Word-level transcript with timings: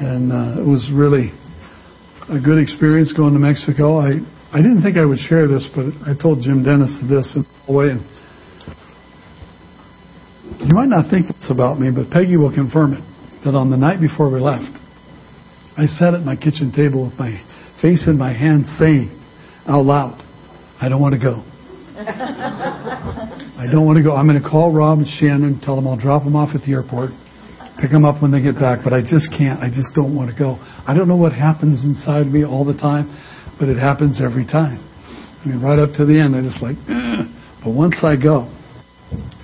and 0.00 0.32
uh, 0.32 0.60
it 0.60 0.66
was 0.66 0.90
really 0.92 1.32
a 2.28 2.38
good 2.38 2.58
experience 2.60 3.12
going 3.12 3.32
to 3.32 3.38
Mexico. 3.38 3.98
I 3.98 4.20
I 4.52 4.58
didn't 4.58 4.82
think 4.82 4.96
I 4.96 5.04
would 5.04 5.18
share 5.18 5.48
this, 5.48 5.68
but 5.74 5.86
I 6.06 6.14
told 6.14 6.40
Jim 6.42 6.62
Dennis 6.62 7.00
this 7.08 7.34
in 7.36 7.44
a 7.68 7.72
way, 7.72 7.90
and 7.90 8.04
you 10.60 10.74
might 10.74 10.88
not 10.88 11.10
think 11.10 11.26
this 11.28 11.50
about 11.50 11.80
me, 11.80 11.90
but 11.90 12.10
Peggy 12.10 12.36
will 12.36 12.54
confirm 12.54 12.94
it. 12.94 13.02
That 13.44 13.54
on 13.54 13.70
the 13.70 13.76
night 13.76 14.00
before 14.00 14.28
we 14.28 14.40
left, 14.40 14.76
I 15.76 15.86
sat 15.86 16.14
at 16.14 16.22
my 16.22 16.34
kitchen 16.36 16.72
table 16.72 17.04
with 17.04 17.18
my 17.18 17.40
face 17.80 18.08
in 18.08 18.18
my 18.18 18.32
hands, 18.32 18.74
saying 18.78 19.10
out 19.66 19.84
loud, 19.84 20.22
"I 20.80 20.88
don't 20.88 21.00
want 21.00 21.14
to 21.14 21.20
go." 21.20 21.42
I 23.56 23.66
don't 23.70 23.86
want 23.86 23.96
to 23.96 24.02
go. 24.02 24.14
I'm 24.14 24.26
going 24.26 24.40
to 24.40 24.48
call 24.48 24.72
Rob 24.72 24.98
and 24.98 25.08
Shannon, 25.08 25.60
tell 25.60 25.76
them 25.76 25.86
I'll 25.88 25.96
drop 25.96 26.24
them 26.24 26.36
off 26.36 26.54
at 26.54 26.62
the 26.62 26.72
airport, 26.72 27.12
pick 27.80 27.90
them 27.90 28.04
up 28.04 28.22
when 28.22 28.30
they 28.32 28.40
get 28.42 28.54
back, 28.56 28.80
but 28.82 28.92
I 28.92 29.00
just 29.02 29.28
can't. 29.30 29.60
I 29.60 29.68
just 29.68 29.94
don't 29.94 30.14
want 30.14 30.30
to 30.30 30.36
go. 30.36 30.56
I 30.86 30.94
don't 30.96 31.08
know 31.08 31.16
what 31.16 31.32
happens 31.32 31.84
inside 31.84 32.26
me 32.26 32.44
all 32.44 32.64
the 32.64 32.76
time, 32.76 33.12
but 33.58 33.68
it 33.68 33.76
happens 33.76 34.20
every 34.22 34.46
time. 34.46 34.80
I 35.44 35.48
mean, 35.48 35.60
right 35.60 35.78
up 35.78 35.92
to 35.94 36.04
the 36.04 36.18
end, 36.20 36.34
I 36.34 36.42
just 36.42 36.62
like, 36.62 36.76
Ugh. 36.88 37.26
but 37.62 37.70
once 37.70 38.02
I 38.02 38.16
go, 38.16 38.50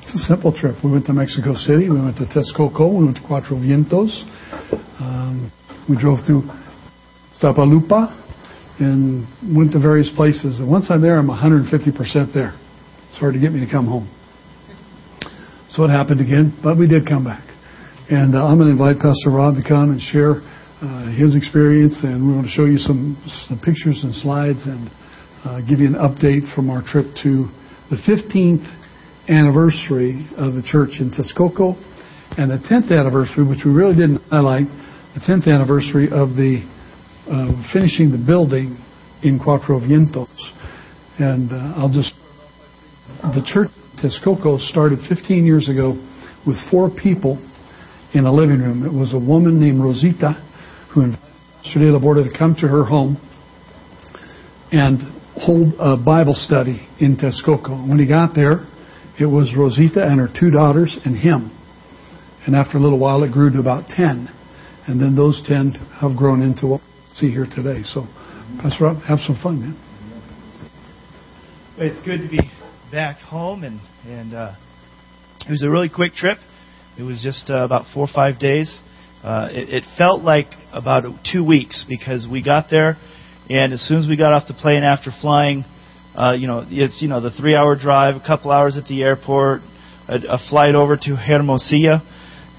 it's 0.02 0.14
a 0.14 0.18
simple 0.26 0.52
trip. 0.52 0.76
We 0.82 0.90
went 0.90 1.06
to 1.06 1.12
Mexico 1.12 1.54
City, 1.54 1.88
we 1.88 2.00
went 2.00 2.16
to 2.18 2.26
Texcoco, 2.26 2.90
we 2.90 3.04
went 3.04 3.16
to 3.16 3.22
Cuatro 3.22 3.54
Vientos, 3.60 4.10
um, 5.00 5.52
we 5.88 5.96
drove 5.96 6.18
through 6.26 6.42
Tapalupa, 7.40 8.18
and 8.80 9.26
went 9.56 9.72
to 9.72 9.78
various 9.78 10.10
places. 10.16 10.58
And 10.58 10.68
once 10.68 10.86
I'm 10.90 11.02
there, 11.02 11.18
I'm 11.18 11.28
150% 11.28 12.34
there. 12.34 12.58
It's 13.08 13.18
hard 13.18 13.34
to 13.34 13.40
get 13.40 13.52
me 13.52 13.64
to 13.64 13.70
come 13.70 13.86
home. 13.86 14.10
So 15.70 15.84
it 15.84 15.88
happened 15.88 16.20
again, 16.20 16.58
but 16.62 16.76
we 16.76 16.86
did 16.86 17.06
come 17.06 17.24
back. 17.24 17.51
And 18.10 18.34
uh, 18.34 18.44
I'm 18.44 18.58
going 18.58 18.66
to 18.66 18.72
invite 18.72 18.98
Pastor 18.98 19.30
Rob 19.30 19.54
to 19.54 19.62
come 19.62 19.92
and 19.92 20.00
share 20.00 20.42
uh, 20.82 21.14
his 21.14 21.36
experience, 21.36 22.02
and 22.02 22.26
we're 22.26 22.34
going 22.34 22.50
to 22.50 22.50
show 22.50 22.64
you 22.64 22.78
some, 22.78 23.14
some 23.46 23.60
pictures 23.60 24.02
and 24.02 24.12
slides 24.16 24.58
and 24.66 24.90
uh, 25.44 25.60
give 25.62 25.78
you 25.78 25.86
an 25.86 25.94
update 25.94 26.52
from 26.52 26.68
our 26.68 26.82
trip 26.82 27.06
to 27.22 27.46
the 27.94 27.96
15th 28.02 28.66
anniversary 29.30 30.26
of 30.36 30.54
the 30.54 30.62
church 30.66 30.98
in 30.98 31.14
Texcoco 31.14 31.78
and 32.36 32.50
the 32.50 32.58
10th 32.66 32.90
anniversary, 32.90 33.46
which 33.46 33.62
we 33.64 33.70
really 33.70 33.94
didn't 33.94 34.20
highlight, 34.30 34.66
the 35.14 35.22
10th 35.22 35.46
anniversary 35.46 36.10
of 36.10 36.34
the 36.34 36.66
finishing 37.72 38.10
the 38.10 38.18
building 38.18 38.76
in 39.22 39.38
Cuatro 39.38 39.78
Vientos. 39.78 40.26
And 41.22 41.52
uh, 41.52 41.78
I'll 41.78 41.92
just, 41.92 42.14
the 43.22 43.46
church 43.46 43.70
Texcoco 44.02 44.58
started 44.58 44.98
15 45.08 45.46
years 45.46 45.68
ago 45.68 45.94
with 46.44 46.56
four 46.68 46.90
people 46.90 47.38
in 48.14 48.24
a 48.24 48.32
living 48.32 48.60
room. 48.60 48.84
It 48.84 48.92
was 48.92 49.14
a 49.14 49.18
woman 49.18 49.60
named 49.60 49.82
Rosita 49.82 50.34
who 50.92 51.02
invited 51.02 51.32
Pastor 51.62 51.78
De 51.78 51.92
La 51.92 51.98
Borda 51.98 52.30
to 52.30 52.38
come 52.38 52.54
to 52.56 52.66
her 52.66 52.84
home 52.84 53.16
and 54.72 54.98
hold 55.36 55.74
a 55.78 55.96
Bible 55.96 56.34
study 56.34 56.86
in 56.98 57.16
Texcoco. 57.16 57.88
When 57.88 57.98
he 57.98 58.06
got 58.06 58.34
there, 58.34 58.66
it 59.18 59.26
was 59.26 59.54
Rosita 59.56 60.02
and 60.02 60.18
her 60.18 60.28
two 60.28 60.50
daughters 60.50 60.98
and 61.04 61.16
him. 61.16 61.56
And 62.46 62.56
after 62.56 62.78
a 62.78 62.80
little 62.80 62.98
while, 62.98 63.22
it 63.22 63.30
grew 63.30 63.50
to 63.52 63.60
about 63.60 63.88
10. 63.88 64.28
And 64.88 65.00
then 65.00 65.14
those 65.14 65.42
10 65.46 65.74
have 66.00 66.16
grown 66.16 66.42
into 66.42 66.66
what 66.66 66.80
we 66.80 67.16
see 67.16 67.30
here 67.30 67.46
today. 67.46 67.82
So, 67.84 68.06
Pastor 68.60 68.84
Rob, 68.84 69.02
have 69.02 69.20
some 69.20 69.38
fun, 69.40 69.60
man. 69.60 69.78
It's 71.78 72.00
good 72.00 72.20
to 72.22 72.28
be 72.28 72.50
back 72.90 73.16
home, 73.18 73.64
and 73.64 73.80
and 74.06 74.34
uh, 74.34 74.54
it 75.46 75.50
was 75.50 75.62
a 75.62 75.70
really 75.70 75.88
quick 75.88 76.14
trip. 76.14 76.38
It 76.98 77.04
was 77.04 77.22
just 77.22 77.48
uh, 77.48 77.64
about 77.64 77.86
four 77.94 78.04
or 78.04 78.12
five 78.12 78.38
days. 78.38 78.80
Uh, 79.24 79.48
it, 79.50 79.68
it 79.70 79.84
felt 79.96 80.22
like 80.22 80.48
about 80.72 81.04
two 81.30 81.42
weeks 81.42 81.86
because 81.88 82.28
we 82.30 82.42
got 82.42 82.66
there, 82.70 82.98
and 83.48 83.72
as 83.72 83.80
soon 83.80 83.98
as 83.98 84.08
we 84.08 84.16
got 84.16 84.32
off 84.32 84.46
the 84.46 84.54
plane 84.54 84.82
after 84.82 85.10
flying, 85.20 85.64
uh, 86.14 86.34
you 86.36 86.46
know, 86.46 86.66
it's 86.68 87.00
you 87.00 87.08
know 87.08 87.20
the 87.20 87.30
three-hour 87.30 87.76
drive, 87.76 88.16
a 88.16 88.20
couple 88.20 88.50
hours 88.50 88.76
at 88.76 88.86
the 88.88 89.02
airport, 89.02 89.62
a, 90.06 90.16
a 90.16 90.38
flight 90.50 90.74
over 90.74 90.98
to 90.98 91.16
Hermosillo, 91.16 92.00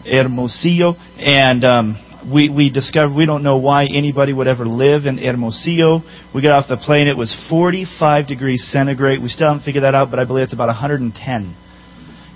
Hermosillo, 0.04 0.96
and 1.18 1.64
um, 1.64 2.32
we, 2.32 2.50
we 2.50 2.72
discovered 2.72 3.14
we 3.14 3.28
don't 3.28 3.44
know 3.44 3.58
why 3.58 3.86
anybody 3.86 4.34
would 4.34 4.48
ever 4.48 4.66
live 4.66 5.06
in 5.06 5.20
Hermosillo. 5.20 6.02
We 6.34 6.42
got 6.42 6.54
off 6.54 6.66
the 6.68 6.78
plane, 6.78 7.08
it 7.08 7.18
was 7.18 7.36
45 7.50 8.28
degrees 8.28 8.68
centigrade. 8.72 9.22
We 9.22 9.30
still 9.30 9.50
haven't 9.50 9.64
figured 9.64 9.84
that 9.84 9.94
out, 9.94 10.10
but 10.10 10.18
I 10.18 10.26
believe 10.26 10.46
it's 10.46 10.54
about 10.54 10.70
110. 10.70 11.56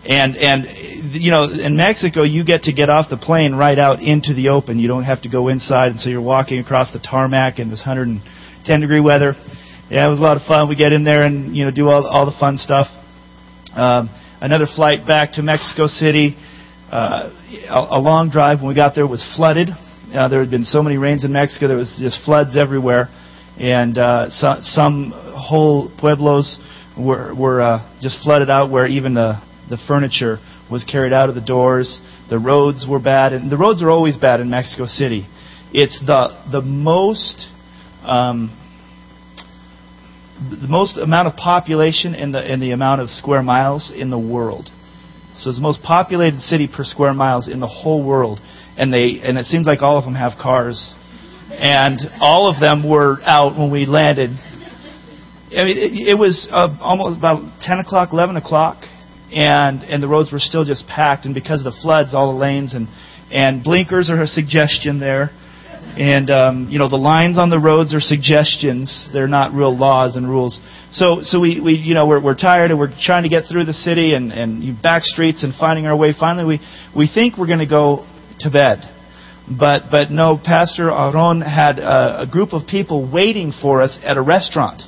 And 0.08 0.38
and 0.38 1.14
you 1.14 1.32
know, 1.32 1.44
in 1.44 1.76
Mexico, 1.76 2.24
you 2.24 2.46
get 2.46 2.64
to 2.64 2.74
get 2.74 2.90
off 2.90 3.10
the 3.10 3.18
plane 3.18 3.54
right 3.54 3.78
out 3.78 4.02
into 4.02 4.34
the 4.34 4.50
open. 4.50 4.80
You 4.80 4.88
don't 4.88 5.04
have 5.04 5.22
to 5.24 5.30
go 5.30 5.50
inside, 5.50 5.92
and 5.92 6.00
so 6.00 6.10
you're 6.10 6.22
walking 6.22 6.60
across 6.60 6.94
the 6.94 7.00
tarmac 7.00 7.60
in 7.60 7.70
this 7.70 7.84
110 7.86 8.82
degree 8.82 9.02
weather. 9.02 9.36
Yeah, 9.90 10.08
it 10.08 10.10
was 10.10 10.20
a 10.20 10.24
lot 10.24 10.38
of 10.38 10.44
fun. 10.44 10.70
We 10.70 10.76
get 10.76 10.94
in 10.94 11.04
there 11.04 11.24
and 11.24 11.56
you 11.56 11.66
know 11.66 11.72
do 11.72 11.90
all 11.90 12.06
all 12.08 12.26
the 12.26 12.38
fun 12.40 12.58
stuff. 12.58 12.88
Um, 13.74 14.10
another 14.42 14.66
flight 14.66 15.06
back 15.06 15.34
to 15.34 15.44
Mexico 15.44 15.88
City 15.88 16.38
uh, 16.92 17.30
a, 17.70 17.98
a 17.98 18.00
long 18.00 18.30
drive. 18.30 18.60
When 18.60 18.70
we 18.70 18.76
got 18.76 18.96
there, 18.96 19.06
was 19.06 19.26
flooded. 19.36 19.70
Uh, 20.14 20.28
there 20.30 20.40
had 20.40 20.50
been 20.50 20.64
so 20.64 20.82
many 20.82 20.98
rains 20.98 21.26
in 21.26 21.34
Mexico, 21.34 21.68
there 21.68 21.78
was 21.78 21.98
just 22.00 22.24
floods 22.24 22.56
everywhere, 22.56 23.10
and 23.60 23.98
uh, 23.98 24.30
so, 24.30 24.56
some 24.62 25.12
whole 25.14 25.92
pueblos 26.00 26.58
were 26.98 27.36
were 27.36 27.60
uh, 27.60 28.00
just 28.02 28.24
flooded 28.24 28.50
out, 28.50 28.72
where 28.72 28.88
even 28.88 29.14
the 29.14 29.42
the 29.70 29.78
furniture 29.88 30.40
was 30.70 30.84
carried 30.84 31.14
out 31.14 31.30
of 31.30 31.36
the 31.36 31.42
doors. 31.42 32.02
The 32.30 32.40
roads 32.40 32.86
were 32.88 33.00
bad, 33.00 33.34
and 33.34 33.52
the 33.52 33.58
roads 33.58 33.82
are 33.82 33.90
always 33.90 34.18
bad 34.18 34.40
in 34.40 34.50
Mexico 34.50 34.86
City. 34.86 35.28
It's 35.74 36.00
the 36.06 36.30
the 36.52 36.62
most 36.62 37.48
um, 38.04 38.56
the 40.40 40.68
most 40.68 40.98
amount 40.98 41.28
of 41.28 41.36
population 41.36 42.14
in 42.14 42.32
the 42.32 42.54
in 42.54 42.60
the 42.60 42.72
amount 42.72 43.02
of 43.02 43.10
square 43.10 43.44
miles 43.44 43.92
in 43.96 44.10
the 44.10 44.20
world. 44.20 44.70
So 45.36 45.50
it's 45.50 45.60
the 45.60 45.64
most 45.64 45.84
populated 45.84 46.42
city 46.42 46.68
per 46.68 46.84
square 46.84 47.14
miles 47.14 47.48
in 47.48 47.60
the 47.60 47.68
whole 47.68 48.04
world, 48.04 48.40
and 48.78 48.94
they 48.94 49.20
and 49.22 49.38
it 49.38 49.46
seems 49.46 49.68
like 49.68 49.82
all 49.82 49.98
of 49.98 50.06
them 50.06 50.16
have 50.16 50.34
cars, 50.42 50.94
and 51.52 52.00
all 52.22 52.50
of 52.50 52.60
them 52.60 52.88
were 52.88 53.20
out 53.26 53.58
when 53.58 53.72
we 53.72 53.86
landed. 53.86 54.32
I 55.50 55.64
mean, 55.64 55.78
it, 55.78 56.10
it 56.10 56.18
was 56.18 56.48
uh, 56.52 56.76
almost 56.82 57.18
about 57.18 57.62
10 57.62 57.80
o'clock, 57.80 58.10
11 58.12 58.36
o'clock, 58.36 58.84
and 59.32 59.84
and 59.84 60.02
the 60.02 60.08
roads 60.08 60.32
were 60.32 60.40
still 60.40 60.66
just 60.66 60.88
packed. 60.88 61.26
And 61.26 61.34
because 61.34 61.66
of 61.66 61.74
the 61.74 61.80
floods, 61.82 62.14
all 62.14 62.34
the 62.34 62.40
lanes 62.40 62.74
and 62.74 62.88
and 63.32 63.64
blinkers 63.64 64.10
are 64.10 64.22
a 64.22 64.28
suggestion 64.28 65.00
there. 65.00 65.32
And 65.98 66.30
um, 66.30 66.68
you 66.70 66.80
know 66.80 66.90
the 66.90 66.98
lines 66.98 67.40
on 67.40 67.50
the 67.50 67.60
roads 67.60 67.94
are 67.96 68.00
suggestions; 68.00 69.10
they're 69.12 69.28
not 69.28 69.54
real 69.54 69.76
laws 69.76 70.16
and 70.16 70.30
rules. 70.30 70.60
So, 70.92 71.20
so 71.22 71.40
we, 71.40 71.60
we 71.60 71.74
you 71.74 71.96
know 71.96 72.06
we're, 72.08 72.22
we're 72.22 72.36
tired 72.36 72.70
and 72.72 72.80
we're 72.80 72.94
trying 73.02 73.24
to 73.24 73.30
get 73.30 73.46
through 73.50 73.66
the 73.66 73.74
city 73.74 74.14
and 74.14 74.32
and 74.32 74.82
back 74.82 75.04
streets 75.04 75.44
and 75.44 75.56
finding 75.56 75.88
our 75.88 75.96
way. 75.96 76.14
Finally, 76.18 76.60
we 76.60 76.68
we 76.96 77.10
think 77.12 77.38
we're 77.38 77.48
going 77.48 77.60
to 77.60 77.66
go 77.66 78.06
to 78.40 78.52
bed, 78.52 78.84
but 79.50 79.90
but 79.90 80.12
no. 80.12 80.38
Pastor 80.38 80.92
Aaron 80.92 81.42
had 81.42 81.80
a, 81.80 82.22
a 82.22 82.28
group 82.28 82.54
of 82.54 82.68
people 82.68 83.10
waiting 83.12 83.52
for 83.52 83.82
us 83.82 83.98
at 84.04 84.18
a 84.18 84.22
restaurant. 84.22 84.84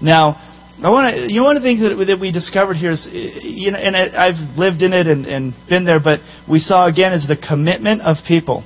Now, 0.00 0.47
I 0.80 0.90
want 0.90 1.16
to. 1.16 1.32
You 1.32 1.40
know, 1.40 1.44
one 1.44 1.56
of 1.56 1.62
the 1.62 1.68
things 1.68 1.80
that, 1.80 1.96
that 2.06 2.20
we 2.20 2.30
discovered 2.30 2.74
here 2.74 2.92
is, 2.92 3.06
you 3.10 3.72
know, 3.72 3.78
and 3.78 3.96
I've 3.96 4.56
lived 4.56 4.82
in 4.82 4.92
it 4.92 5.08
and, 5.08 5.26
and 5.26 5.54
been 5.68 5.84
there, 5.84 5.98
but 5.98 6.20
we 6.48 6.60
saw 6.60 6.86
again 6.86 7.12
is 7.12 7.26
the 7.26 7.36
commitment 7.36 8.02
of 8.02 8.18
people. 8.26 8.62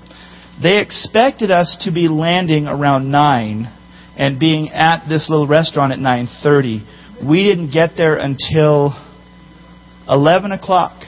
They 0.62 0.78
expected 0.78 1.50
us 1.50 1.82
to 1.84 1.92
be 1.92 2.08
landing 2.08 2.66
around 2.66 3.10
9 3.10 3.78
and 4.16 4.38
being 4.38 4.68
at 4.68 5.08
this 5.08 5.30
little 5.30 5.46
restaurant 5.46 5.92
at 5.92 5.98
9.30. 5.98 7.26
We 7.26 7.44
didn't 7.44 7.72
get 7.72 7.92
there 7.96 8.16
until 8.16 8.92
11 10.06 10.52
o'clock. 10.52 11.04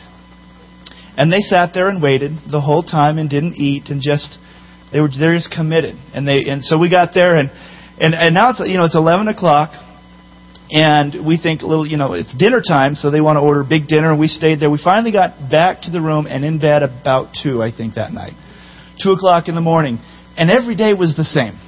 And 1.17 1.31
they 1.31 1.41
sat 1.41 1.75
there 1.75 1.89
and 1.89 2.03
waited 2.03 2.33
the 2.51 2.61
whole 2.61 2.83
time 2.83 3.19
and 3.19 3.29
didn't 3.29 3.55
eat 3.55 3.85
and 3.89 4.01
just 4.01 4.39
they 4.91 5.01
were 5.01 5.09
they're 5.09 5.35
just 5.35 5.53
committed. 5.55 5.97
And 6.15 6.27
they 6.27 6.45
and 6.49 6.63
so 6.63 6.79
we 6.79 6.91
got 6.91 7.15
there 7.15 7.37
and 7.37 7.51
and, 8.01 8.15
and 8.15 8.35
now 8.35 8.51
it's 8.51 8.61
you 8.61 8.79
know 8.79 8.85
it's 8.85 8.97
11 8.97 9.29
o'clock 9.29 9.73
and 10.71 11.27
we 11.27 11.39
think 11.39 11.63
little 11.63 11.87
you 11.87 11.97
know 11.97 12.15
it's 12.15 12.35
dinner 12.37 12.63
time 12.67 12.95
so 12.95 13.11
they 13.11 13.21
want 13.21 13.37
to 13.37 13.41
order 13.41 13.61
a 13.61 13.69
big 13.69 13.87
dinner 13.87 14.11
and 14.11 14.21
we 14.21 14.29
stayed 14.29 14.61
there. 14.61 14.71
We 14.71 14.81
finally 14.83 15.13
got 15.13 15.51
back 15.51 15.83
to 15.83 15.91
the 15.91 16.01
room 16.01 16.27
and 16.27 16.45
in 16.45 16.59
bed 16.59 16.83
about 16.83 17.35
two 17.43 17.63
I 17.63 17.71
think 17.71 17.95
that 17.95 18.13
night 18.13 18.35
two 19.03 19.13
o'clock 19.13 19.49
in 19.49 19.55
the 19.55 19.61
morning, 19.61 19.99
and 20.37 20.51
every 20.51 20.77
day 20.77 20.93
was 20.95 21.15
the 21.17 21.25
same. 21.25 21.59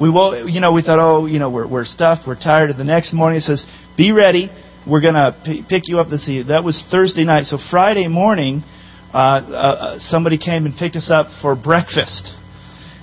We 0.00 0.10
will, 0.10 0.48
you 0.48 0.60
know, 0.60 0.72
we 0.72 0.82
thought, 0.82 0.98
oh, 0.98 1.26
you 1.26 1.38
know, 1.38 1.50
we're 1.50 1.66
we're 1.66 1.84
stuffed, 1.84 2.22
we're 2.26 2.38
tired. 2.38 2.70
And 2.70 2.78
the 2.78 2.84
next 2.84 3.14
morning 3.14 3.38
it 3.38 3.42
says, 3.42 3.64
be 3.96 4.12
ready, 4.12 4.50
we're 4.86 5.00
gonna 5.00 5.40
p- 5.44 5.64
pick 5.68 5.84
you 5.86 5.98
up 6.00 6.10
this 6.10 6.28
evening. 6.28 6.48
That 6.48 6.64
was 6.64 6.84
Thursday 6.90 7.24
night. 7.24 7.44
So 7.44 7.58
Friday 7.70 8.08
morning, 8.08 8.62
uh, 9.14 9.16
uh, 9.16 9.98
somebody 9.98 10.36
came 10.38 10.66
and 10.66 10.76
picked 10.76 10.96
us 10.96 11.10
up 11.10 11.28
for 11.40 11.56
breakfast. 11.56 12.32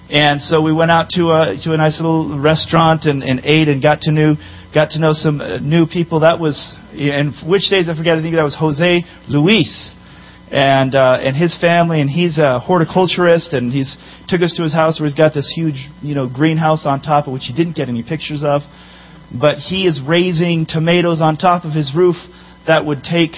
And 0.09 0.39
so 0.39 0.61
we 0.61 0.71
went 0.71 0.91
out 0.91 1.09
to 1.11 1.31
a 1.31 1.57
to 1.63 1.73
a 1.73 1.77
nice 1.77 1.99
little 1.99 2.39
restaurant 2.39 3.05
and, 3.05 3.23
and 3.23 3.41
ate 3.43 3.67
and 3.67 3.81
got 3.81 4.01
to 4.01 4.11
know 4.11 4.35
got 4.73 4.91
to 4.91 4.99
know 4.99 5.13
some 5.13 5.39
uh, 5.39 5.59
new 5.59 5.85
people. 5.85 6.21
That 6.21 6.39
was 6.39 6.75
and 6.91 7.33
which 7.47 7.69
days 7.69 7.89
I 7.89 7.95
forget. 7.95 8.17
I 8.17 8.21
think 8.21 8.35
that 8.35 8.43
was 8.43 8.55
Jose 8.59 9.03
Luis 9.29 9.95
and 10.51 10.93
uh, 10.93 11.17
and 11.19 11.35
his 11.35 11.57
family, 11.59 11.99
and 11.99 12.09
he's 12.09 12.37
a 12.37 12.59
horticulturist, 12.59 13.53
and 13.53 13.71
he's 13.71 13.97
took 14.27 14.41
us 14.41 14.53
to 14.55 14.63
his 14.63 14.73
house 14.73 14.99
where 14.99 15.07
he's 15.07 15.17
got 15.17 15.33
this 15.33 15.51
huge, 15.55 15.89
you 16.01 16.15
know, 16.15 16.29
greenhouse 16.29 16.85
on 16.85 17.01
top 17.01 17.27
of 17.27 17.33
which 17.33 17.45
he 17.45 17.53
didn't 17.53 17.75
get 17.75 17.89
any 17.89 18.03
pictures 18.03 18.43
of, 18.43 18.61
but 19.33 19.57
he 19.57 19.87
is 19.87 20.01
raising 20.05 20.65
tomatoes 20.65 21.21
on 21.21 21.37
top 21.37 21.65
of 21.65 21.73
his 21.73 21.93
roof 21.95 22.15
that 22.67 22.85
would 22.85 23.03
take. 23.03 23.31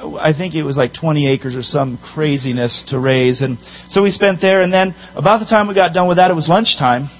I 0.00 0.32
think 0.32 0.54
it 0.54 0.62
was 0.62 0.78
like 0.78 0.94
20 0.98 1.30
acres 1.30 1.54
or 1.54 1.62
some 1.62 1.98
craziness 1.98 2.86
to 2.88 2.98
raise. 2.98 3.42
And 3.42 3.58
so 3.88 4.02
we 4.02 4.10
spent 4.10 4.40
there, 4.40 4.62
and 4.62 4.72
then 4.72 4.94
about 5.14 5.40
the 5.40 5.44
time 5.44 5.68
we 5.68 5.74
got 5.74 5.92
done 5.92 6.08
with 6.08 6.16
that, 6.16 6.30
it 6.30 6.34
was 6.34 6.48
lunchtime. 6.48 7.10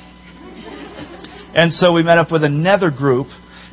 And 1.55 1.73
so 1.73 1.93
we 1.93 2.03
met 2.03 2.19
up 2.19 2.31
with 2.31 2.45
another 2.45 2.91
group. 2.91 3.27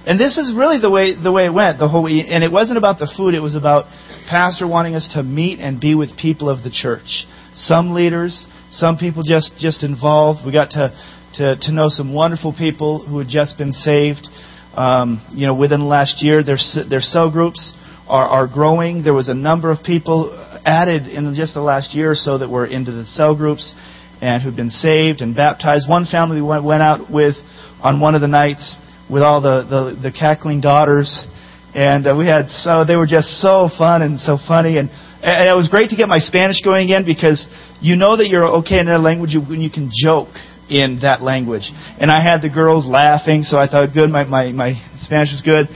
And 0.05 0.19
this 0.19 0.37
is 0.37 0.55
really 0.55 0.79
the 0.79 0.89
way 0.89 1.21
the 1.21 1.31
way 1.31 1.45
it 1.45 1.53
went 1.53 1.79
the 1.79 1.89
whole 1.89 2.07
and 2.07 2.41
it 2.43 2.51
wasn't 2.51 2.77
about 2.77 2.97
the 2.97 3.11
food 3.17 3.33
it 3.33 3.41
was 3.41 3.55
about 3.55 3.85
pastor 4.29 4.65
wanting 4.65 4.95
us 4.95 5.09
to 5.15 5.21
meet 5.21 5.59
and 5.59 5.81
be 5.81 5.95
with 5.95 6.17
people 6.17 6.49
of 6.49 6.63
the 6.63 6.71
church. 6.71 7.25
Some 7.55 7.93
leaders 7.93 8.47
some 8.71 8.97
people 8.97 9.23
just 9.23 9.51
just 9.59 9.83
involved. 9.83 10.45
We 10.45 10.53
got 10.53 10.71
to 10.71 10.95
to, 11.35 11.55
to 11.59 11.71
know 11.73 11.89
some 11.89 12.13
wonderful 12.13 12.53
people 12.53 13.05
who 13.05 13.19
had 13.19 13.27
just 13.27 13.57
been 13.57 13.73
saved 13.73 14.27
um, 14.75 15.25
you 15.31 15.45
know 15.45 15.53
within 15.53 15.81
the 15.81 15.85
last 15.85 16.23
year. 16.23 16.41
Their 16.41 16.57
their 16.89 17.01
cell 17.01 17.29
groups 17.29 17.73
are, 18.07 18.27
are 18.27 18.47
growing. 18.47 19.03
There 19.03 19.13
was 19.13 19.27
a 19.27 19.33
number 19.33 19.71
of 19.71 19.83
people 19.83 20.31
added 20.65 21.07
in 21.07 21.33
just 21.35 21.53
the 21.53 21.61
last 21.61 21.93
year 21.93 22.11
or 22.11 22.15
so 22.15 22.37
that 22.37 22.49
were 22.49 22.65
into 22.65 22.91
the 22.91 23.05
cell 23.05 23.35
groups 23.35 23.75
and 24.21 24.41
who'd 24.41 24.55
been 24.55 24.71
saved 24.71 25.21
and 25.21 25.35
baptized. 25.35 25.87
One 25.89 26.05
family 26.05 26.41
we 26.41 26.47
went, 26.47 26.63
went 26.63 26.81
out 26.81 27.11
with 27.11 27.35
on 27.81 27.99
one 27.99 28.15
of 28.15 28.21
the 28.21 28.27
nights 28.27 28.77
with 29.09 29.23
all 29.23 29.41
the, 29.41 29.63
the, 29.63 30.09
the 30.09 30.11
cackling 30.11 30.61
daughters. 30.61 31.25
And 31.73 32.07
uh, 32.07 32.15
we 32.17 32.25
had 32.25 32.49
so 32.49 32.85
they 32.85 32.95
were 32.95 33.07
just 33.07 33.41
so 33.41 33.69
fun 33.77 34.01
and 34.01 34.19
so 34.19 34.37
funny 34.37 34.77
and 34.77 34.89
and 35.21 35.49
it 35.49 35.55
was 35.55 35.67
great 35.67 35.89
to 35.89 35.95
get 35.95 36.07
my 36.07 36.19
Spanish 36.19 36.61
going 36.61 36.85
again 36.85 37.03
because 37.03 37.47
you 37.81 37.95
know 37.95 38.17
that 38.17 38.27
you're 38.27 38.45
okay 38.61 38.79
in 38.79 38.85
that 38.85 39.01
language 39.01 39.35
when 39.35 39.61
you 39.61 39.69
can 39.69 39.89
joke 39.91 40.29
in 40.69 40.99
that 41.01 41.21
language. 41.21 41.71
And 41.99 42.11
I 42.11 42.21
had 42.21 42.41
the 42.41 42.49
girls 42.49 42.85
laughing, 42.85 43.43
so 43.43 43.57
I 43.57 43.67
thought, 43.67 43.93
good, 43.93 44.09
my 44.09 44.25
my, 44.25 44.51
my 44.51 44.73
Spanish 44.97 45.33
is 45.33 45.41
good. 45.41 45.67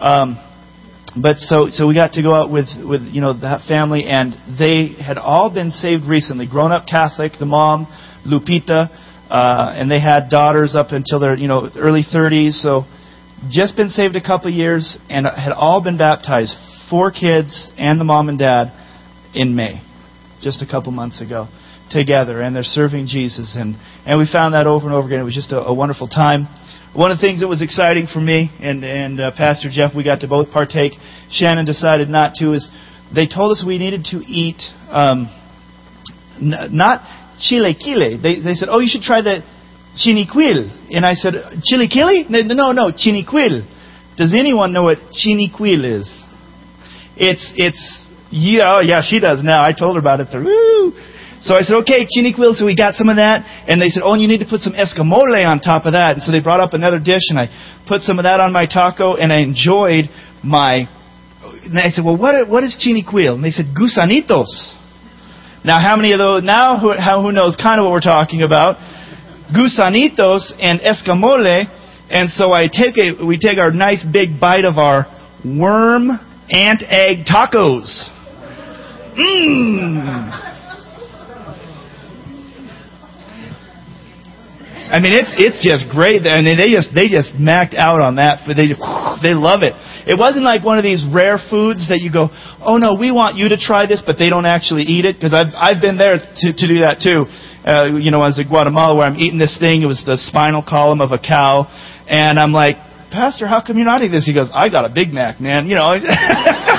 Um, 0.00 0.38
but 1.16 1.38
so 1.38 1.68
so 1.70 1.86
we 1.86 1.94
got 1.94 2.12
to 2.14 2.22
go 2.22 2.34
out 2.34 2.50
with 2.50 2.68
with 2.76 3.02
you 3.02 3.20
know 3.20 3.32
that 3.40 3.66
family, 3.66 4.04
and 4.04 4.34
they 4.58 4.92
had 5.00 5.16
all 5.16 5.52
been 5.52 5.70
saved 5.70 6.04
recently, 6.04 6.46
grown 6.46 6.72
up 6.72 6.86
Catholic. 6.86 7.32
The 7.38 7.46
mom, 7.46 7.86
Lupita, 8.26 8.90
uh, 9.30 9.72
and 9.76 9.90
they 9.90 10.00
had 10.00 10.28
daughters 10.28 10.74
up 10.74 10.88
until 10.90 11.20
their 11.20 11.36
you 11.36 11.48
know 11.48 11.70
early 11.76 12.02
30s. 12.02 12.52
So 12.52 12.84
just 13.50 13.76
been 13.76 13.88
saved 13.88 14.16
a 14.16 14.22
couple 14.22 14.50
years 14.50 14.98
and 15.08 15.26
had 15.26 15.52
all 15.52 15.82
been 15.82 15.98
baptized. 15.98 16.56
Four 16.90 17.10
kids 17.10 17.70
and 17.76 18.00
the 18.00 18.04
mom 18.04 18.28
and 18.28 18.38
dad 18.38 18.72
in 19.34 19.54
May, 19.54 19.82
just 20.40 20.62
a 20.62 20.66
couple 20.66 20.92
months 20.92 21.20
ago, 21.20 21.48
together, 21.90 22.40
and 22.40 22.54
they're 22.54 22.62
serving 22.62 23.06
Jesus. 23.06 23.56
And 23.58 23.76
and 24.06 24.18
we 24.18 24.28
found 24.30 24.54
that 24.54 24.66
over 24.66 24.86
and 24.86 24.94
over 24.94 25.06
again. 25.06 25.20
It 25.20 25.24
was 25.24 25.34
just 25.34 25.52
a, 25.52 25.60
a 25.60 25.74
wonderful 25.74 26.08
time. 26.08 26.46
One 26.94 27.10
of 27.10 27.18
the 27.18 27.22
things 27.22 27.40
that 27.40 27.48
was 27.48 27.60
exciting 27.62 28.06
for 28.06 28.20
me 28.20 28.50
and 28.60 28.84
and 28.84 29.20
uh, 29.20 29.30
Pastor 29.36 29.68
Jeff, 29.70 29.94
we 29.96 30.04
got 30.04 30.20
to 30.20 30.28
both 30.28 30.50
partake. 30.52 30.92
Shannon 31.30 31.64
decided 31.64 32.08
not 32.08 32.34
to. 32.36 32.52
Is 32.52 32.70
they 33.14 33.26
told 33.26 33.52
us 33.52 33.64
we 33.66 33.78
needed 33.78 34.04
to 34.10 34.18
eat 34.18 34.62
um, 34.90 35.28
not 36.40 37.23
chilequile. 37.38 38.20
They, 38.22 38.40
they 38.40 38.54
said, 38.54 38.68
oh, 38.70 38.80
you 38.80 38.88
should 38.88 39.02
try 39.02 39.22
the 39.22 39.42
chinicuil. 39.96 40.70
And 40.90 41.04
I 41.04 41.14
said, 41.14 41.34
chilequile? 41.64 42.26
No, 42.28 42.72
no, 42.72 42.90
chinicuil. 42.90 43.66
Does 44.16 44.32
anyone 44.32 44.72
know 44.72 44.84
what 44.84 44.98
chinicuil 45.10 46.00
is? 46.00 46.24
It's, 47.16 47.52
it's, 47.56 48.06
yeah, 48.30 48.76
oh, 48.76 48.80
yeah, 48.80 49.00
she 49.02 49.20
does 49.20 49.42
now. 49.42 49.62
I 49.62 49.72
told 49.72 49.96
her 49.96 50.00
about 50.00 50.20
it. 50.20 50.28
Woo! 50.32 50.92
So 51.40 51.54
I 51.54 51.60
said, 51.60 51.76
okay, 51.82 52.06
chinicuil. 52.06 52.54
So 52.54 52.64
we 52.64 52.74
got 52.74 52.94
some 52.94 53.08
of 53.08 53.16
that. 53.16 53.44
And 53.68 53.80
they 53.80 53.88
said, 53.88 54.02
oh, 54.04 54.12
and 54.14 54.22
you 54.22 54.28
need 54.28 54.40
to 54.40 54.46
put 54.46 54.60
some 54.60 54.72
escamole 54.72 55.44
on 55.46 55.60
top 55.60 55.84
of 55.84 55.92
that. 55.92 56.14
And 56.14 56.22
so 56.22 56.32
they 56.32 56.40
brought 56.40 56.60
up 56.60 56.72
another 56.72 56.98
dish 56.98 57.28
and 57.28 57.38
I 57.38 57.48
put 57.86 58.02
some 58.02 58.18
of 58.18 58.24
that 58.24 58.40
on 58.40 58.52
my 58.52 58.66
taco 58.66 59.16
and 59.16 59.32
I 59.32 59.40
enjoyed 59.40 60.08
my, 60.42 60.88
and 61.64 61.78
I 61.78 61.88
said, 61.88 62.04
well, 62.04 62.16
what, 62.16 62.48
what 62.48 62.64
is 62.64 62.78
chinicuil? 62.80 63.34
And 63.34 63.44
they 63.44 63.50
said, 63.50 63.74
gusanitos. 63.76 64.76
Now, 65.64 65.80
how 65.80 65.96
many 65.96 66.12
of 66.12 66.18
those, 66.18 66.42
now 66.44 66.78
who, 66.78 66.92
how, 66.92 67.22
who 67.22 67.32
knows 67.32 67.56
kind 67.56 67.80
of 67.80 67.84
what 67.84 67.92
we're 67.92 68.00
talking 68.00 68.42
about? 68.42 68.76
Gusanitos 69.48 70.52
and 70.60 70.80
escamole. 70.80 71.64
And 72.10 72.28
so 72.30 72.52
I 72.52 72.68
take 72.68 72.98
a, 72.98 73.24
we 73.24 73.38
take 73.38 73.56
our 73.58 73.70
nice 73.70 74.04
big 74.04 74.38
bite 74.38 74.66
of 74.66 74.76
our 74.76 75.06
worm 75.42 76.10
ant 76.50 76.82
egg 76.86 77.24
tacos. 77.24 78.10
Mmm. 79.16 80.63
I 84.84 85.00
mean, 85.00 85.16
it's 85.16 85.32
it's 85.40 85.64
just 85.64 85.88
great. 85.88 86.26
I 86.28 86.44
mean, 86.44 86.58
they 86.60 86.68
just 86.68 86.92
they 86.92 87.08
just 87.08 87.34
macked 87.34 87.74
out 87.74 88.00
on 88.00 88.16
that. 88.16 88.44
They 88.44 88.76
they 89.24 89.32
love 89.32 89.64
it. 89.64 89.72
It 90.04 90.18
wasn't 90.20 90.44
like 90.44 90.60
one 90.60 90.76
of 90.76 90.84
these 90.84 91.04
rare 91.08 91.40
foods 91.40 91.88
that 91.88 92.04
you 92.04 92.12
go, 92.12 92.28
oh 92.60 92.76
no, 92.76 92.96
we 93.00 93.08
want 93.08 93.36
you 93.36 93.48
to 93.48 93.56
try 93.56 93.86
this, 93.86 94.02
but 94.04 94.20
they 94.20 94.28
don't 94.28 94.44
actually 94.44 94.84
eat 94.84 95.04
it 95.04 95.16
because 95.16 95.32
I've 95.32 95.56
I've 95.56 95.80
been 95.80 95.96
there 95.96 96.20
to 96.20 96.46
to 96.52 96.64
do 96.68 96.84
that 96.84 97.00
too. 97.00 97.24
Uh, 97.64 97.96
you 97.96 98.12
know, 98.12 98.22
as 98.22 98.38
in 98.38 98.46
Guatemala 98.46 98.94
where 98.94 99.06
I'm 99.06 99.16
eating 99.16 99.38
this 99.38 99.56
thing. 99.56 99.80
It 99.80 99.88
was 99.88 100.04
the 100.04 100.20
spinal 100.20 100.62
column 100.62 101.00
of 101.00 101.12
a 101.12 101.18
cow, 101.18 101.64
and 102.06 102.38
I'm 102.38 102.52
like, 102.52 102.76
Pastor, 103.08 103.48
how 103.48 103.64
come 103.64 103.76
you're 103.76 103.88
not 103.88 104.00
eating 104.00 104.12
this? 104.12 104.26
He 104.26 104.34
goes, 104.34 104.50
I 104.52 104.68
got 104.68 104.84
a 104.84 104.92
Big 104.92 105.12
Mac, 105.12 105.40
man. 105.40 105.66
You 105.66 105.76
know. 105.76 105.96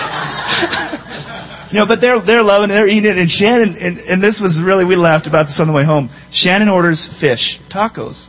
You 1.75 1.81
know, 1.81 1.87
but 1.89 1.99
they're 1.99 2.23
they're 2.25 2.41
loving 2.41 2.71
it, 2.71 2.73
they're 2.73 2.87
eating 2.87 3.11
it, 3.11 3.17
and 3.17 3.29
Shannon 3.29 3.75
and, 3.75 3.99
and 3.99 4.23
this 4.23 4.39
was 4.41 4.55
really 4.63 4.85
we 4.85 4.95
laughed 4.95 5.27
about 5.27 5.47
this 5.47 5.59
on 5.59 5.67
the 5.67 5.73
way 5.73 5.83
home. 5.83 6.07
Shannon 6.31 6.69
orders 6.69 7.03
fish 7.19 7.59
tacos. 7.67 8.27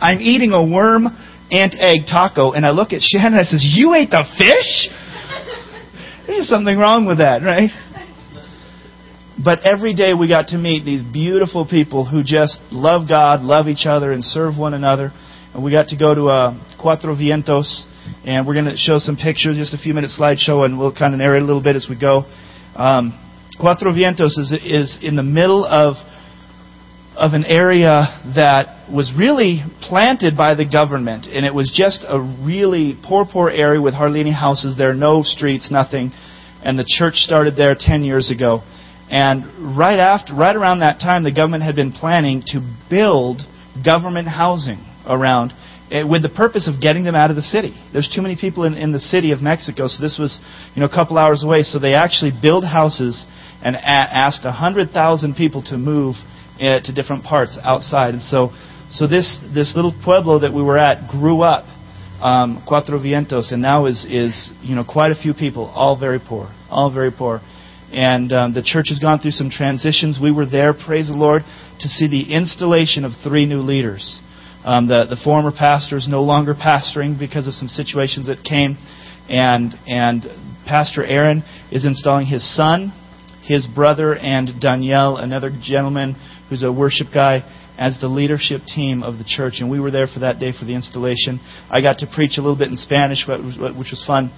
I'm 0.00 0.22
eating 0.22 0.52
a 0.52 0.64
worm 0.64 1.04
ant 1.50 1.74
egg 1.76 2.08
taco, 2.08 2.52
and 2.52 2.64
I 2.64 2.70
look 2.70 2.94
at 2.94 3.02
Shannon 3.02 3.34
and 3.34 3.42
I 3.42 3.44
says, 3.44 3.60
"You 3.76 3.92
ate 3.92 4.08
the 4.08 4.24
fish? 4.40 4.88
There's 6.26 6.48
something 6.48 6.78
wrong 6.78 7.04
with 7.04 7.18
that, 7.18 7.42
right?" 7.42 7.68
But 9.36 9.66
every 9.66 9.92
day 9.92 10.14
we 10.14 10.26
got 10.26 10.48
to 10.48 10.56
meet 10.56 10.86
these 10.86 11.02
beautiful 11.02 11.66
people 11.68 12.06
who 12.06 12.22
just 12.22 12.58
love 12.70 13.06
God, 13.06 13.42
love 13.42 13.68
each 13.68 13.84
other, 13.84 14.12
and 14.12 14.24
serve 14.24 14.56
one 14.56 14.72
another. 14.72 15.12
And 15.52 15.62
we 15.62 15.72
got 15.72 15.88
to 15.88 15.98
go 15.98 16.14
to 16.14 16.24
uh, 16.28 16.54
Cuatro 16.82 17.20
Vientos, 17.20 17.84
and 18.24 18.46
we're 18.46 18.54
going 18.54 18.72
to 18.72 18.78
show 18.78 18.98
some 18.98 19.16
pictures, 19.16 19.58
just 19.58 19.74
a 19.74 19.78
few 19.78 19.92
minute 19.92 20.10
slideshow, 20.18 20.64
and 20.64 20.78
we'll 20.78 20.94
kind 20.94 21.12
of 21.12 21.20
narrate 21.20 21.42
a 21.42 21.44
little 21.44 21.62
bit 21.62 21.76
as 21.76 21.86
we 21.86 22.00
go. 22.00 22.24
Um, 22.76 23.18
Cuatro 23.60 23.92
Vientos 23.92 24.38
is, 24.38 24.52
is 24.64 24.98
in 25.02 25.16
the 25.16 25.22
middle 25.22 25.64
of 25.64 25.96
of 27.16 27.34
an 27.34 27.44
area 27.44 28.20
that 28.34 28.90
was 28.90 29.12
really 29.16 29.62
planted 29.80 30.36
by 30.36 30.54
the 30.54 30.64
government, 30.64 31.26
and 31.26 31.44
it 31.44 31.54
was 31.54 31.70
just 31.74 32.04
a 32.08 32.18
really 32.18 32.96
poor, 33.04 33.26
poor 33.30 33.50
area 33.50 33.80
with 33.80 33.94
hardly 33.94 34.20
any 34.20 34.32
houses 34.32 34.76
there, 34.78 34.94
no 34.94 35.22
streets, 35.22 35.70
nothing. 35.70 36.10
And 36.62 36.78
the 36.78 36.86
church 36.86 37.16
started 37.16 37.56
there 37.56 37.76
10 37.78 38.04
years 38.04 38.30
ago. 38.30 38.62
And 39.10 39.76
right 39.76 39.98
after, 39.98 40.34
right 40.34 40.56
around 40.56 40.80
that 40.80 41.00
time, 41.00 41.22
the 41.22 41.32
government 41.32 41.64
had 41.64 41.76
been 41.76 41.92
planning 41.92 42.42
to 42.46 42.60
build 42.88 43.42
government 43.84 44.28
housing 44.28 44.82
around 45.06 45.52
with 45.90 46.22
the 46.22 46.32
purpose 46.34 46.68
of 46.68 46.80
getting 46.80 47.04
them 47.04 47.14
out 47.14 47.30
of 47.30 47.36
the 47.36 47.42
city. 47.42 47.74
There's 47.92 48.08
too 48.08 48.22
many 48.22 48.36
people 48.36 48.64
in, 48.64 48.74
in 48.74 48.92
the 48.92 49.00
city 49.00 49.32
of 49.32 49.42
Mexico, 49.42 49.88
so 49.88 50.00
this 50.00 50.18
was 50.18 50.40
you 50.74 50.80
know 50.80 50.86
a 50.86 50.94
couple 50.94 51.18
hours 51.18 51.44
away. 51.44 51.62
So 51.62 51.78
they 51.78 51.94
actually 51.94 52.32
build 52.40 52.64
houses 52.64 53.26
and 53.62 53.76
a- 53.76 53.80
asked 53.80 54.44
100,000 54.44 55.34
people 55.34 55.62
to 55.64 55.78
move 55.78 56.16
uh, 56.60 56.80
to 56.80 56.92
different 56.92 57.24
parts 57.24 57.58
outside. 57.62 58.14
And 58.14 58.22
so, 58.22 58.50
so 58.90 59.06
this 59.06 59.38
this 59.54 59.74
little 59.74 59.94
pueblo 60.04 60.40
that 60.40 60.52
we 60.52 60.62
were 60.62 60.78
at 60.78 61.08
grew 61.10 61.42
up, 61.42 61.66
um, 62.20 62.64
Cuatro 62.68 63.00
Vientos, 63.00 63.52
and 63.52 63.62
now 63.62 63.86
is 63.86 64.04
is 64.04 64.50
you 64.62 64.74
know 64.74 64.84
quite 64.84 65.10
a 65.10 65.14
few 65.14 65.34
people, 65.34 65.66
all 65.74 65.98
very 65.98 66.20
poor, 66.20 66.52
all 66.70 66.92
very 66.92 67.10
poor. 67.10 67.40
And 67.92 68.32
um, 68.32 68.54
the 68.54 68.62
church 68.62 68.88
has 68.88 68.98
gone 68.98 69.18
through 69.18 69.32
some 69.32 69.50
transitions. 69.50 70.18
We 70.20 70.32
were 70.32 70.46
there, 70.46 70.72
praise 70.72 71.08
the 71.08 71.14
Lord, 71.14 71.42
to 71.80 71.88
see 71.88 72.08
the 72.08 72.32
installation 72.32 73.04
of 73.04 73.12
three 73.22 73.44
new 73.44 73.60
leaders. 73.60 74.22
Um, 74.64 74.86
the, 74.86 75.06
the 75.10 75.16
former 75.16 75.50
pastor 75.50 75.96
is 75.96 76.08
no 76.08 76.22
longer 76.22 76.54
pastoring 76.54 77.18
because 77.18 77.46
of 77.46 77.54
some 77.54 77.68
situations 77.68 78.28
that 78.28 78.44
came. 78.44 78.78
And, 79.28 79.74
and 79.86 80.22
Pastor 80.66 81.04
Aaron 81.04 81.42
is 81.70 81.84
installing 81.84 82.26
his 82.26 82.44
son, 82.56 82.92
his 83.44 83.66
brother, 83.66 84.14
and 84.14 84.60
Danielle, 84.60 85.16
another 85.16 85.50
gentleman 85.50 86.16
who's 86.48 86.62
a 86.62 86.72
worship 86.72 87.08
guy, 87.12 87.42
as 87.78 87.98
the 88.00 88.06
leadership 88.06 88.60
team 88.66 89.02
of 89.02 89.18
the 89.18 89.24
church. 89.24 89.54
And 89.58 89.70
we 89.70 89.80
were 89.80 89.90
there 89.90 90.06
for 90.06 90.20
that 90.20 90.38
day 90.38 90.52
for 90.52 90.64
the 90.64 90.74
installation. 90.74 91.40
I 91.70 91.80
got 91.80 91.98
to 91.98 92.06
preach 92.06 92.38
a 92.38 92.40
little 92.40 92.58
bit 92.58 92.68
in 92.68 92.76
Spanish, 92.76 93.26
which 93.26 93.90
was 93.90 94.04
fun. 94.06 94.30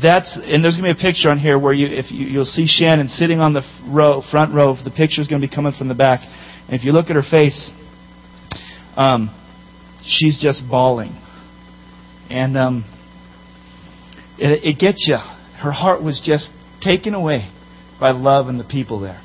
That's 0.00 0.38
and 0.40 0.62
there's 0.62 0.78
going 0.78 0.86
to 0.86 0.94
be 0.94 1.00
a 1.00 1.10
picture 1.10 1.28
on 1.28 1.38
here 1.38 1.58
where 1.58 1.72
you 1.72 1.88
if 1.88 2.12
you, 2.12 2.24
you'll 2.26 2.44
see 2.44 2.66
Shannon 2.68 3.08
sitting 3.08 3.40
on 3.40 3.52
the 3.52 3.62
row, 3.88 4.22
front 4.30 4.54
row. 4.54 4.76
The 4.76 4.92
picture 4.92 5.20
is 5.20 5.26
going 5.26 5.42
to 5.42 5.48
be 5.48 5.52
coming 5.52 5.72
from 5.76 5.88
the 5.88 5.94
back. 5.94 6.20
And 6.22 6.78
if 6.78 6.84
you 6.84 6.92
look 6.92 7.10
at 7.10 7.16
her 7.16 7.26
face, 7.28 7.68
um, 8.96 9.30
she's 10.02 10.38
just 10.40 10.64
bawling. 10.68 11.20
And 12.30 12.56
um, 12.56 12.84
it, 14.38 14.64
it 14.64 14.78
gets 14.78 15.06
you. 15.08 15.16
Her 15.16 15.72
heart 15.72 16.02
was 16.02 16.20
just 16.24 16.50
taken 16.80 17.14
away 17.14 17.50
by 18.00 18.10
love 18.10 18.48
and 18.48 18.58
the 18.58 18.64
people 18.64 19.00
there. 19.00 19.22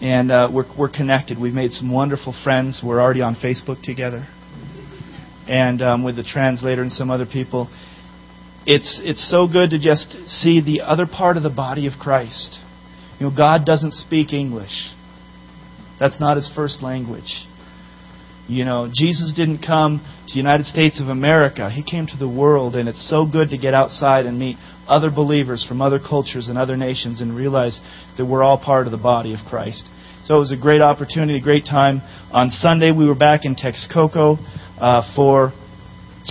And 0.00 0.32
uh, 0.32 0.50
we're, 0.52 0.64
we're 0.78 0.90
connected. 0.90 1.38
We've 1.38 1.52
made 1.52 1.72
some 1.72 1.92
wonderful 1.92 2.34
friends. 2.44 2.82
We're 2.84 3.00
already 3.00 3.20
on 3.20 3.34
Facebook 3.34 3.82
together. 3.82 4.26
And 5.46 5.82
um, 5.82 6.04
with 6.04 6.16
the 6.16 6.22
translator 6.22 6.82
and 6.82 6.90
some 6.90 7.10
other 7.10 7.26
people. 7.26 7.70
It's, 8.66 9.00
it's 9.02 9.28
so 9.30 9.48
good 9.48 9.70
to 9.70 9.78
just 9.78 10.12
see 10.26 10.60
the 10.60 10.82
other 10.82 11.06
part 11.06 11.36
of 11.36 11.42
the 11.42 11.50
body 11.50 11.86
of 11.86 11.94
Christ. 12.00 12.58
You 13.18 13.28
know, 13.28 13.36
God 13.36 13.66
doesn't 13.66 13.92
speak 13.92 14.32
English. 14.32 14.90
That's 15.98 16.18
not 16.20 16.36
his 16.36 16.50
first 16.54 16.82
language. 16.82 17.44
You 18.50 18.64
know, 18.64 18.90
Jesus 18.92 19.32
didn't 19.32 19.64
come 19.64 20.00
to 20.26 20.32
the 20.34 20.36
United 20.36 20.66
States 20.66 21.00
of 21.00 21.06
America. 21.06 21.70
He 21.70 21.84
came 21.84 22.08
to 22.08 22.16
the 22.16 22.28
world, 22.28 22.74
and 22.74 22.88
it's 22.88 23.08
so 23.08 23.24
good 23.24 23.50
to 23.50 23.56
get 23.58 23.74
outside 23.74 24.26
and 24.26 24.40
meet 24.40 24.56
other 24.88 25.08
believers 25.08 25.64
from 25.64 25.80
other 25.80 26.00
cultures 26.00 26.48
and 26.48 26.58
other 26.58 26.76
nations 26.76 27.20
and 27.20 27.36
realize 27.36 27.80
that 28.18 28.26
we're 28.26 28.42
all 28.42 28.58
part 28.58 28.88
of 28.88 28.90
the 28.90 28.98
body 28.98 29.34
of 29.34 29.38
Christ. 29.48 29.84
So 30.24 30.34
it 30.34 30.38
was 30.40 30.50
a 30.50 30.56
great 30.56 30.80
opportunity, 30.80 31.38
a 31.38 31.40
great 31.40 31.64
time. 31.64 32.00
On 32.32 32.50
Sunday, 32.50 32.90
we 32.90 33.06
were 33.06 33.14
back 33.14 33.44
in 33.44 33.54
Texcoco 33.54 34.36
uh, 34.80 35.14
for 35.14 35.52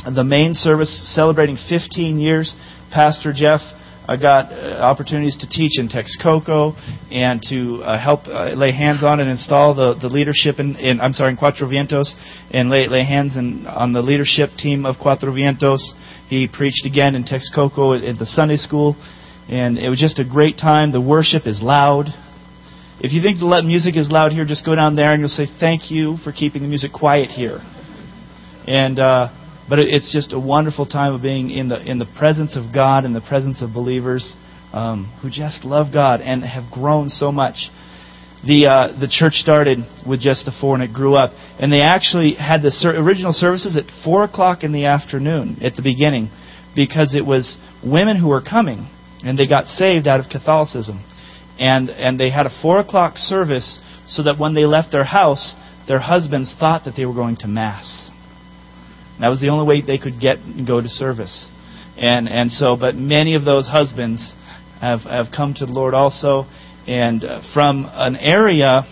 the 0.04 0.26
main 0.26 0.54
service 0.54 1.16
celebrating 1.16 1.56
15 1.70 2.20
years. 2.20 2.54
Pastor 2.92 3.32
Jeff 3.32 3.62
I 4.10 4.18
got 4.18 4.51
uh, 4.51 4.82
opportunities 4.82 5.38
to 5.38 5.48
teach 5.48 5.78
in 5.78 5.88
Texcoco 5.88 6.74
and 7.12 7.39
to 7.44 7.84
uh, 7.84 8.01
help 8.01 8.25
uh, 8.25 8.56
lay 8.56 8.72
hands 8.72 9.04
on 9.04 9.20
and 9.20 9.30
install 9.30 9.75
the, 9.75 9.94
the 10.01 10.08
leadership 10.08 10.58
in, 10.58 10.75
in 10.78 11.00
I'm 11.00 11.13
sorry 11.13 11.30
in 11.30 11.38
Cuatro 11.38 11.70
Vientos 11.70 12.16
and 12.50 12.72
lay, 12.72 12.88
lay 12.88 13.04
hands 13.04 13.38
in, 13.38 13.68
on 13.68 13.94
the 13.94 14.01
leadership 14.01 14.50
team 14.58 14.84
of 14.88 14.96
Cuatro 14.96 15.30
Vientos. 15.30 15.94
He 16.28 16.48
preached 16.51 16.88
again 16.88 17.13
in 17.13 17.24
Texcoco 17.24 17.96
at, 17.96 18.04
at 18.04 18.18
the 18.18 18.25
Sunday 18.25 18.58
school, 18.58 18.96
and 19.48 19.78
it 19.78 19.89
was 19.89 20.00
just 20.00 20.18
a 20.18 20.25
great 20.25 20.58
time. 20.58 20.92
The 20.92 21.00
worship 21.00 21.46
is 21.46 21.62
loud. 21.62 22.08
If 23.01 23.13
you 23.13 23.22
think 23.22 23.38
the 23.38 23.62
music 23.63 23.96
is 23.96 24.10
loud 24.10 24.32
here, 24.32 24.44
just 24.44 24.66
go 24.66 24.74
down 24.74 24.96
there 24.96 25.13
and 25.13 25.20
you'll 25.20 25.30
say 25.30 25.46
thank 25.60 25.92
you 25.92 26.18
for 26.24 26.32
keeping 26.32 26.63
the 26.63 26.68
music 26.68 26.94
quiet 26.94 27.30
here. 27.30 27.60
And 28.66 28.98
uh, 28.98 29.30
but 29.70 29.78
it's 29.78 30.12
just 30.12 30.34
a 30.34 30.40
wonderful 30.40 30.88
time 30.88 31.14
of 31.14 31.22
being 31.22 31.52
in 31.52 31.70
the 31.70 31.80
in 31.80 32.00
the 32.00 32.08
presence 32.18 32.58
of 32.58 32.74
God, 32.74 33.06
in 33.06 33.14
the 33.14 33.22
presence 33.22 33.62
of 33.62 33.72
believers 33.72 34.36
um, 34.74 35.16
who 35.22 35.30
just 35.30 35.64
love 35.64 35.94
God 35.94 36.22
and 36.22 36.44
have 36.44 36.72
grown 36.72 37.10
so 37.10 37.32
much. 37.32 37.70
The 38.46 38.68
uh, 38.68 39.00
the 39.00 39.08
church 39.08 39.34
started 39.34 39.80
with 40.08 40.22
just 40.22 40.46
the 40.46 40.52
four, 40.60 40.74
and 40.74 40.84
it 40.84 40.94
grew 40.94 41.16
up. 41.16 41.32
And 41.60 41.72
they 41.72 41.82
actually 41.82 42.34
had 42.34 42.62
the 42.64 42.72
ser- 42.72 42.98
original 42.98 43.32
services 43.32 43.78
at 43.78 43.86
four 44.04 44.24
o'clock 44.24 44.64
in 44.64 44.72
the 44.72 44.86
afternoon 44.86 45.58
at 45.62 45.76
the 45.76 45.84
beginning, 45.84 46.30
because 46.76 47.14
it 47.14 47.26
was 47.26 47.58
women 47.86 48.18
who 48.18 48.30
were 48.30 48.42
coming, 48.42 48.90
and 49.24 49.38
they 49.38 49.46
got 49.46 49.66
saved 49.66 50.08
out 50.08 50.20
of 50.20 50.32
Catholicism, 50.32 51.04
and 51.60 51.90
and 51.90 52.20
they 52.20 52.32
had 52.32 52.48
a 52.48 52.62
four 52.62 52.80
o'clock 52.80 53.18
service 53.18 53.80
so 54.08 54.24
that 54.24 54.40
when 54.40 54.56
they 54.56 54.66
left 54.66 54.92
their 54.92 55.04
house, 55.04 55.54
their 55.88 56.00
husbands 56.00 56.56
thought 56.60 56.86
that 56.86 56.96
they 56.96 57.06
were 57.06 57.14
going 57.14 57.36
to 57.36 57.48
mass 57.48 58.09
that 59.20 59.30
was 59.30 59.42
the 59.42 59.50
only 59.50 59.68
way 59.68 59.82
they 59.82 59.98
could 59.98 60.20
get 60.20 60.38
and 60.40 60.66
go 60.66 60.82
to 60.82 60.88
service. 60.88 61.48
And 61.98 62.30
and 62.30 62.52
so, 62.52 62.78
but 62.78 62.96
many 62.96 63.36
of 63.36 63.44
those 63.44 63.68
husbands 63.68 64.34
have 64.80 65.02
have 65.02 65.28
come 65.36 65.54
to 65.56 65.66
the 65.66 65.72
Lord 65.72 65.94
also, 65.94 66.46
and 66.88 67.24
uh, 67.24 67.42
from 67.54 67.88
an 67.92 68.16
area. 68.16 68.84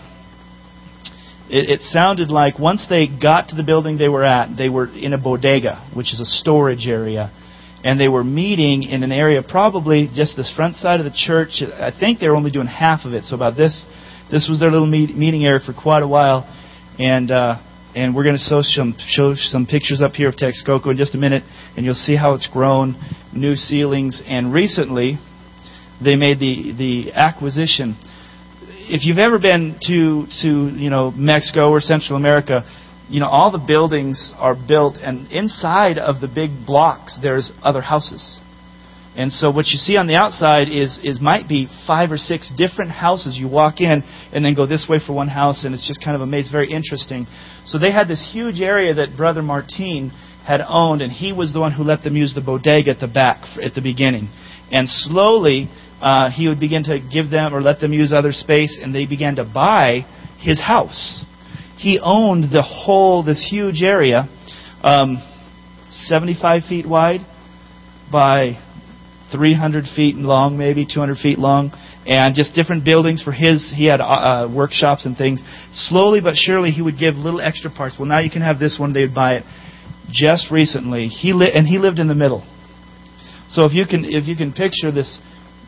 It, 1.50 1.70
it 1.70 1.80
sounded 1.80 2.28
like 2.28 2.58
once 2.58 2.88
they 2.90 3.06
got 3.06 3.48
to 3.48 3.56
the 3.56 3.62
building 3.62 3.96
they 3.96 4.10
were 4.10 4.22
at, 4.22 4.54
they 4.54 4.68
were 4.68 4.86
in 4.86 5.14
a 5.14 5.18
bodega, 5.18 5.90
which 5.94 6.12
is 6.12 6.20
a 6.20 6.26
storage 6.26 6.86
area, 6.86 7.32
and 7.82 7.98
they 7.98 8.08
were 8.08 8.22
meeting 8.22 8.82
in 8.82 9.02
an 9.02 9.12
area 9.12 9.42
probably 9.42 10.10
just 10.12 10.36
this 10.36 10.52
front 10.54 10.76
side 10.76 11.00
of 11.00 11.04
the 11.04 11.16
church. 11.16 11.62
I 11.62 11.90
think 11.90 12.20
they 12.20 12.28
were 12.28 12.36
only 12.36 12.50
doing 12.50 12.66
half 12.66 13.06
of 13.06 13.14
it, 13.14 13.24
so 13.24 13.34
about 13.34 13.56
this. 13.56 13.86
This 14.30 14.46
was 14.46 14.60
their 14.60 14.70
little 14.70 14.86
meet, 14.86 15.16
meeting 15.16 15.46
area 15.46 15.60
for 15.64 15.72
quite 15.72 16.02
a 16.02 16.06
while, 16.06 16.44
and 16.98 17.30
uh, 17.30 17.54
and 17.98 18.14
we're 18.14 18.22
going 18.22 18.36
to 18.36 18.40
show 18.40 18.62
some, 18.62 18.94
show 19.08 19.34
some 19.34 19.66
pictures 19.66 20.00
up 20.00 20.12
here 20.12 20.28
of 20.28 20.36
Texcoco 20.36 20.92
in 20.92 20.96
just 20.96 21.16
a 21.16 21.18
minute, 21.18 21.42
and 21.76 21.84
you'll 21.84 21.94
see 21.94 22.14
how 22.14 22.34
it's 22.34 22.46
grown, 22.46 22.94
new 23.34 23.56
ceilings, 23.56 24.22
and 24.24 24.52
recently 24.52 25.18
they 26.02 26.14
made 26.14 26.38
the, 26.38 26.72
the 26.78 27.12
acquisition. 27.12 27.96
If 28.88 29.04
you've 29.04 29.18
ever 29.18 29.40
been 29.40 29.80
to, 29.88 30.26
to 30.42 30.78
you 30.78 30.90
know, 30.90 31.10
Mexico 31.10 31.70
or 31.70 31.80
Central 31.80 32.16
America, 32.16 32.62
you 33.08 33.18
know, 33.18 33.26
all 33.26 33.50
the 33.50 33.58
buildings 33.58 34.32
are 34.36 34.54
built, 34.54 34.96
and 35.02 35.32
inside 35.32 35.98
of 35.98 36.20
the 36.20 36.28
big 36.28 36.50
blocks, 36.64 37.18
there's 37.20 37.50
other 37.62 37.80
houses. 37.80 38.38
And 39.18 39.32
so 39.32 39.50
what 39.50 39.66
you 39.66 39.78
see 39.80 39.96
on 39.96 40.06
the 40.06 40.14
outside 40.14 40.68
is, 40.68 41.00
is 41.02 41.20
might 41.20 41.48
be 41.48 41.68
five 41.88 42.12
or 42.12 42.16
six 42.16 42.52
different 42.56 42.92
houses. 42.92 43.36
You 43.36 43.48
walk 43.48 43.80
in 43.80 44.04
and 44.32 44.44
then 44.44 44.54
go 44.54 44.64
this 44.64 44.86
way 44.88 45.00
for 45.04 45.12
one 45.12 45.26
house, 45.26 45.64
and 45.64 45.74
it's 45.74 45.88
just 45.88 46.00
kind 46.00 46.14
of 46.14 46.22
amazing, 46.22 46.52
very 46.52 46.70
interesting. 46.70 47.26
So 47.66 47.80
they 47.80 47.90
had 47.90 48.06
this 48.06 48.30
huge 48.32 48.60
area 48.60 48.94
that 48.94 49.16
Brother 49.16 49.42
Martin 49.42 50.10
had 50.46 50.60
owned, 50.64 51.02
and 51.02 51.10
he 51.10 51.32
was 51.32 51.52
the 51.52 51.58
one 51.58 51.72
who 51.72 51.82
let 51.82 52.04
them 52.04 52.14
use 52.14 52.32
the 52.32 52.40
bodega 52.40 52.92
at 52.92 53.00
the 53.00 53.08
back 53.08 53.42
at 53.60 53.74
the 53.74 53.80
beginning. 53.80 54.30
And 54.70 54.88
slowly, 54.88 55.68
uh, 56.00 56.30
he 56.30 56.46
would 56.46 56.60
begin 56.60 56.84
to 56.84 57.00
give 57.00 57.28
them 57.28 57.52
or 57.52 57.60
let 57.60 57.80
them 57.80 57.92
use 57.92 58.12
other 58.12 58.30
space, 58.30 58.78
and 58.80 58.94
they 58.94 59.06
began 59.06 59.34
to 59.34 59.44
buy 59.44 60.06
his 60.38 60.60
house. 60.60 61.24
He 61.76 61.98
owned 62.00 62.52
the 62.52 62.62
whole, 62.62 63.24
this 63.24 63.44
huge 63.50 63.82
area, 63.82 64.28
um, 64.84 65.18
75 65.90 66.62
feet 66.68 66.88
wide 66.88 67.22
by 68.12 68.62
300 69.32 69.84
feet 69.94 70.16
long, 70.16 70.56
maybe 70.56 70.86
200 70.86 71.16
feet 71.18 71.38
long, 71.38 71.72
and 72.06 72.34
just 72.34 72.54
different 72.54 72.84
buildings 72.84 73.22
for 73.22 73.32
his. 73.32 73.72
He 73.74 73.86
had 73.86 74.00
uh, 74.00 74.04
uh, 74.04 74.52
workshops 74.54 75.06
and 75.06 75.16
things. 75.16 75.42
Slowly 75.72 76.20
but 76.20 76.34
surely, 76.34 76.70
he 76.70 76.82
would 76.82 76.98
give 76.98 77.14
little 77.14 77.40
extra 77.40 77.70
parts. 77.70 77.96
Well, 77.98 78.08
now 78.08 78.20
you 78.20 78.30
can 78.30 78.42
have 78.42 78.58
this 78.58 78.78
one. 78.78 78.92
They'd 78.92 79.14
buy 79.14 79.36
it. 79.36 79.44
Just 80.10 80.50
recently, 80.50 81.08
he 81.08 81.32
li- 81.32 81.52
and 81.52 81.66
he 81.66 81.78
lived 81.78 81.98
in 81.98 82.08
the 82.08 82.14
middle. 82.14 82.46
So 83.50 83.64
if 83.64 83.72
you 83.72 83.86
can 83.86 84.04
if 84.04 84.26
you 84.26 84.36
can 84.36 84.52
picture 84.52 84.90
this 84.90 85.20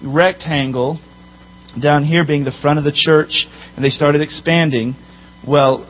rectangle 0.02 0.98
down 1.80 2.04
here 2.04 2.26
being 2.26 2.44
the 2.44 2.56
front 2.62 2.78
of 2.78 2.84
the 2.84 2.92
church, 2.94 3.46
and 3.76 3.84
they 3.84 3.90
started 3.90 4.22
expanding. 4.22 4.96
Well, 5.46 5.86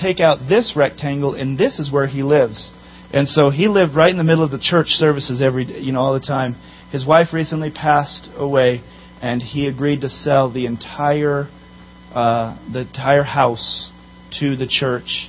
take 0.00 0.20
out 0.20 0.48
this 0.48 0.74
rectangle, 0.76 1.34
and 1.34 1.58
this 1.58 1.78
is 1.78 1.92
where 1.92 2.06
he 2.06 2.22
lives. 2.22 2.72
And 3.12 3.26
so 3.26 3.50
he 3.50 3.68
lived 3.68 3.94
right 3.94 4.10
in 4.10 4.18
the 4.18 4.24
middle 4.24 4.44
of 4.44 4.50
the 4.50 4.58
church 4.58 4.88
services 4.88 5.40
every 5.42 5.64
you 5.64 5.92
know 5.92 6.00
all 6.00 6.14
the 6.14 6.26
time. 6.26 6.56
His 6.90 7.06
wife 7.06 7.32
recently 7.32 7.70
passed 7.70 8.30
away, 8.34 8.82
and 9.20 9.42
he 9.42 9.66
agreed 9.66 10.00
to 10.02 10.08
sell 10.08 10.50
the 10.50 10.66
entire 10.66 11.48
uh, 12.14 12.56
the 12.72 12.80
entire 12.80 13.22
house 13.22 13.90
to 14.40 14.56
the 14.56 14.66
church, 14.66 15.28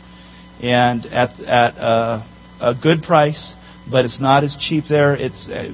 and 0.62 1.06
at 1.06 1.40
at 1.42 1.78
uh, 1.78 2.26
a 2.62 2.74
good 2.82 3.02
price. 3.04 3.54
But 3.92 4.06
it's 4.06 4.22
not 4.22 4.44
as 4.44 4.56
cheap 4.60 4.86
there. 4.88 5.16
It's 5.16 5.48
uh, 5.50 5.74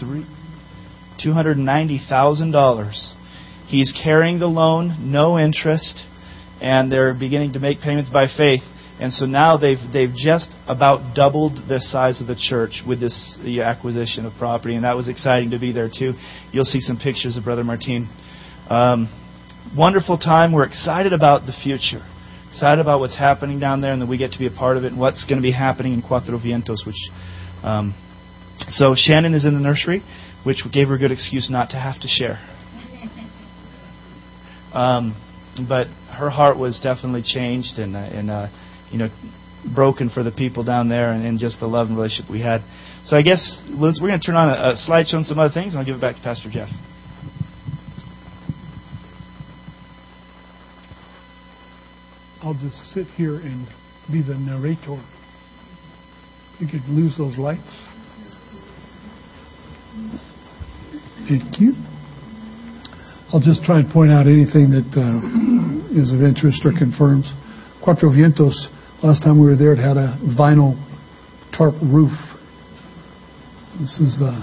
three 0.00 0.26
two 1.22 1.32
hundred 1.32 1.56
ninety 1.58 2.00
thousand 2.06 2.50
dollars. 2.52 3.14
He's 3.66 3.92
carrying 3.92 4.38
the 4.38 4.46
loan, 4.46 5.12
no 5.12 5.38
interest, 5.38 6.02
and 6.60 6.90
they're 6.90 7.14
beginning 7.14 7.52
to 7.54 7.58
make 7.58 7.80
payments 7.80 8.10
by 8.10 8.26
faith. 8.26 8.62
And 9.00 9.12
so 9.12 9.26
now 9.26 9.56
they've 9.56 9.78
they've 9.92 10.12
just 10.12 10.48
about 10.66 11.14
doubled 11.14 11.56
the 11.68 11.78
size 11.78 12.20
of 12.20 12.26
the 12.26 12.34
church 12.34 12.82
with 12.86 12.98
this 12.98 13.38
the 13.44 13.60
acquisition 13.62 14.26
of 14.26 14.32
property, 14.38 14.74
and 14.74 14.84
that 14.84 14.96
was 14.96 15.08
exciting 15.08 15.50
to 15.50 15.58
be 15.58 15.70
there 15.70 15.88
too. 15.88 16.14
You'll 16.50 16.64
see 16.64 16.80
some 16.80 16.98
pictures 16.98 17.36
of 17.36 17.44
Brother 17.44 17.62
Martin. 17.62 18.08
Um, 18.68 19.08
wonderful 19.76 20.18
time. 20.18 20.52
We're 20.52 20.66
excited 20.66 21.12
about 21.12 21.46
the 21.46 21.52
future. 21.52 22.04
Excited 22.48 22.80
about 22.80 22.98
what's 22.98 23.16
happening 23.16 23.60
down 23.60 23.80
there, 23.80 23.92
and 23.92 24.02
that 24.02 24.08
we 24.08 24.18
get 24.18 24.32
to 24.32 24.38
be 24.38 24.46
a 24.46 24.50
part 24.50 24.76
of 24.76 24.82
it, 24.82 24.88
and 24.88 24.98
what's 24.98 25.24
going 25.24 25.38
to 25.38 25.42
be 25.42 25.52
happening 25.52 25.92
in 25.92 26.02
Cuatro 26.02 26.42
Vientos. 26.42 26.84
Which, 26.84 26.96
um, 27.62 27.94
so 28.56 28.96
Shannon 28.96 29.32
is 29.32 29.44
in 29.44 29.54
the 29.54 29.60
nursery, 29.60 30.02
which 30.42 30.64
gave 30.72 30.88
her 30.88 30.94
a 30.94 30.98
good 30.98 31.12
excuse 31.12 31.50
not 31.50 31.70
to 31.70 31.76
have 31.76 32.00
to 32.00 32.08
share. 32.08 32.38
Um, 34.70 35.16
but 35.66 35.86
her 36.12 36.28
heart 36.28 36.58
was 36.58 36.78
definitely 36.78 37.22
changed, 37.22 37.78
and 37.78 37.96
uh, 37.96 38.00
and. 38.00 38.30
Uh, 38.30 38.48
you 38.90 38.98
know, 38.98 39.08
broken 39.74 40.08
for 40.08 40.22
the 40.22 40.30
people 40.30 40.64
down 40.64 40.88
there 40.88 41.12
and, 41.12 41.26
and 41.26 41.38
just 41.38 41.60
the 41.60 41.66
love 41.66 41.88
and 41.88 41.96
relationship 41.96 42.30
we 42.30 42.40
had. 42.40 42.62
So 43.04 43.16
I 43.16 43.22
guess 43.22 43.62
we're 43.68 43.92
going 43.92 44.20
to 44.20 44.26
turn 44.26 44.36
on 44.36 44.48
a, 44.50 44.72
a 44.72 44.76
slide 44.76 45.06
showing 45.08 45.24
some 45.24 45.38
other 45.38 45.52
things, 45.52 45.72
and 45.72 45.80
I'll 45.80 45.86
give 45.86 45.96
it 45.96 46.00
back 46.00 46.16
to 46.16 46.22
Pastor 46.22 46.48
Jeff. 46.50 46.68
I'll 52.40 52.54
just 52.54 52.76
sit 52.94 53.06
here 53.08 53.36
and 53.36 53.66
be 54.10 54.22
the 54.22 54.34
narrator. 54.34 55.02
You 56.60 56.66
could 56.66 56.84
lose 56.88 57.16
those 57.18 57.36
lights. 57.36 57.70
Thank 61.28 61.60
you. 61.60 61.74
I'll 63.32 63.40
just 63.40 63.64
try 63.64 63.80
and 63.80 63.90
point 63.90 64.10
out 64.10 64.26
anything 64.26 64.70
that 64.70 64.88
uh, 64.96 66.00
is 66.00 66.12
of 66.12 66.22
interest 66.22 66.64
or 66.64 66.72
confirms. 66.72 67.34
Cuatro 67.84 68.08
Vientos 68.08 68.56
Last 69.02 69.22
time 69.22 69.40
we 69.40 69.46
were 69.46 69.56
there, 69.56 69.72
it 69.72 69.78
had 69.78 69.96
a 69.96 70.18
vinyl 70.36 70.74
tarp 71.56 71.74
roof. 71.82 72.12
This 73.78 74.00
is 74.00 74.20
uh, 74.20 74.42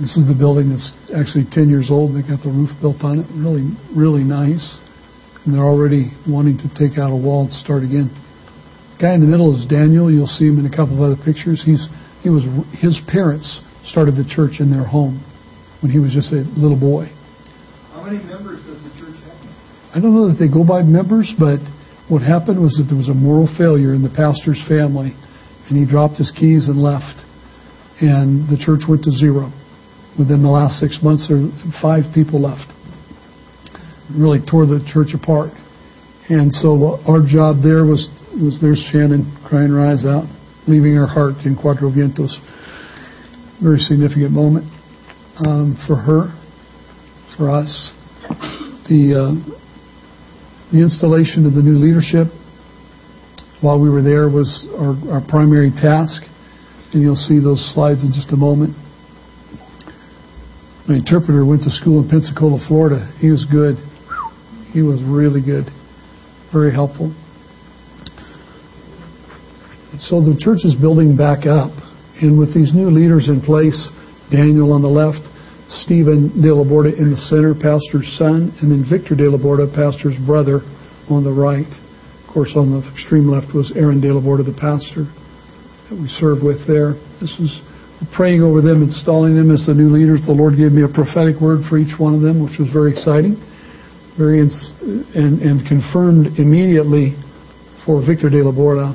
This 0.00 0.16
is 0.16 0.26
the 0.26 0.34
building 0.34 0.70
that's 0.70 0.96
actually 1.12 1.44
10 1.52 1.68
years 1.68 1.92
old. 1.92 2.16
They 2.16 2.26
got 2.26 2.42
the 2.42 2.48
roof 2.48 2.70
built 2.80 3.04
on 3.04 3.20
it. 3.20 3.28
Really, 3.36 3.68
really 3.92 4.24
nice. 4.24 4.80
And 5.44 5.52
they're 5.52 5.68
already 5.68 6.10
wanting 6.26 6.56
to 6.64 6.68
take 6.72 6.96
out 6.96 7.12
a 7.12 7.16
wall 7.16 7.44
and 7.44 7.52
start 7.52 7.84
again. 7.84 8.08
The 8.96 8.98
guy 8.98 9.12
in 9.12 9.20
the 9.20 9.28
middle 9.28 9.52
is 9.52 9.68
Daniel. 9.68 10.10
You'll 10.10 10.26
see 10.26 10.48
him 10.48 10.58
in 10.58 10.64
a 10.64 10.74
couple 10.74 10.96
of 10.96 11.04
other 11.04 11.20
pictures. 11.20 11.60
He's 11.60 11.84
he 12.24 12.32
was 12.32 12.48
his 12.72 12.96
parents 13.12 13.60
started 13.84 14.16
the 14.16 14.24
church 14.24 14.56
in 14.60 14.72
their 14.72 14.88
home 14.88 15.20
when 15.84 15.92
he 15.92 16.00
was 16.00 16.16
just 16.16 16.32
a 16.32 16.48
little 16.56 16.80
boy. 16.80 17.12
How 17.92 18.02
many 18.02 18.24
members 18.24 18.64
does 18.64 18.80
the 18.80 18.92
church 18.96 19.20
have? 19.28 19.36
I 19.92 20.00
don't 20.00 20.16
know 20.16 20.32
that 20.32 20.40
they 20.40 20.48
go 20.48 20.64
by 20.64 20.80
members, 20.80 21.32
but 21.38 21.60
what 22.10 22.22
happened 22.22 22.60
was 22.60 22.74
that 22.74 22.90
there 22.90 22.98
was 22.98 23.08
a 23.08 23.14
moral 23.14 23.46
failure 23.56 23.94
in 23.94 24.02
the 24.02 24.10
pastor's 24.10 24.58
family, 24.66 25.14
and 25.70 25.78
he 25.78 25.86
dropped 25.86 26.18
his 26.18 26.34
keys 26.34 26.66
and 26.66 26.82
left, 26.82 27.22
and 28.02 28.50
the 28.50 28.58
church 28.58 28.82
went 28.90 29.06
to 29.06 29.12
zero. 29.14 29.54
Within 30.18 30.42
the 30.42 30.50
last 30.50 30.82
six 30.82 30.98
months, 31.06 31.30
there 31.30 31.38
five 31.80 32.10
people 32.12 32.42
left. 32.42 32.66
It 32.66 34.18
really 34.18 34.42
tore 34.42 34.66
the 34.66 34.82
church 34.90 35.14
apart. 35.14 35.54
And 36.28 36.52
so 36.52 36.98
our 37.06 37.22
job 37.22 37.62
there 37.62 37.86
was 37.86 38.10
was 38.34 38.58
there's 38.60 38.82
Shannon 38.90 39.30
crying 39.46 39.70
her 39.70 39.80
eyes 39.80 40.04
out, 40.04 40.26
leaving 40.66 40.94
her 40.94 41.06
heart 41.06 41.46
in 41.46 41.54
Cuatro 41.54 41.94
Vientos. 41.94 42.34
Very 43.62 43.78
significant 43.78 44.32
moment 44.32 44.66
um, 45.46 45.78
for 45.86 45.94
her, 45.94 46.34
for 47.36 47.50
us. 47.50 47.92
The 48.90 49.14
uh, 49.14 49.59
the 50.72 50.82
installation 50.82 51.46
of 51.46 51.54
the 51.54 51.62
new 51.62 51.78
leadership 51.78 52.28
while 53.60 53.78
we 53.78 53.90
were 53.90 54.02
there 54.02 54.28
was 54.28 54.66
our, 54.78 55.20
our 55.20 55.22
primary 55.26 55.70
task, 55.70 56.22
and 56.92 57.02
you'll 57.02 57.16
see 57.16 57.38
those 57.38 57.60
slides 57.74 58.02
in 58.02 58.12
just 58.12 58.32
a 58.32 58.36
moment. 58.36 58.74
My 60.88 60.96
interpreter 60.96 61.44
went 61.44 61.62
to 61.62 61.70
school 61.70 62.02
in 62.02 62.08
Pensacola, 62.08 62.58
Florida. 62.66 63.12
He 63.20 63.30
was 63.30 63.44
good. 63.44 63.76
He 64.72 64.82
was 64.82 65.02
really 65.02 65.42
good, 65.42 65.66
very 66.52 66.72
helpful. 66.72 67.14
So 70.00 70.22
the 70.22 70.38
church 70.40 70.64
is 70.64 70.74
building 70.74 71.16
back 71.16 71.46
up, 71.46 71.72
and 72.22 72.38
with 72.38 72.54
these 72.54 72.72
new 72.72 72.90
leaders 72.90 73.28
in 73.28 73.40
place, 73.42 73.88
Daniel 74.30 74.72
on 74.72 74.82
the 74.82 74.88
left, 74.88 75.20
Stephen 75.70 76.34
De 76.42 76.52
La 76.52 76.64
Borda 76.64 76.90
in 76.98 77.10
the 77.10 77.16
center, 77.16 77.54
pastor's 77.54 78.10
son, 78.18 78.50
and 78.60 78.70
then 78.70 78.82
Victor 78.82 79.14
De 79.14 79.30
La 79.30 79.38
Borda, 79.38 79.70
pastor's 79.70 80.18
brother, 80.26 80.62
on 81.08 81.22
the 81.22 81.30
right. 81.30 81.70
Of 82.26 82.34
course, 82.34 82.52
on 82.56 82.74
the 82.74 82.82
extreme 82.90 83.30
left 83.30 83.54
was 83.54 83.70
Aaron 83.76 84.00
De 84.00 84.12
La 84.12 84.20
Borda, 84.20 84.44
the 84.44 84.58
pastor 84.58 85.06
that 85.88 85.94
we 85.94 86.08
served 86.18 86.42
with 86.42 86.66
there. 86.66 86.98
This 87.22 87.34
was 87.38 87.54
praying 88.14 88.42
over 88.42 88.60
them, 88.60 88.82
installing 88.82 89.36
them 89.36 89.50
as 89.50 89.66
the 89.66 89.74
new 89.74 89.90
leaders. 89.90 90.20
The 90.26 90.34
Lord 90.34 90.58
gave 90.58 90.72
me 90.72 90.82
a 90.82 90.90
prophetic 90.90 91.38
word 91.38 91.62
for 91.70 91.78
each 91.78 91.98
one 91.98 92.14
of 92.14 92.22
them, 92.22 92.42
which 92.42 92.58
was 92.58 92.66
very 92.70 92.90
exciting, 92.90 93.38
very 94.18 94.42
ins- 94.42 94.74
and, 95.14 95.38
and 95.38 95.62
confirmed 95.66 96.38
immediately 96.38 97.14
for 97.86 98.02
Victor 98.02 98.30
De 98.30 98.42
La 98.42 98.50
Borda, 98.50 98.94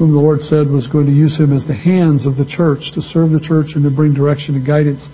whom 0.00 0.12
the 0.12 0.20
Lord 0.20 0.40
said 0.40 0.68
was 0.68 0.88
going 0.88 1.04
to 1.04 1.12
use 1.12 1.36
him 1.36 1.52
as 1.52 1.66
the 1.68 1.76
hands 1.76 2.24
of 2.24 2.36
the 2.36 2.48
church 2.48 2.92
to 2.96 3.00
serve 3.00 3.32
the 3.32 3.40
church 3.40 3.76
and 3.76 3.84
to 3.84 3.92
bring 3.92 4.12
direction 4.12 4.56
and 4.56 4.64
guidance 4.64 5.04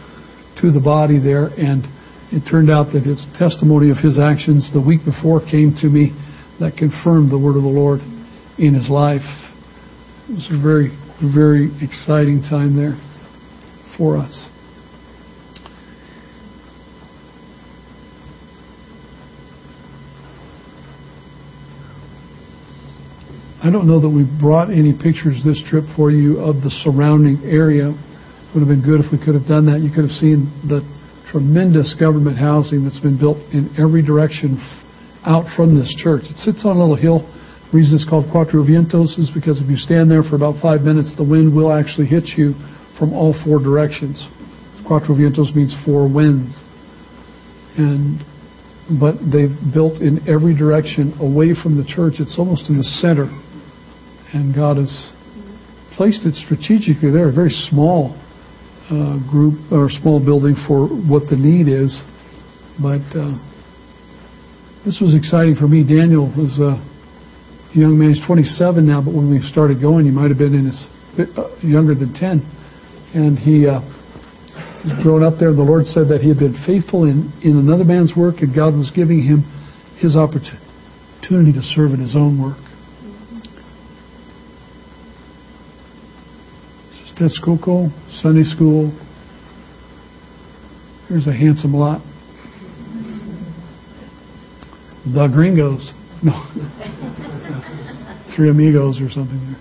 to 0.61 0.71
the 0.71 0.81
body 0.81 1.19
there. 1.19 1.47
And 1.47 1.87
it 2.33 2.49
turned 2.51 2.71
out 2.71 2.93
that 2.93 3.05
his 3.05 3.25
testimony 3.39 3.91
of 3.91 3.99
his 3.99 4.19
actions 4.19 4.69
the 4.73 4.81
week 4.81 5.05
before 5.05 5.41
came 5.41 5.77
to 5.81 5.89
me 5.89 6.13
that 6.61 6.77
confirmed 6.77 7.31
the 7.31 7.39
word 7.39 7.57
of 7.57 7.63
the 7.63 7.69
Lord 7.69 8.01
in 8.59 8.75
his 8.75 8.89
life. 8.89 9.25
It 10.29 10.35
was 10.35 10.49
a 10.51 10.63
very 10.63 10.97
very 11.23 11.71
exciting 11.81 12.43
time 12.43 12.77
there 12.77 12.99
for 13.97 14.17
us. 14.17 14.49
I 23.63 23.71
don't 23.71 23.87
know 23.87 24.01
that 24.01 24.09
we 24.09 24.25
brought 24.25 24.71
any 24.71 24.93
pictures 24.93 25.41
this 25.45 25.63
trip 25.69 25.85
for 25.95 26.11
you 26.11 26.41
of 26.41 26.57
the 26.63 26.71
surrounding 26.83 27.45
area. 27.45 27.95
Would 28.55 28.61
have 28.61 28.69
been 28.69 28.85
good 28.85 29.01
if 29.01 29.11
we 29.11 29.19
could 29.19 29.35
have 29.35 29.49
done 29.49 29.67
that. 29.67 29.81
You 29.81 29.89
could 29.89 30.05
have 30.05 30.19
seen 30.21 30.53
the 30.69 30.85
tremendous 31.31 31.95
government 31.99 32.37
housing 32.37 32.85
that's 32.85 33.01
been 33.01 33.19
built 33.19 33.39
in 33.53 33.73
every 33.81 34.03
direction 34.03 34.61
out 35.25 35.49
from 35.57 35.75
this 35.75 35.89
church. 35.97 36.25
It 36.29 36.37
sits 36.37 36.61
on 36.65 36.77
a 36.77 36.81
little 36.81 36.97
hill 36.97 37.25
the 37.73 37.79
reason 37.79 37.97
it's 37.97 38.05
called 38.05 38.27
Cuatro 38.27 38.61
Vientos 38.61 39.19
is 39.19 39.31
because 39.33 39.59
if 39.59 39.71
you 39.71 39.79
stand 39.79 40.11
there 40.11 40.23
for 40.23 40.37
about 40.37 40.61
five 40.61 40.83
minutes, 40.83 41.17
the 41.17 41.25
wind 41.25 41.57
will 41.57 41.73
actually 41.73 42.07
hit 42.07 42.37
you 42.37 42.53
from 42.99 43.15
all 43.15 43.33
four 43.45 43.59
directions. 43.59 44.21
Cuatro 44.85 45.17
Vientos 45.17 45.57
means 45.57 45.75
four 45.83 46.05
winds. 46.05 46.53
And 47.79 48.21
but 49.01 49.17
they've 49.25 49.57
built 49.73 50.03
in 50.03 50.21
every 50.29 50.55
direction 50.55 51.17
away 51.19 51.55
from 51.57 51.79
the 51.79 51.85
church. 51.89 52.21
It's 52.21 52.37
almost 52.37 52.69
in 52.69 52.77
the 52.77 52.85
center. 52.85 53.33
And 54.35 54.55
God 54.55 54.77
has 54.77 54.93
placed 55.97 56.27
it 56.27 56.35
strategically 56.35 57.11
there, 57.11 57.33
very 57.33 57.57
small 57.71 58.21
uh, 58.93 59.17
group 59.25 59.57
or 59.73 59.89
small 59.89 60.21
building 60.21 60.55
for 60.69 60.85
what 60.87 61.25
the 61.33 61.37
need 61.37 61.65
is. 61.65 61.89
But 62.77 63.01
uh, 63.17 63.41
this 64.85 65.01
was 65.01 65.17
exciting 65.17 65.57
for 65.57 65.67
me. 65.67 65.81
Daniel 65.81 66.29
was 66.29 66.61
a 66.61 66.77
young 67.73 67.97
man. 67.97 68.13
He's 68.13 68.25
27 68.27 68.85
now, 68.85 69.01
but 69.01 69.15
when 69.15 69.33
we 69.33 69.41
started 69.49 69.81
going, 69.81 70.05
he 70.05 70.11
might 70.13 70.29
have 70.29 70.37
been 70.37 70.53
in 70.53 70.67
his 70.69 70.81
uh, 71.17 71.57
younger 71.65 71.95
than 71.95 72.13
10, 72.13 72.45
and 73.15 73.39
he 73.39 73.67
uh, 73.67 73.81
was 74.85 74.93
grown 75.03 75.23
up 75.23 75.41
there. 75.41 75.57
The 75.57 75.65
Lord 75.65 75.87
said 75.87 76.09
that 76.13 76.21
he 76.21 76.29
had 76.29 76.39
been 76.39 76.57
faithful 76.69 77.05
in 77.05 77.33
in 77.41 77.57
another 77.57 77.85
man's 77.85 78.13
work, 78.13 78.45
and 78.45 78.55
God 78.55 78.77
was 78.77 78.93
giving 78.93 79.25
him 79.25 79.45
his 79.97 80.17
opportunity 80.17 81.53
to 81.57 81.63
serve 81.63 81.97
in 81.97 82.01
his 82.01 82.17
own 82.17 82.37
work. 82.37 82.61
Texcoco 87.23 87.89
Sunday 88.21 88.43
School. 88.43 88.91
Here's 91.09 91.29
a 91.29 91.33
handsome 91.33 91.73
lot. 91.73 92.03
The 95.07 95.29
Gringos. 95.29 95.93
No. 96.25 96.47
Three 98.37 98.49
Amigos 98.49 99.01
or 99.01 99.11
something 99.11 99.41
there. 99.45 99.59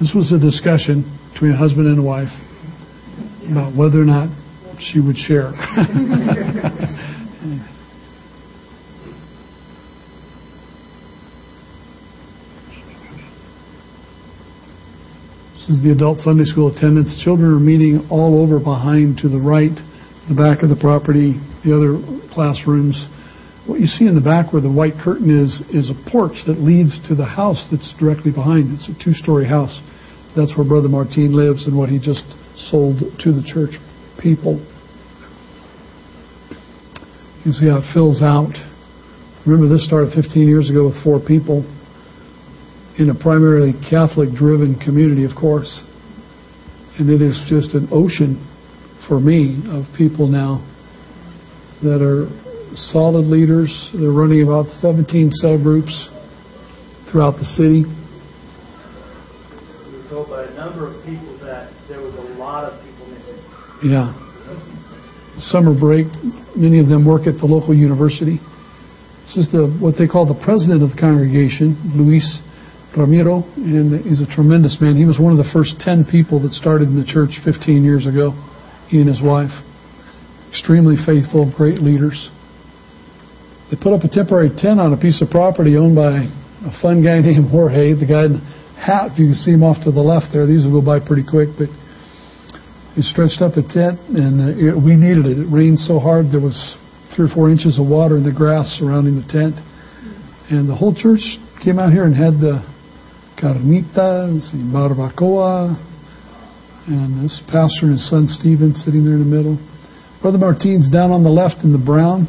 This 0.00 0.12
was 0.14 0.30
a 0.30 0.38
discussion 0.38 1.18
between 1.32 1.50
a 1.50 1.56
husband 1.56 1.88
and 1.88 1.98
a 1.98 2.02
wife 2.02 2.28
about 3.50 3.74
whether 3.74 4.00
or 4.00 4.04
not 4.04 4.28
she 4.78 5.00
would 5.00 5.16
share. 5.16 5.50
This 15.64 15.78
is 15.78 15.82
the 15.82 15.92
adult 15.92 16.20
Sunday 16.20 16.44
school 16.44 16.68
attendance. 16.68 17.18
Children 17.24 17.56
are 17.56 17.58
meeting 17.58 18.06
all 18.10 18.42
over 18.42 18.60
behind 18.60 19.16
to 19.24 19.30
the 19.30 19.38
right, 19.38 19.72
the 20.28 20.34
back 20.36 20.62
of 20.62 20.68
the 20.68 20.76
property, 20.76 21.40
the 21.64 21.72
other 21.72 21.96
classrooms. 22.34 23.00
What 23.64 23.80
you 23.80 23.86
see 23.86 24.04
in 24.04 24.14
the 24.14 24.20
back 24.20 24.52
where 24.52 24.60
the 24.60 24.70
white 24.70 24.92
curtain 25.02 25.32
is, 25.32 25.64
is 25.72 25.88
a 25.88 25.96
porch 26.12 26.36
that 26.46 26.60
leads 26.60 27.00
to 27.08 27.14
the 27.14 27.24
house 27.24 27.66
that's 27.72 27.94
directly 27.98 28.30
behind. 28.30 28.76
It's 28.76 28.92
a 28.92 29.02
two 29.02 29.14
story 29.14 29.48
house. 29.48 29.80
That's 30.36 30.52
where 30.54 30.68
Brother 30.68 30.92
Martin 30.92 31.32
lives 31.32 31.64
and 31.64 31.72
what 31.78 31.88
he 31.88 31.96
just 31.96 32.28
sold 32.68 33.00
to 33.24 33.32
the 33.32 33.40
church 33.40 33.80
people. 34.20 34.60
You 37.48 37.52
see 37.56 37.72
how 37.72 37.80
it 37.80 37.88
fills 37.94 38.20
out. 38.20 38.52
Remember, 39.46 39.72
this 39.72 39.86
started 39.86 40.12
15 40.12 40.46
years 40.46 40.68
ago 40.68 40.92
with 40.92 41.02
four 41.02 41.24
people 41.24 41.64
in 42.98 43.10
a 43.10 43.14
primarily 43.14 43.72
Catholic 43.90 44.32
driven 44.34 44.78
community, 44.78 45.24
of 45.24 45.34
course. 45.34 45.82
And 46.98 47.10
it 47.10 47.20
is 47.20 47.40
just 47.48 47.74
an 47.74 47.88
ocean 47.90 48.38
for 49.08 49.18
me 49.18 49.60
of 49.66 49.84
people 49.98 50.28
now 50.28 50.62
that 51.82 52.00
are 52.00 52.28
solid 52.74 53.26
leaders. 53.26 53.90
They're 53.92 54.10
running 54.10 54.44
about 54.44 54.68
17 54.80 55.32
cell 55.32 55.58
groups 55.58 56.08
throughout 57.10 57.36
the 57.36 57.44
city. 57.44 57.82
We 57.82 57.90
were 59.98 60.08
told 60.08 60.28
by 60.28 60.44
a 60.44 60.54
number 60.54 60.86
of 60.86 61.04
people 61.04 61.36
that 61.42 61.72
there 61.88 62.00
was 62.00 62.14
a 62.14 62.22
lot 62.38 62.64
of 62.64 62.80
people 62.84 63.08
missing. 63.10 63.38
Yeah. 63.82 64.14
Summer 65.50 65.74
break, 65.78 66.06
many 66.54 66.78
of 66.78 66.86
them 66.86 67.04
work 67.04 67.26
at 67.26 67.38
the 67.38 67.46
local 67.46 67.74
university. 67.74 68.38
This 69.26 69.46
is 69.46 69.52
the 69.52 69.66
what 69.80 69.96
they 69.98 70.06
call 70.06 70.26
the 70.26 70.40
president 70.44 70.82
of 70.82 70.90
the 70.94 71.00
congregation, 71.00 71.76
Luis 71.96 72.40
Ramiro, 72.96 73.42
and 73.56 74.04
he's 74.04 74.22
a 74.22 74.26
tremendous 74.26 74.78
man. 74.80 74.96
He 74.96 75.04
was 75.04 75.18
one 75.18 75.32
of 75.32 75.38
the 75.38 75.50
first 75.52 75.78
10 75.80 76.06
people 76.06 76.40
that 76.42 76.52
started 76.52 76.88
in 76.88 76.96
the 76.98 77.06
church 77.06 77.40
15 77.44 77.84
years 77.84 78.06
ago, 78.06 78.32
he 78.88 79.00
and 79.00 79.08
his 79.08 79.20
wife. 79.22 79.52
Extremely 80.48 80.94
faithful, 81.04 81.50
great 81.50 81.82
leaders. 81.82 82.30
They 83.70 83.76
put 83.76 83.92
up 83.92 84.04
a 84.04 84.08
temporary 84.08 84.50
tent 84.54 84.78
on 84.78 84.92
a 84.92 85.00
piece 85.00 85.20
of 85.22 85.30
property 85.30 85.76
owned 85.76 85.96
by 85.96 86.30
a 86.62 86.72
fun 86.80 87.02
guy 87.02 87.20
named 87.26 87.50
Jorge. 87.50 87.94
The 87.94 88.06
guy 88.06 88.30
in 88.30 88.38
the 88.38 88.44
hat, 88.78 89.12
if 89.12 89.18
you 89.18 89.34
can 89.34 89.34
see 89.34 89.52
him 89.52 89.64
off 89.64 89.82
to 89.84 89.90
the 89.90 90.04
left 90.04 90.32
there, 90.32 90.46
these 90.46 90.64
will 90.64 90.80
go 90.80 90.84
by 90.84 91.00
pretty 91.00 91.24
quick, 91.26 91.50
but 91.58 91.68
he 92.94 93.02
stretched 93.02 93.42
up 93.42 93.58
a 93.58 93.64
tent, 93.66 93.98
and 94.14 94.38
uh, 94.38 94.54
it, 94.54 94.74
we 94.78 94.94
needed 94.94 95.26
it. 95.26 95.38
It 95.42 95.50
rained 95.50 95.82
so 95.82 95.98
hard 95.98 96.30
there 96.30 96.40
was 96.40 96.54
three 97.16 97.26
or 97.26 97.34
four 97.34 97.50
inches 97.50 97.78
of 97.78 97.86
water 97.86 98.16
in 98.16 98.22
the 98.22 98.32
grass 98.32 98.66
surrounding 98.78 99.18
the 99.18 99.26
tent, 99.26 99.58
and 100.50 100.70
the 100.70 100.74
whole 100.74 100.94
church 100.94 101.22
came 101.62 101.78
out 101.78 101.90
here 101.90 102.04
and 102.04 102.14
had 102.14 102.38
the 102.38 102.62
carnitas 103.40 104.52
and 104.52 104.72
barbacoa, 104.72 105.76
and 106.86 107.24
this 107.24 107.40
pastor 107.46 107.86
and 107.86 107.92
his 107.92 108.10
son 108.10 108.26
Stephen 108.28 108.74
sitting 108.74 109.04
there 109.04 109.14
in 109.14 109.20
the 109.20 109.36
middle. 109.36 109.58
Brother 110.20 110.38
Martin's 110.38 110.90
down 110.90 111.10
on 111.10 111.22
the 111.22 111.30
left 111.30 111.64
in 111.64 111.72
the 111.72 111.78
brown. 111.78 112.26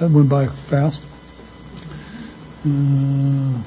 That 0.00 0.12
went 0.12 0.30
by 0.30 0.46
fast. 0.70 1.02
Uh, 2.62 3.58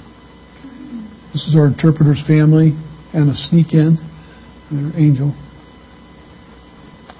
this 1.33 1.47
is 1.47 1.55
our 1.55 1.67
interpreter's 1.67 2.23
family 2.27 2.75
and 3.13 3.29
a 3.29 3.35
sneak 3.35 3.73
in, 3.73 3.99
their 4.71 4.95
angel. 4.99 5.35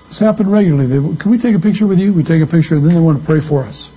This 0.08 0.20
happened 0.20 0.52
regularly. 0.52 0.88
They, 0.88 1.00
can 1.16 1.32
we 1.32 1.40
take 1.40 1.56
a 1.56 1.60
picture 1.60 1.88
with 1.88 2.00
you? 2.00 2.14
We 2.14 2.24
take 2.24 2.44
a 2.44 2.48
picture, 2.48 2.76
and 2.76 2.84
then 2.84 2.96
they 2.96 3.00
want 3.00 3.20
to 3.20 3.26
pray 3.26 3.40
for 3.40 3.64
us. 3.64 3.90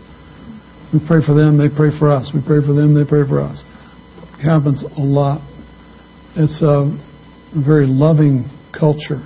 We 0.94 1.02
pray 1.02 1.18
for 1.26 1.34
them, 1.34 1.58
they 1.58 1.66
pray 1.66 1.90
for 1.98 2.10
us. 2.10 2.30
We 2.30 2.38
pray 2.38 2.62
for 2.62 2.72
them, 2.72 2.94
they 2.94 3.02
pray 3.02 3.26
for 3.26 3.42
us. 3.42 3.62
Happens 4.42 4.84
a 4.96 5.00
lot. 5.00 5.40
It's 6.36 6.60
a 6.62 6.90
very 7.54 7.86
loving 7.86 8.50
culture. 8.78 9.22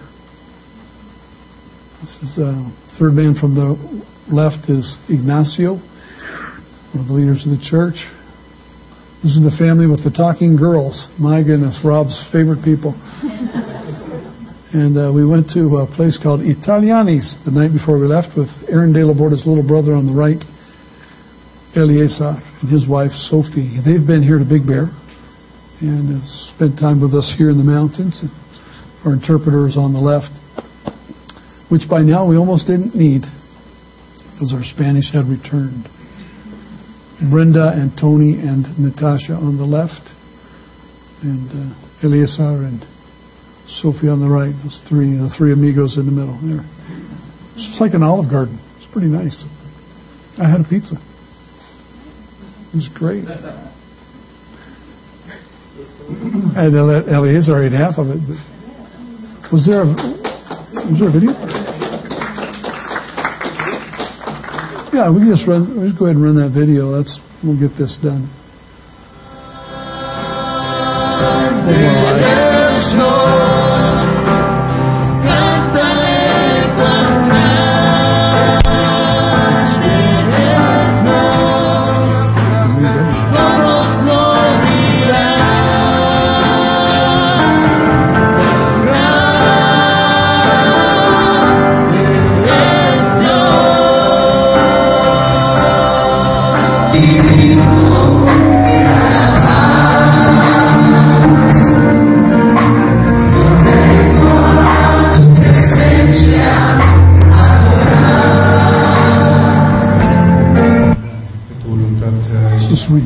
This 2.01 2.18
is 2.23 2.37
the 2.37 2.49
uh, 2.49 2.99
third 2.99 3.14
man 3.14 3.35
from 3.35 3.55
the 3.55 3.75
left 4.31 4.71
is 4.71 4.97
Ignacio, 5.09 5.81
one 6.94 7.01
of 7.03 7.07
the 7.09 7.12
leaders 7.12 7.44
of 7.44 7.51
the 7.51 7.64
church. 7.64 7.97
This 9.23 9.35
is 9.35 9.42
the 9.42 9.57
family 9.59 9.88
with 9.88 10.05
the 10.05 10.14
talking 10.14 10.55
girls. 10.55 11.09
My 11.18 11.42
goodness, 11.42 11.81
Rob's 11.83 12.14
favorite 12.31 12.62
people. 12.62 12.94
and 14.73 14.94
uh, 14.94 15.11
we 15.11 15.27
went 15.27 15.51
to 15.59 15.83
a 15.83 15.87
place 15.90 16.21
called 16.23 16.40
Italianni's 16.44 17.35
the 17.44 17.51
night 17.51 17.73
before 17.73 17.99
we 17.99 18.07
left 18.07 18.37
with 18.37 18.47
Aaron 18.68 18.92
De 18.92 19.03
La 19.03 19.14
Borda's 19.16 19.42
little 19.42 19.66
brother 19.66 19.94
on 19.94 20.07
the 20.07 20.14
right, 20.14 20.38
Eliezer, 21.76 22.40
and 22.61 22.70
his 22.70 22.88
wife, 22.88 23.12
Sophie. 23.28 23.81
They've 23.85 24.07
been 24.07 24.22
here 24.22 24.38
to 24.38 24.44
Big 24.44 24.66
Bear 24.66 24.90
and 25.81 26.22
spent 26.54 26.78
time 26.78 27.00
with 27.00 27.14
us 27.14 27.33
here 27.37 27.50
in 27.50 27.59
the 27.59 27.64
mountains. 27.64 28.24
Our 29.04 29.12
interpreter 29.12 29.68
is 29.68 29.76
on 29.76 29.92
the 29.92 30.00
left, 30.00 30.33
which 31.70 31.88
by 31.88 32.02
now 32.02 32.26
we 32.26 32.37
almost 32.37 32.66
didn't 32.66 32.94
need 32.94 33.22
because 34.33 34.52
our 34.52 34.64
Spanish 34.64 35.12
had 35.12 35.26
returned. 35.26 35.88
Brenda 37.31 37.74
and 37.74 37.92
Tony 37.98 38.38
and 38.38 38.78
Natasha 38.78 39.35
on 39.35 39.59
the 39.59 39.66
left, 39.66 40.14
and 41.22 41.50
uh, 41.50 42.07
Eleazar 42.07 42.62
and 42.62 42.87
Sophie 43.83 44.09
on 44.09 44.20
the 44.20 44.28
right. 44.28 44.54
Those 44.62 44.81
three, 44.88 45.18
the 45.18 45.28
three 45.37 45.52
amigos 45.52 45.98
in 45.98 46.07
the 46.07 46.12
middle 46.12 46.38
there. 46.40 46.64
It's 47.54 47.66
just 47.68 47.81
like 47.81 47.94
an 47.94 48.02
Olive 48.02 48.31
Garden. 48.31 48.59
It's 48.78 48.90
pretty 48.92 49.09
nice. 49.09 49.37
I 50.38 50.48
had 50.48 50.61
a 50.61 50.64
pizza. 50.64 50.94
It 52.68 52.74
was 52.74 52.88
great. 52.94 53.24
And 56.57 56.76
Eleazar 56.76 57.64
ate 57.64 57.72
half 57.72 57.98
of 57.98 58.09
it. 58.09 58.20
was 59.52 59.66
there 59.66 59.83
a, 59.83 59.87
was 59.88 60.98
there 61.00 61.09
a 61.09 61.12
video? 61.12 61.33
Yeah, 64.92 65.11
we 65.11 65.20
can 65.20 65.31
just 65.31 65.46
run. 65.46 65.81
We 65.81 65.88
just 65.88 65.98
go 65.98 66.07
ahead 66.07 66.16
and 66.16 66.24
run 66.24 66.37
that 66.37 66.50
video. 66.50 66.87
Let's. 66.87 67.18
We'll 67.42 67.59
get 67.59 67.78
this 67.78 67.96
done. 68.02 68.28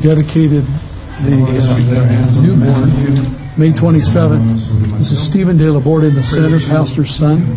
Dedicated 0.03 0.67
the 1.23 1.31
uh, 1.31 2.43
newborn 2.43 2.91
May 3.55 3.71
27th. 3.71 4.99
This 4.99 5.15
is 5.15 5.31
Stephen 5.31 5.55
De 5.55 5.63
La 5.71 5.79
Borda 5.79 6.11
in 6.11 6.15
the 6.19 6.27
center, 6.27 6.59
pastor's 6.59 7.07
son, 7.15 7.47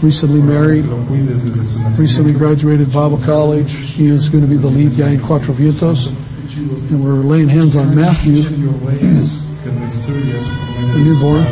recently 0.00 0.40
married, 0.40 0.88
recently 2.00 2.32
graduated 2.32 2.88
Bible 2.88 3.20
college. 3.20 3.68
He 3.92 4.08
is 4.08 4.32
going 4.32 4.40
to 4.40 4.48
be 4.48 4.56
the 4.56 4.72
lead 4.72 4.96
guy 4.96 5.12
in 5.12 5.20
Cuatro 5.20 5.52
Vientos. 5.52 6.00
And 6.88 7.04
we're 7.04 7.20
laying 7.20 7.52
hands 7.52 7.76
on 7.76 7.92
Matthew, 7.92 8.40
the 8.40 8.56
newborn, 10.96 11.44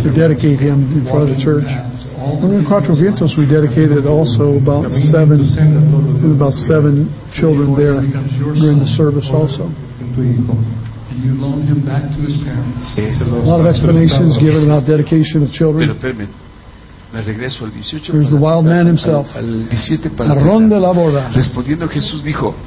to 0.00 0.08
dedicate 0.16 0.64
him 0.64 0.96
in 0.96 1.04
front 1.04 1.28
of 1.28 1.36
the 1.36 1.40
church. 1.44 1.68
When 2.42 2.58
in 2.58 2.66
Cuatro 2.66 2.98
Vientos, 2.98 3.38
we 3.38 3.46
dedicated 3.46 4.02
also 4.02 4.58
about 4.58 4.90
seven, 5.14 5.46
about 6.34 6.58
seven 6.66 7.06
children 7.30 7.70
there 7.78 8.02
during 8.02 8.82
the 8.82 8.90
service 8.98 9.30
also. 9.30 9.70
You 11.22 11.38
loan 11.38 11.62
him 11.62 11.86
back 11.86 12.02
to 12.10 12.18
his 12.18 12.34
parents. 12.42 12.82
A 12.98 13.46
lot 13.46 13.62
of 13.62 13.70
explanations 13.70 14.34
given 14.42 14.66
about 14.66 14.90
dedication 14.90 15.46
of 15.46 15.54
children. 15.54 15.86
There's 15.86 17.30
the 17.30 18.40
wild 18.42 18.66
man 18.66 18.90
himself. 18.90 19.30
De 19.30 20.78
la 20.82 20.92
Borda. 20.92 21.30
Respondiendo 21.30 21.86
Jesús 21.86 22.26
dijo, 22.26 22.58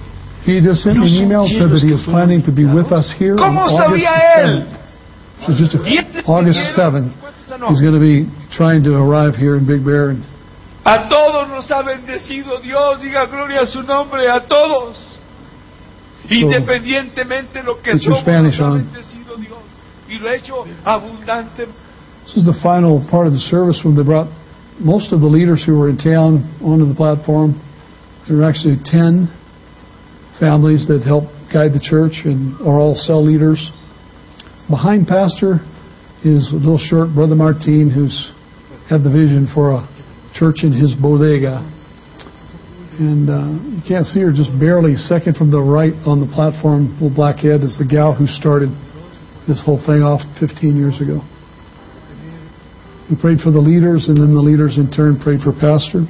He 0.45 0.61
just 0.61 0.83
sent 0.83 0.99
me 0.99 1.03
an 1.03 1.25
email 1.25 1.43
said 1.51 1.67
that 1.67 1.83
he 1.83 1.91
is 1.91 1.99
planning 2.07 2.41
to 2.47 2.51
be 2.53 2.63
with 2.63 2.93
us 2.93 3.11
here 3.19 3.35
on 3.35 3.57
August 3.57 4.07
7th. 4.07 4.71
So 5.43 5.51
just 5.51 5.75
August 6.23 6.63
7th. 6.79 7.34
He's 7.55 7.81
going 7.81 7.93
to 7.93 8.03
be 8.03 8.27
trying 8.51 8.83
to 8.83 8.95
arrive 8.95 9.35
here 9.35 9.55
in 9.55 9.65
Big 9.65 9.85
Bear. 9.85 10.09
And 10.09 10.23
a 10.85 11.07
todos 11.07 11.47
nos 11.47 11.69
ha 11.69 11.81
bendecido 11.83 12.61
Dios, 12.61 12.99
diga 13.01 13.25
gloria 13.25 13.61
a 13.61 13.65
su 13.65 13.81
nombre, 13.81 14.27
a 14.27 14.45
todos. 14.45 15.17
Independientemente 16.29 17.63
lo 17.63 17.81
que 17.81 17.97
somos, 17.97 18.19
Spanish 18.19 18.59
nos 18.59 18.61
ha 18.61 18.77
bendecido 18.77 19.37
Dios. 19.37 19.63
Y 20.09 20.19
lo 20.19 20.29
ha 20.29 20.35
hecho 20.35 20.65
abundante. 20.83 21.67
This 22.25 22.37
is 22.37 22.45
the 22.45 22.59
final 22.61 23.07
part 23.09 23.27
of 23.27 23.33
the 23.33 23.39
service 23.39 23.81
when 23.85 23.95
they 23.95 24.03
brought 24.03 24.27
most 24.79 25.13
of 25.13 25.21
the 25.21 25.27
leaders 25.27 25.63
who 25.65 25.77
were 25.77 25.89
in 25.89 25.97
town 25.97 26.43
onto 26.61 26.85
the 26.85 26.95
platform. 26.95 27.55
There 28.27 28.37
were 28.37 28.43
actually 28.43 28.77
10 28.83 29.29
families 30.39 30.87
that 30.87 31.03
helped 31.03 31.31
guide 31.53 31.71
the 31.73 31.79
church 31.79 32.25
and 32.25 32.59
are 32.61 32.79
all 32.79 32.95
cell 32.95 33.23
leaders. 33.23 33.71
Behind 34.69 35.07
Pastor 35.07 35.59
is 36.23 36.53
little 36.53 36.77
short 36.77 37.13
Brother 37.13 37.35
Martin, 37.35 37.89
who's 37.89 38.31
had 38.89 39.03
the 39.03 39.09
vision 39.09 39.49
for 39.53 39.73
a 39.73 39.81
church 40.33 40.63
in 40.63 40.71
his 40.71 40.93
bodega. 40.93 41.63
And 42.99 43.27
uh, 43.27 43.59
you 43.75 43.83
can't 43.83 44.05
see 44.05 44.21
her 44.21 44.31
just 44.31 44.53
barely. 44.59 44.95
Second 44.95 45.35
from 45.35 45.51
the 45.51 45.59
right 45.59 45.93
on 46.07 46.21
the 46.21 46.31
platform, 46.31 46.93
little 46.95 47.13
black 47.13 47.43
head, 47.43 47.61
is 47.61 47.77
the 47.77 47.87
gal 47.87 48.15
who 48.15 48.25
started 48.25 48.69
this 49.47 49.61
whole 49.65 49.81
thing 49.83 49.99
off 49.99 50.23
15 50.39 50.77
years 50.77 51.01
ago. 51.01 51.19
We 53.09 53.19
prayed 53.19 53.39
for 53.43 53.51
the 53.51 53.61
leaders, 53.61 54.07
and 54.07 54.17
then 54.17 54.33
the 54.33 54.41
leaders 54.41 54.77
in 54.77 54.89
turn 54.89 55.19
prayed 55.19 55.41
for 55.41 55.51
Pastor. 55.51 56.07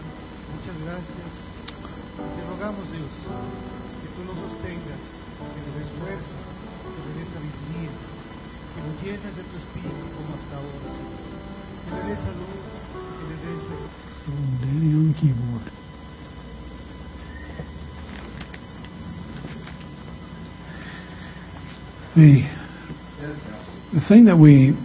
Thing 24.08 24.26
that 24.26 24.38
we 24.38 24.78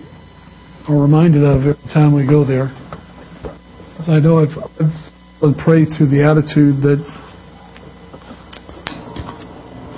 are 0.88 0.96
reminded 0.96 1.44
of 1.44 1.60
every 1.60 1.92
time 1.92 2.14
we 2.14 2.26
go 2.26 2.44
there 2.44 2.72
is 4.00 4.08
I 4.08 4.18
know 4.18 4.40
I've, 4.40 4.56
I've 4.80 5.56
prayed 5.60 5.88
through 5.92 6.08
the 6.08 6.24
attitude 6.24 6.80
that 6.80 7.04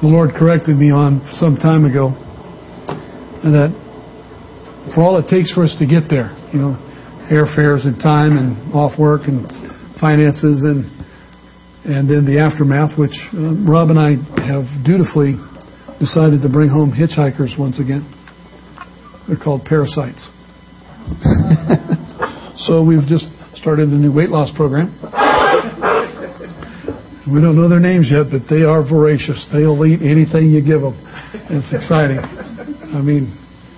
the 0.02 0.08
Lord 0.08 0.34
corrected 0.34 0.76
me 0.76 0.90
on 0.90 1.22
some 1.38 1.54
time 1.54 1.86
ago, 1.86 2.10
and 3.46 3.54
that 3.54 3.70
for 4.94 5.06
all 5.06 5.18
it 5.18 5.30
takes 5.30 5.52
for 5.54 5.62
us 5.62 5.76
to 5.78 5.86
get 5.86 6.10
there, 6.10 6.34
you 6.50 6.58
know, 6.58 6.74
airfares 7.30 7.86
and 7.86 7.94
time 8.02 8.34
and 8.34 8.74
off 8.74 8.98
work 8.98 9.30
and 9.30 9.46
finances 10.02 10.66
and 10.66 10.90
and 11.84 12.10
then 12.10 12.26
the 12.26 12.38
aftermath, 12.38 12.98
which 12.98 13.14
uh, 13.34 13.54
Rob 13.66 13.90
and 13.90 13.98
I 13.98 14.18
have 14.42 14.66
dutifully 14.86 15.34
decided 15.98 16.42
to 16.42 16.48
bring 16.48 16.68
home 16.68 16.90
hitchhikers 16.90 17.58
once 17.58 17.78
again. 17.78 18.06
They're 19.28 19.36
called 19.36 19.64
parasites. 19.64 20.28
so 22.66 22.82
we've 22.82 23.06
just 23.06 23.26
started 23.54 23.88
a 23.88 23.96
new 23.96 24.12
weight 24.12 24.30
loss 24.30 24.50
program. 24.56 24.92
We 27.30 27.40
don't 27.40 27.54
know 27.54 27.68
their 27.68 27.80
names 27.80 28.10
yet, 28.10 28.34
but 28.34 28.50
they 28.50 28.62
are 28.66 28.82
voracious. 28.82 29.46
They'll 29.52 29.78
eat 29.86 30.02
anything 30.02 30.50
you 30.50 30.60
give 30.60 30.82
them. 30.82 30.98
It's 31.48 31.70
exciting. 31.72 32.18
I 32.18 33.00
mean, 33.00 33.30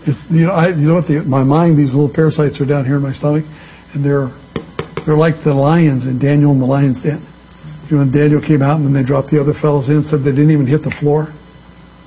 it's 0.08 0.18
you 0.32 0.48
know 0.48 0.52
I 0.52 0.68
you 0.72 0.88
know 0.88 0.94
what 0.94 1.06
the, 1.06 1.20
my 1.22 1.44
mind 1.44 1.76
these 1.76 1.92
little 1.92 2.12
parasites 2.12 2.60
are 2.60 2.66
down 2.66 2.84
here 2.84 2.96
in 2.96 3.02
my 3.02 3.12
stomach, 3.12 3.44
and 3.92 4.00
they're 4.00 4.32
they're 5.04 5.16
like 5.20 5.44
the 5.44 5.52
lions 5.52 6.08
in 6.08 6.18
Daniel 6.18 6.52
and 6.52 6.60
the 6.60 6.66
lion's 6.66 7.04
den. 7.04 7.20
You 7.92 8.00
know, 8.00 8.08
when 8.08 8.12
Daniel 8.12 8.40
came 8.40 8.64
out 8.64 8.80
and 8.80 8.88
when 8.88 8.96
they 8.96 9.04
dropped 9.04 9.28
the 9.28 9.36
other 9.36 9.52
fellows 9.52 9.92
in, 9.92 10.08
said 10.08 10.24
they 10.24 10.32
didn't 10.32 10.50
even 10.50 10.66
hit 10.66 10.80
the 10.80 10.94
floor. 11.00 11.28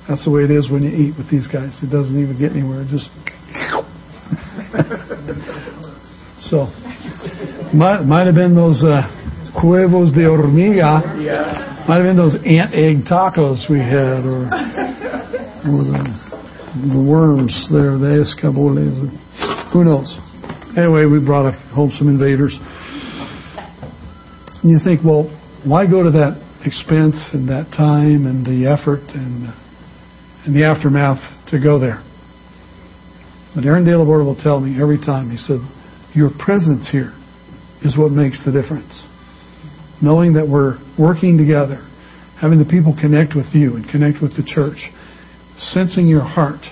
That's 0.08 0.24
the 0.24 0.30
way 0.30 0.42
it 0.42 0.50
is 0.50 0.70
when 0.70 0.82
you 0.82 0.90
eat 0.90 1.18
with 1.18 1.30
these 1.30 1.46
guys. 1.46 1.76
It 1.82 1.90
doesn't 1.90 2.16
even 2.18 2.38
get 2.38 2.52
anywhere. 2.52 2.80
It 2.80 2.88
just 2.88 3.10
so 6.40 6.66
might 7.76 8.02
might 8.04 8.26
have 8.26 8.34
been 8.34 8.54
those 8.54 8.82
uh, 8.82 9.04
huevos 9.60 10.12
de 10.12 10.24
hormiga. 10.24 11.02
Yeah. 11.20 11.84
Might 11.86 11.96
have 11.96 12.04
been 12.04 12.16
those 12.16 12.36
ant 12.44 12.72
egg 12.72 13.04
tacos 13.04 13.68
we 13.68 13.78
had, 13.80 14.24
or, 14.24 14.48
or 15.68 15.84
the, 15.84 16.04
the 16.92 17.00
worms 17.00 17.68
there, 17.72 17.96
the 17.96 18.24
escabeches. 18.24 19.08
Who 19.72 19.84
knows? 19.84 20.18
Anyway, 20.76 21.04
we 21.04 21.18
brought 21.24 21.52
home 21.72 21.90
some 21.90 22.08
invaders. 22.08 22.58
And 24.62 24.70
you 24.70 24.78
think, 24.82 25.04
well, 25.04 25.28
why 25.64 25.86
go 25.86 26.02
to 26.02 26.10
that 26.10 26.40
expense 26.64 27.30
and 27.32 27.48
that 27.48 27.70
time 27.76 28.26
and 28.26 28.44
the 28.44 28.68
effort 28.68 29.00
and 29.14 29.48
and 30.48 30.56
the 30.56 30.64
aftermath 30.64 31.20
to 31.50 31.60
go 31.60 31.78
there? 31.78 32.02
But 33.54 33.66
Aaron 33.66 33.84
De 33.84 33.96
La 33.96 34.04
Borda 34.04 34.24
will 34.24 34.34
tell 34.34 34.60
me 34.60 34.80
every 34.80 34.98
time. 34.98 35.30
He 35.30 35.36
said, 35.36 35.60
"Your 36.14 36.30
presence 36.30 36.88
here 36.88 37.12
is 37.82 37.96
what 37.96 38.12
makes 38.12 38.42
the 38.44 38.50
difference. 38.50 39.04
Knowing 40.00 40.32
that 40.32 40.48
we're 40.48 40.78
working 40.96 41.36
together, 41.36 41.80
having 42.36 42.58
the 42.58 42.64
people 42.64 42.94
connect 42.98 43.34
with 43.34 43.54
you 43.54 43.76
and 43.76 43.86
connect 43.88 44.22
with 44.22 44.34
the 44.36 44.42
church, 44.42 44.90
sensing 45.58 46.08
your 46.08 46.22
heart 46.22 46.66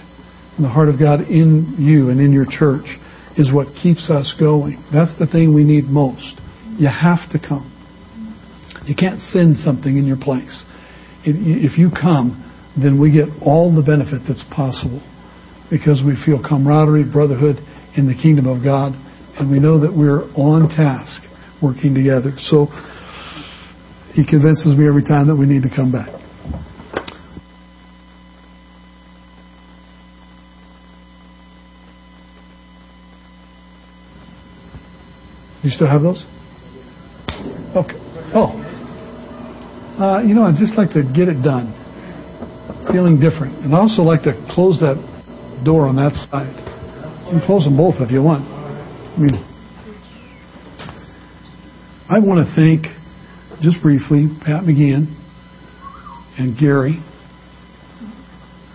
and 0.57 0.65
the 0.65 0.71
heart 0.71 0.89
of 0.89 0.99
God 0.99 1.21
in 1.29 1.75
you 1.79 2.09
and 2.11 2.21
in 2.21 2.33
your 2.33 2.47
church." 2.47 2.99
Is 3.37 3.53
what 3.53 3.75
keeps 3.75 4.09
us 4.09 4.33
going. 4.41 4.79
That's 4.91 5.15
the 5.17 5.27
thing 5.27 5.53
we 5.53 5.63
need 5.63 5.91
most. 5.91 6.41
You 6.79 6.87
have 6.87 7.29
to 7.33 7.39
come. 7.39 7.71
You 8.87 8.95
can't 8.95 9.21
send 9.21 9.59
something 9.59 9.95
in 9.95 10.07
your 10.07 10.17
place. 10.17 10.65
If 11.23 11.77
you 11.77 11.91
come, 11.91 12.43
then 12.77 13.01
we 13.01 13.11
get 13.11 13.29
all 13.43 13.75
the 13.75 13.83
benefit 13.83 14.23
that's 14.29 14.45
possible 14.55 15.01
because 15.71 16.03
we 16.05 16.15
feel 16.25 16.41
camaraderie, 16.43 17.05
brotherhood 17.05 17.57
in 17.97 18.07
the 18.07 18.15
kingdom 18.15 18.47
of 18.47 18.63
God, 18.63 18.93
and 19.39 19.51
we 19.51 19.59
know 19.59 19.81
that 19.81 19.93
we're 19.93 20.25
on 20.35 20.69
task 20.69 21.23
working 21.63 21.95
together. 21.95 22.33
So 22.37 22.67
he 24.13 24.25
convinces 24.25 24.77
me 24.77 24.87
every 24.87 25.03
time 25.03 25.27
that 25.29 25.37
we 25.37 25.47
need 25.47 25.63
to 25.63 25.71
come 25.75 25.91
back. 25.91 26.09
You 35.63 35.71
still 35.71 35.89
have 35.89 36.03
those? 36.03 36.25
Okay. 37.75 37.99
Oh. 38.33 38.63
Uh, 39.99 40.23
you 40.23 40.35
know, 40.35 40.45
I'd 40.45 40.55
just 40.57 40.77
like 40.77 40.91
to 40.91 41.03
get 41.03 41.27
it 41.29 41.43
done. 41.43 41.86
Feeling 42.93 43.19
different. 43.21 43.65
And 43.65 43.75
I 43.75 43.79
also 43.79 44.03
like 44.03 44.23
to 44.23 44.33
close 44.51 44.81
that 44.81 44.97
door 45.65 45.87
on 45.89 45.97
that 45.97 46.15
side. 46.31 46.55
You 47.27 47.39
can 47.39 47.43
close 47.45 47.65
them 47.65 47.77
both 47.77 47.97
if 47.99 48.11
you 48.11 48.23
want. 48.23 48.45
I 48.47 49.19
mean, 49.19 49.35
I 52.09 52.21
want 52.21 52.47
to 52.47 52.55
thank, 52.55 52.87
just 53.61 53.83
briefly, 53.83 54.29
Pat 54.45 54.63
McGinn 54.63 55.11
and 56.39 56.57
Gary 56.57 57.03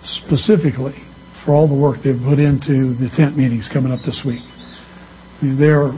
specifically 0.04 0.95
for 1.45 1.54
all 1.54 1.67
the 1.67 1.76
work 1.76 2.04
they've 2.04 2.19
put 2.19 2.39
into 2.39 2.93
the 2.95 3.10
tent 3.15 3.38
meetings 3.38 3.69
coming 3.71 3.91
up 3.91 4.00
this 4.06 4.21
week. 4.26 4.41
I 4.43 5.45
mean, 5.45 5.60
they're, 5.60 5.91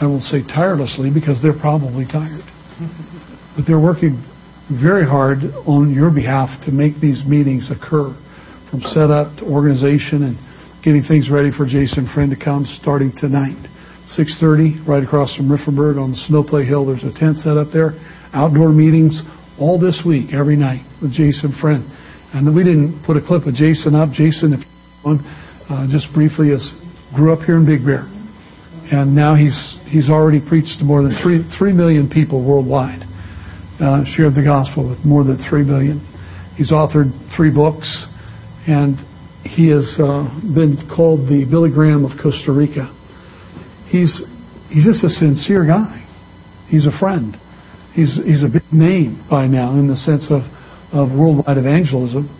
I 0.00 0.06
won't 0.06 0.24
say 0.24 0.42
tirelessly 0.42 1.10
because 1.10 1.40
they're 1.40 1.58
probably 1.58 2.04
tired, 2.04 2.42
but 3.54 3.64
they're 3.66 3.80
working 3.80 4.22
very 4.70 5.04
hard 5.06 5.44
on 5.66 5.92
your 5.92 6.10
behalf 6.10 6.48
to 6.64 6.72
make 6.72 7.00
these 7.00 7.22
meetings 7.26 7.70
occur, 7.70 8.16
from 8.70 8.80
setup 8.80 9.36
to 9.36 9.44
organization 9.44 10.24
and 10.24 10.38
getting 10.82 11.02
things 11.02 11.30
ready 11.30 11.50
for 11.50 11.66
Jason 11.66 12.08
Frenn 12.14 12.30
to 12.30 12.36
come 12.36 12.64
starting 12.80 13.12
tonight. 13.16 13.56
6:30, 14.16 14.86
right 14.86 15.02
across 15.02 15.34
from 15.36 15.48
Rifferberg 15.48 16.00
on 16.00 16.12
the 16.12 16.20
Snowplay 16.28 16.66
Hill. 16.66 16.86
There's 16.86 17.04
a 17.04 17.12
tent 17.12 17.38
set 17.38 17.56
up 17.56 17.72
there. 17.72 17.94
Outdoor 18.32 18.70
meetings 18.70 19.22
all 19.58 19.78
this 19.78 20.02
week, 20.04 20.32
every 20.32 20.56
night 20.56 20.84
with 21.00 21.12
Jason 21.12 21.52
Frenn. 21.60 21.84
And 22.32 22.54
we 22.54 22.64
didn't 22.64 23.02
put 23.04 23.16
a 23.16 23.20
clip 23.20 23.46
of 23.46 23.54
Jason 23.54 23.94
up. 23.94 24.10
Jason, 24.12 24.52
if 24.52 24.60
one, 25.02 25.20
uh, 25.68 25.86
just 25.88 26.12
briefly, 26.12 26.50
is 26.50 26.74
grew 27.14 27.32
up 27.32 27.40
here 27.40 27.56
in 27.56 27.64
Big 27.64 27.84
Bear, 27.84 28.08
and 28.90 29.14
now 29.14 29.34
he's 29.34 29.76
he's 29.86 30.10
already 30.10 30.40
preached 30.40 30.78
to 30.80 30.84
more 30.84 31.02
than 31.02 31.16
three 31.22 31.44
three 31.56 31.72
million 31.72 32.08
people 32.08 32.42
worldwide 32.44 33.06
uh, 33.84 34.02
shared 34.04 34.34
the 34.34 34.42
gospel 34.42 34.88
with 34.88 35.04
more 35.04 35.24
than 35.24 35.36
3 35.36 35.64
billion. 35.64 36.00
He's 36.56 36.72
authored 36.72 37.10
three 37.36 37.50
books, 37.50 38.06
and 38.66 38.96
he 39.44 39.68
has 39.68 39.92
uh, 39.98 40.24
been 40.54 40.88
called 40.88 41.28
the 41.28 41.44
Billy 41.44 41.70
Graham 41.70 42.04
of 42.04 42.12
Costa 42.22 42.52
Rica. 42.52 42.88
He's 43.90 44.22
he's 44.70 44.86
just 44.86 45.04
a 45.04 45.10
sincere 45.10 45.66
guy. 45.66 46.00
He's 46.68 46.86
a 46.86 46.96
friend. 46.98 47.36
He's 47.92 48.14
he's 48.24 48.42
a 48.42 48.48
big 48.48 48.64
name 48.72 49.26
by 49.28 49.46
now 49.46 49.74
in 49.74 49.88
the 49.88 49.96
sense 49.96 50.30
of 50.30 50.42
of 50.94 51.10
worldwide 51.10 51.58
evangelism, 51.58 52.30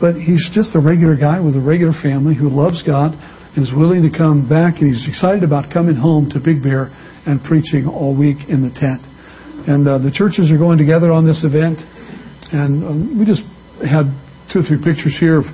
but 0.00 0.14
he's 0.14 0.48
just 0.54 0.74
a 0.74 0.80
regular 0.80 1.16
guy 1.18 1.40
with 1.40 1.56
a 1.56 1.60
regular 1.60 1.92
family 2.00 2.34
who 2.34 2.48
loves 2.48 2.82
God 2.86 3.12
and 3.56 3.66
is 3.66 3.74
willing 3.74 4.02
to 4.02 4.10
come 4.10 4.48
back, 4.48 4.78
and 4.78 4.86
he's 4.86 5.06
excited 5.08 5.42
about 5.42 5.72
coming 5.72 5.96
home 5.96 6.30
to 6.30 6.38
Big 6.38 6.62
Bear 6.62 6.94
and 7.26 7.42
preaching 7.42 7.86
all 7.86 8.16
week 8.16 8.38
in 8.48 8.62
the 8.62 8.70
tent. 8.70 9.02
And 9.66 9.88
uh, 9.88 9.98
the 9.98 10.12
churches 10.12 10.52
are 10.52 10.58
going 10.58 10.76
together 10.76 11.10
on 11.10 11.24
this 11.26 11.44
event. 11.44 11.80
And 12.52 12.84
um, 12.84 13.18
we 13.18 13.24
just 13.24 13.42
had 13.80 14.12
two 14.52 14.60
or 14.60 14.64
three 14.64 14.76
pictures 14.76 15.16
here. 15.18 15.40
Of, 15.40 15.48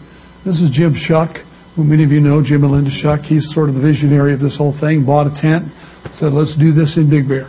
this 0.45 0.59
is 0.59 0.75
Jim 0.75 0.95
Shuck, 0.99 1.39
who 1.77 1.85
many 1.85 2.03
of 2.03 2.11
you 2.11 2.19
know, 2.19 2.43
Jim 2.43 2.67
and 2.67 2.73
Linda 2.73 2.91
Shuck. 2.91 3.23
He's 3.23 3.47
sort 3.55 3.69
of 3.71 3.79
the 3.79 3.85
visionary 3.85 4.35
of 4.35 4.41
this 4.41 4.59
whole 4.59 4.75
thing. 4.83 5.07
Bought 5.07 5.31
a 5.31 5.35
tent, 5.39 5.71
said, 6.19 6.35
let's 6.35 6.59
do 6.59 6.75
this 6.75 6.99
in 6.99 7.07
Big 7.07 7.31
Bear. 7.31 7.47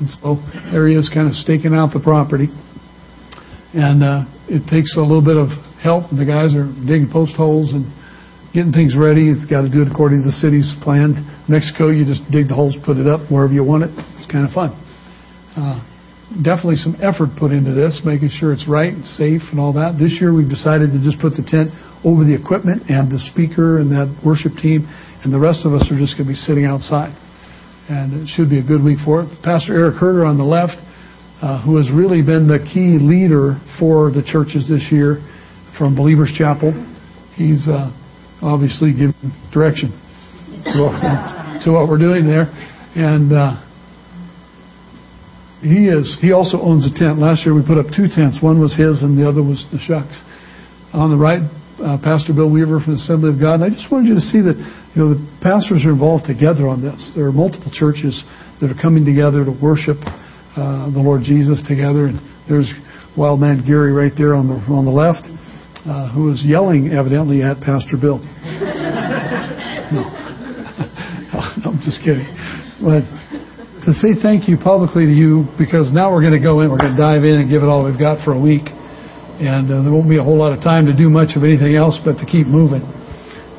And 0.00 0.08
so 0.08 0.40
there 0.72 0.88
he 0.88 0.96
is 0.96 1.10
kind 1.12 1.28
of 1.28 1.34
staking 1.34 1.74
out 1.74 1.92
the 1.92 2.00
property. 2.00 2.48
And 3.76 4.00
uh, 4.00 4.24
it 4.48 4.64
takes 4.70 4.96
a 4.96 5.04
little 5.04 5.20
bit 5.20 5.36
of 5.36 5.52
help. 5.82 6.08
The 6.08 6.24
guys 6.24 6.56
are 6.56 6.64
digging 6.88 7.12
post 7.12 7.36
holes 7.36 7.76
and 7.76 7.84
getting 8.56 8.72
things 8.72 8.96
ready. 8.96 9.28
You've 9.28 9.44
got 9.44 9.62
to 9.62 9.70
do 9.70 9.84
it 9.84 9.92
according 9.92 10.24
to 10.24 10.32
the 10.32 10.38
city's 10.40 10.72
plan. 10.80 11.20
Mexico, 11.52 11.92
you 11.92 12.08
just 12.08 12.24
dig 12.32 12.48
the 12.48 12.56
holes, 12.56 12.80
put 12.80 12.96
it 12.96 13.04
up 13.04 13.28
wherever 13.28 13.52
you 13.52 13.62
want 13.62 13.84
it. 13.84 13.92
It's 14.16 14.30
kind 14.30 14.48
of 14.48 14.56
fun. 14.56 14.72
Uh, 15.52 15.84
definitely 16.44 16.76
some 16.76 16.96
effort 17.00 17.30
put 17.38 17.52
into 17.52 17.72
this, 17.72 18.02
making 18.04 18.28
sure 18.28 18.52
it's 18.52 18.68
right 18.68 18.92
and 18.92 19.04
safe 19.04 19.40
and 19.50 19.58
all 19.58 19.72
that. 19.72 19.96
This 19.98 20.20
year 20.20 20.32
we've 20.34 20.48
decided 20.48 20.92
to 20.92 21.00
just 21.00 21.18
put 21.20 21.32
the 21.32 21.44
tent 21.44 21.72
over 22.04 22.24
the 22.24 22.36
equipment 22.36 22.84
and 22.88 23.10
the 23.10 23.18
speaker 23.32 23.80
and 23.80 23.90
that 23.90 24.12
worship 24.24 24.52
team, 24.60 24.84
and 25.24 25.32
the 25.32 25.40
rest 25.40 25.64
of 25.64 25.72
us 25.72 25.88
are 25.90 25.96
just 25.96 26.20
going 26.20 26.28
to 26.28 26.34
be 26.36 26.38
sitting 26.38 26.64
outside. 26.64 27.16
And 27.88 28.12
it 28.12 28.28
should 28.28 28.50
be 28.50 28.60
a 28.60 28.62
good 28.62 28.84
week 28.84 29.00
for 29.04 29.24
it. 29.24 29.32
Pastor 29.42 29.72
Eric 29.72 29.96
Herder 29.96 30.28
on 30.28 30.36
the 30.36 30.44
left, 30.44 30.76
uh, 31.40 31.64
who 31.64 31.76
has 31.80 31.90
really 31.90 32.20
been 32.20 32.46
the 32.46 32.60
key 32.60 33.00
leader 33.00 33.56
for 33.80 34.12
the 34.12 34.20
churches 34.20 34.68
this 34.68 34.84
year 34.92 35.24
from 35.78 35.96
Believers 35.96 36.28
Chapel. 36.36 36.76
He's 37.34 37.64
uh, 37.66 37.88
obviously 38.42 38.92
giving 38.92 39.32
direction 39.48 39.96
to 40.68 41.60
to 41.64 41.72
what 41.72 41.88
we're 41.88 41.98
doing 41.98 42.26
there. 42.26 42.52
And 42.94 43.32
uh, 43.32 43.67
he 45.60 45.90
is. 45.90 46.16
He 46.20 46.32
also 46.32 46.60
owns 46.60 46.86
a 46.86 46.92
tent. 46.94 47.18
Last 47.18 47.44
year 47.44 47.54
we 47.54 47.66
put 47.66 47.78
up 47.78 47.86
two 47.90 48.06
tents. 48.06 48.38
One 48.42 48.60
was 48.60 48.74
his, 48.74 49.02
and 49.02 49.18
the 49.18 49.28
other 49.28 49.42
was 49.42 49.66
the 49.72 49.78
Shucks. 49.78 50.14
On 50.94 51.10
the 51.10 51.18
right, 51.18 51.42
uh, 51.82 51.98
Pastor 51.98 52.32
Bill 52.32 52.50
Weaver 52.50 52.80
from 52.80 52.94
the 52.94 53.02
Assembly 53.02 53.30
of 53.34 53.40
God. 53.40 53.60
And 53.60 53.64
I 53.66 53.70
just 53.70 53.90
wanted 53.90 54.08
you 54.08 54.14
to 54.14 54.26
see 54.30 54.40
that 54.40 54.54
you 54.54 54.98
know 55.02 55.14
the 55.14 55.20
pastors 55.42 55.82
are 55.82 55.90
involved 55.90 56.26
together 56.26 56.70
on 56.70 56.82
this. 56.82 56.94
There 57.14 57.26
are 57.26 57.34
multiple 57.34 57.70
churches 57.74 58.14
that 58.60 58.70
are 58.70 58.78
coming 58.80 59.04
together 59.04 59.44
to 59.44 59.50
worship 59.50 59.98
uh, 60.54 60.90
the 60.90 61.02
Lord 61.02 61.22
Jesus 61.22 61.62
together. 61.66 62.06
And 62.06 62.22
there's 62.46 62.70
Wild 63.18 63.42
Man 63.42 63.66
Gary 63.66 63.90
right 63.90 64.14
there 64.14 64.34
on 64.34 64.46
the 64.46 64.62
on 64.70 64.86
the 64.86 64.94
left, 64.94 65.26
uh, 65.86 66.06
who 66.14 66.30
was 66.30 66.42
yelling 66.46 66.94
evidently 66.94 67.42
at 67.42 67.58
Pastor 67.58 67.98
Bill. 67.98 68.18
no, 69.90 70.06
I'm 71.66 71.82
just 71.82 71.98
kidding. 72.06 72.30
But 72.78 73.02
to 73.88 73.96
say 73.96 74.12
thank 74.20 74.44
you 74.44 74.60
publicly 74.60 75.08
to 75.08 75.16
you 75.16 75.48
because 75.56 75.88
now 75.96 76.12
we're 76.12 76.20
going 76.20 76.36
to 76.36 76.44
go 76.44 76.60
in, 76.60 76.68
we're 76.68 76.76
going 76.76 76.92
to 76.92 77.00
dive 77.00 77.24
in 77.24 77.40
and 77.40 77.48
give 77.48 77.64
it 77.64 77.72
all 77.72 77.88
we've 77.88 77.96
got 77.96 78.20
for 78.20 78.36
a 78.36 78.40
week. 78.40 78.68
And 79.40 79.64
uh, 79.72 79.80
there 79.80 79.88
won't 79.88 80.12
be 80.12 80.20
a 80.20 80.22
whole 80.22 80.36
lot 80.36 80.52
of 80.52 80.60
time 80.60 80.84
to 80.84 80.92
do 80.92 81.08
much 81.08 81.40
of 81.40 81.40
anything 81.40 81.72
else 81.72 81.96
but 82.04 82.20
to 82.20 82.26
keep 82.28 82.44
moving. 82.44 82.84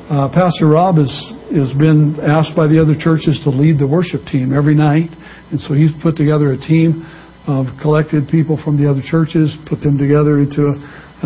Uh, 0.06 0.30
Pastor 0.30 0.70
Rob 0.70 1.02
has, 1.02 1.10
has 1.50 1.74
been 1.74 2.14
asked 2.22 2.54
by 2.54 2.70
the 2.70 2.78
other 2.78 2.94
churches 2.94 3.42
to 3.42 3.50
lead 3.50 3.82
the 3.82 3.88
worship 3.90 4.22
team 4.30 4.54
every 4.54 4.78
night. 4.78 5.10
And 5.50 5.58
so 5.58 5.74
he's 5.74 5.90
put 5.98 6.14
together 6.14 6.54
a 6.54 6.58
team 6.62 7.02
of 7.50 7.66
collected 7.82 8.30
people 8.30 8.54
from 8.62 8.78
the 8.78 8.86
other 8.86 9.02
churches, 9.02 9.50
put 9.66 9.82
them 9.82 9.98
together 9.98 10.38
into 10.38 10.70
a 10.70 10.76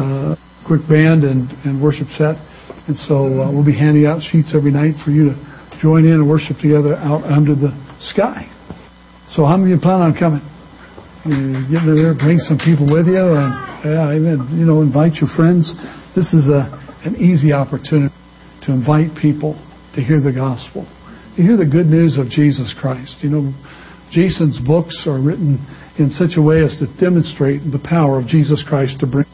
uh, 0.00 0.36
quick 0.64 0.80
band 0.88 1.28
and, 1.28 1.52
and 1.68 1.76
worship 1.76 2.08
set. 2.16 2.40
And 2.88 2.96
so 2.96 3.28
uh, 3.36 3.52
we'll 3.52 3.68
be 3.68 3.76
handing 3.76 4.08
out 4.08 4.24
sheets 4.24 4.56
every 4.56 4.72
night 4.72 4.96
for 5.04 5.12
you 5.12 5.28
to 5.28 5.36
join 5.76 6.08
in 6.08 6.24
and 6.24 6.28
worship 6.28 6.56
together 6.56 6.96
out 6.96 7.20
under 7.28 7.52
the 7.52 7.76
sky. 8.00 8.53
So 9.30 9.44
how 9.44 9.56
many 9.56 9.72
of 9.72 9.78
you 9.78 9.82
plan 9.82 10.00
on 10.00 10.12
coming? 10.12 10.44
You 11.24 11.64
get 11.72 11.88
there, 11.88 12.12
bring 12.12 12.38
some 12.38 12.60
people 12.60 12.84
with 12.84 13.08
you, 13.08 13.16
and 13.16 13.52
yeah, 13.80 14.12
amen. 14.12 14.52
You 14.52 14.68
know, 14.68 14.82
invite 14.82 15.16
your 15.24 15.32
friends. 15.32 15.72
This 16.14 16.32
is 16.36 16.52
a 16.52 16.68
an 17.04 17.16
easy 17.16 17.52
opportunity 17.52 18.14
to 18.64 18.72
invite 18.72 19.16
people 19.20 19.56
to 19.94 20.00
hear 20.00 20.20
the 20.20 20.32
gospel, 20.32 20.84
to 21.36 21.42
hear 21.42 21.56
the 21.56 21.64
good 21.64 21.86
news 21.86 22.16
of 22.18 22.28
Jesus 22.28 22.74
Christ. 22.76 23.16
You 23.20 23.30
know, 23.30 23.52
Jason's 24.12 24.58
books 24.60 25.04
are 25.06 25.20
written 25.20 25.60
in 25.98 26.10
such 26.10 26.36
a 26.36 26.42
way 26.42 26.64
as 26.64 26.76
to 26.80 26.88
demonstrate 27.00 27.60
the 27.64 27.80
power 27.80 28.18
of 28.18 28.26
Jesus 28.26 28.64
Christ 28.66 29.00
to 29.00 29.06
bring 29.06 29.26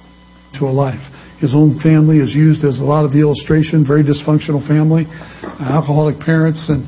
to 0.59 0.67
a 0.67 0.75
life. 0.75 1.03
His 1.39 1.55
own 1.55 1.79
family 1.83 2.19
is 2.19 2.35
used 2.35 2.65
as 2.65 2.81
a 2.81 2.85
lot 2.85 3.05
of 3.05 3.13
the 3.13 3.21
illustration, 3.21 3.87
very 3.87 4.05
dysfunctional 4.05 4.67
family, 4.67 5.07
alcoholic 5.59 6.19
parents, 6.21 6.69
and 6.69 6.87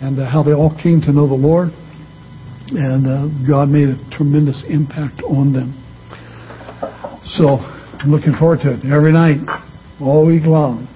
and 0.00 0.18
uh, 0.20 0.30
how 0.30 0.44
they 0.44 0.52
all 0.52 0.70
came 0.80 1.00
to 1.02 1.12
know 1.12 1.26
the 1.26 1.34
Lord 1.34 1.70
and 2.72 3.06
uh, 3.06 3.46
God 3.46 3.68
made 3.68 3.88
a 3.88 3.96
tremendous 4.10 4.64
impact 4.68 5.22
on 5.22 5.52
them. 5.52 5.72
So 7.24 7.56
I'm 7.56 8.10
looking 8.10 8.32
forward 8.38 8.60
to 8.62 8.74
it 8.74 8.84
every 8.84 9.12
night, 9.12 9.38
all 10.00 10.26
week 10.26 10.44
long. 10.44 10.86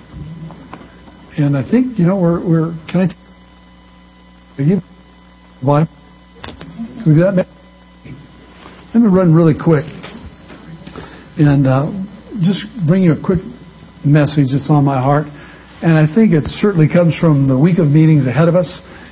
And 1.36 1.56
I 1.56 1.68
think 1.68 1.98
you 1.98 2.06
know 2.06 2.18
we're 2.18 2.46
we're 2.46 2.78
can 2.90 3.08
I? 3.08 4.60
Are 4.60 4.64
you? 4.64 4.80
Why? 5.62 5.88
We 7.06 7.14
do 7.14 7.20
that? 7.20 7.46
Let 8.94 9.00
me 9.00 9.08
run 9.08 9.34
really 9.34 9.54
quick 9.54 9.86
and 11.38 11.66
uh, 11.66 11.90
just 12.40 12.66
bring 12.86 13.02
you 13.02 13.12
a 13.12 13.20
quick 13.24 13.40
message 14.04 14.52
that's 14.52 14.68
on 14.68 14.84
my 14.84 15.00
heart. 15.00 15.26
And 15.82 15.98
I 15.98 16.12
think 16.14 16.32
it 16.32 16.44
certainly 16.46 16.86
comes 16.86 17.16
from 17.18 17.48
the 17.48 17.58
week 17.58 17.78
of 17.78 17.86
meetings 17.86 18.26
ahead 18.26 18.48
of 18.48 18.54
us 18.54 18.68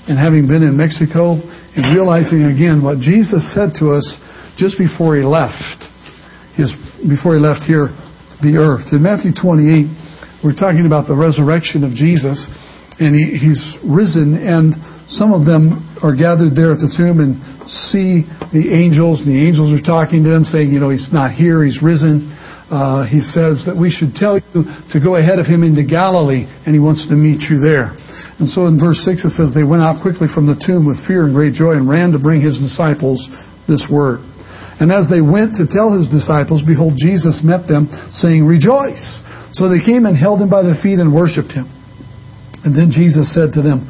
and 0.08 0.18
having 0.18 0.46
been 0.46 0.62
in 0.62 0.76
Mexico 0.76 1.36
and 1.76 1.94
realizing 1.94 2.48
again 2.48 2.82
what 2.82 2.98
Jesus 2.98 3.44
said 3.52 3.74
to 3.80 3.92
us 3.92 4.04
just 4.56 4.78
before 4.78 5.16
he 5.16 5.22
left, 5.22 5.84
his, 6.56 6.72
before 7.04 7.34
he 7.34 7.40
left 7.40 7.64
here, 7.64 7.92
the 8.40 8.56
earth. 8.56 8.92
In 8.92 9.02
Matthew 9.02 9.32
28, 9.32 10.44
we're 10.44 10.56
talking 10.56 10.88
about 10.88 11.08
the 11.08 11.16
resurrection 11.16 11.84
of 11.84 11.92
Jesus, 11.92 12.40
and 12.98 13.12
he, 13.12 13.36
he's 13.36 13.60
risen, 13.84 14.36
and 14.40 14.72
some 15.08 15.32
of 15.32 15.44
them 15.44 15.84
are 16.02 16.16
gathered 16.16 16.56
there 16.56 16.72
at 16.72 16.80
the 16.80 16.88
tomb 16.92 17.20
and 17.20 17.36
see 17.68 18.24
the 18.52 18.72
angels, 18.72 19.24
the 19.24 19.36
angels 19.36 19.72
are 19.72 19.84
talking 19.84 20.24
to 20.24 20.30
them, 20.30 20.44
saying, 20.44 20.72
you 20.72 20.80
know, 20.80 20.90
he's 20.90 21.12
not 21.12 21.32
here, 21.32 21.64
he's 21.64 21.82
risen. 21.82 22.32
Uh, 22.70 23.04
he 23.04 23.20
says 23.20 23.66
that 23.66 23.74
we 23.74 23.90
should 23.90 24.14
tell 24.14 24.38
you 24.38 24.62
to 24.92 24.98
go 25.02 25.16
ahead 25.16 25.38
of 25.38 25.46
him 25.46 25.62
into 25.62 25.82
Galilee, 25.82 26.46
and 26.64 26.74
he 26.74 26.80
wants 26.80 27.06
to 27.08 27.14
meet 27.14 27.42
you 27.50 27.58
there. 27.58 27.96
And 28.40 28.48
so 28.48 28.64
in 28.64 28.80
verse 28.80 29.04
6 29.04 29.28
it 29.28 29.36
says, 29.36 29.52
They 29.52 29.68
went 29.68 29.84
out 29.84 30.00
quickly 30.00 30.24
from 30.32 30.48
the 30.48 30.56
tomb 30.56 30.88
with 30.88 30.96
fear 31.04 31.28
and 31.28 31.36
great 31.36 31.52
joy 31.52 31.76
and 31.76 31.84
ran 31.84 32.16
to 32.16 32.18
bring 32.18 32.40
his 32.40 32.56
disciples 32.56 33.20
this 33.68 33.84
word. 33.92 34.24
And 34.80 34.88
as 34.88 35.12
they 35.12 35.20
went 35.20 35.60
to 35.60 35.68
tell 35.68 35.92
his 35.92 36.08
disciples, 36.08 36.64
behold, 36.64 36.96
Jesus 36.96 37.44
met 37.44 37.68
them, 37.68 37.92
saying, 38.16 38.48
Rejoice! 38.48 39.20
So 39.52 39.68
they 39.68 39.84
came 39.84 40.08
and 40.08 40.16
held 40.16 40.40
him 40.40 40.48
by 40.48 40.64
the 40.64 40.72
feet 40.80 40.96
and 40.96 41.12
worshipped 41.12 41.52
him. 41.52 41.68
And 42.64 42.72
then 42.72 42.88
Jesus 42.88 43.28
said 43.28 43.52
to 43.54 43.60
them, 43.60 43.84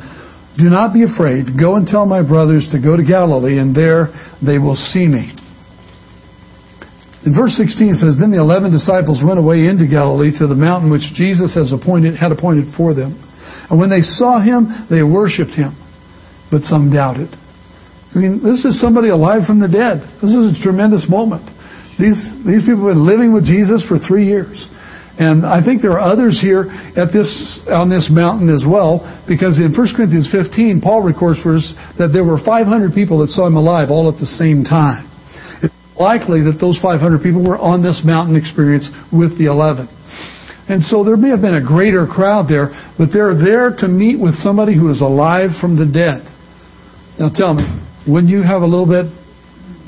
Do 0.59 0.67
not 0.67 0.91
be 0.91 1.07
afraid. 1.07 1.55
Go 1.55 1.79
and 1.79 1.87
tell 1.87 2.11
my 2.11 2.27
brothers 2.27 2.75
to 2.75 2.83
go 2.83 2.99
to 2.99 3.07
Galilee, 3.07 3.63
and 3.63 3.71
there 3.71 4.11
they 4.43 4.59
will 4.59 4.75
see 4.75 5.07
me. 5.07 5.31
In 7.23 7.39
verse 7.39 7.55
16 7.55 7.95
it 7.95 8.03
says, 8.03 8.19
Then 8.19 8.35
the 8.35 8.43
eleven 8.43 8.75
disciples 8.75 9.23
went 9.23 9.39
away 9.39 9.71
into 9.71 9.87
Galilee 9.87 10.35
to 10.43 10.51
the 10.51 10.59
mountain 10.59 10.91
which 10.91 11.07
Jesus 11.15 11.55
has 11.55 11.71
appointed, 11.71 12.19
had 12.19 12.35
appointed 12.35 12.75
for 12.75 12.99
them. 12.99 13.30
And 13.71 13.79
when 13.79 13.89
they 13.89 14.03
saw 14.03 14.43
him, 14.43 14.69
they 14.91 15.03
worshiped 15.03 15.55
him. 15.55 15.79
But 16.51 16.63
some 16.63 16.93
doubted. 16.93 17.31
I 18.15 18.19
mean, 18.19 18.43
this 18.43 18.65
is 18.65 18.81
somebody 18.81 19.09
alive 19.09 19.47
from 19.47 19.61
the 19.61 19.71
dead. 19.71 20.03
This 20.19 20.35
is 20.35 20.59
a 20.59 20.63
tremendous 20.63 21.07
moment. 21.09 21.47
These, 21.95 22.35
these 22.43 22.67
people 22.67 22.91
have 22.91 22.99
been 22.99 23.07
living 23.07 23.33
with 23.33 23.47
Jesus 23.47 23.87
for 23.87 23.99
three 23.99 24.27
years. 24.27 24.67
And 25.21 25.45
I 25.45 25.63
think 25.63 25.83
there 25.83 26.01
are 26.01 26.03
others 26.03 26.41
here 26.41 26.67
at 26.97 27.13
this, 27.13 27.29
on 27.69 27.91
this 27.91 28.09
mountain 28.11 28.49
as 28.49 28.65
well, 28.67 29.05
because 29.29 29.61
in 29.61 29.77
1 29.77 29.95
Corinthians 29.95 30.27
15, 30.33 30.81
Paul 30.81 31.03
records 31.03 31.39
for 31.43 31.55
us 31.55 31.71
that 31.99 32.11
there 32.11 32.25
were 32.25 32.41
500 32.43 32.67
people 32.95 33.21
that 33.21 33.29
saw 33.29 33.47
him 33.47 33.55
alive 33.55 33.91
all 33.91 34.11
at 34.11 34.19
the 34.19 34.27
same 34.27 34.65
time. 34.65 35.07
It's 35.63 35.75
likely 35.95 36.41
that 36.49 36.59
those 36.59 36.81
500 36.81 37.23
people 37.23 37.45
were 37.45 37.59
on 37.59 37.83
this 37.83 38.01
mountain 38.03 38.35
experience 38.35 38.89
with 39.13 39.37
the 39.37 39.47
11. 39.47 39.87
And 40.71 40.81
so 40.83 41.03
there 41.03 41.17
may 41.17 41.31
have 41.31 41.41
been 41.41 41.59
a 41.59 41.67
greater 41.67 42.07
crowd 42.07 42.47
there, 42.49 42.71
but 42.97 43.11
they're 43.13 43.35
there 43.35 43.75
to 43.83 43.89
meet 43.89 44.21
with 44.21 44.37
somebody 44.39 44.79
who 44.79 44.89
is 44.89 45.01
alive 45.01 45.51
from 45.61 45.75
the 45.75 45.85
dead. 45.85 46.23
Now 47.19 47.29
tell 47.35 47.55
me, 47.55 47.67
wouldn't 48.07 48.31
you 48.31 48.43
have 48.43 48.63
a 48.63 48.71
little 48.71 48.87
bit 48.87 49.11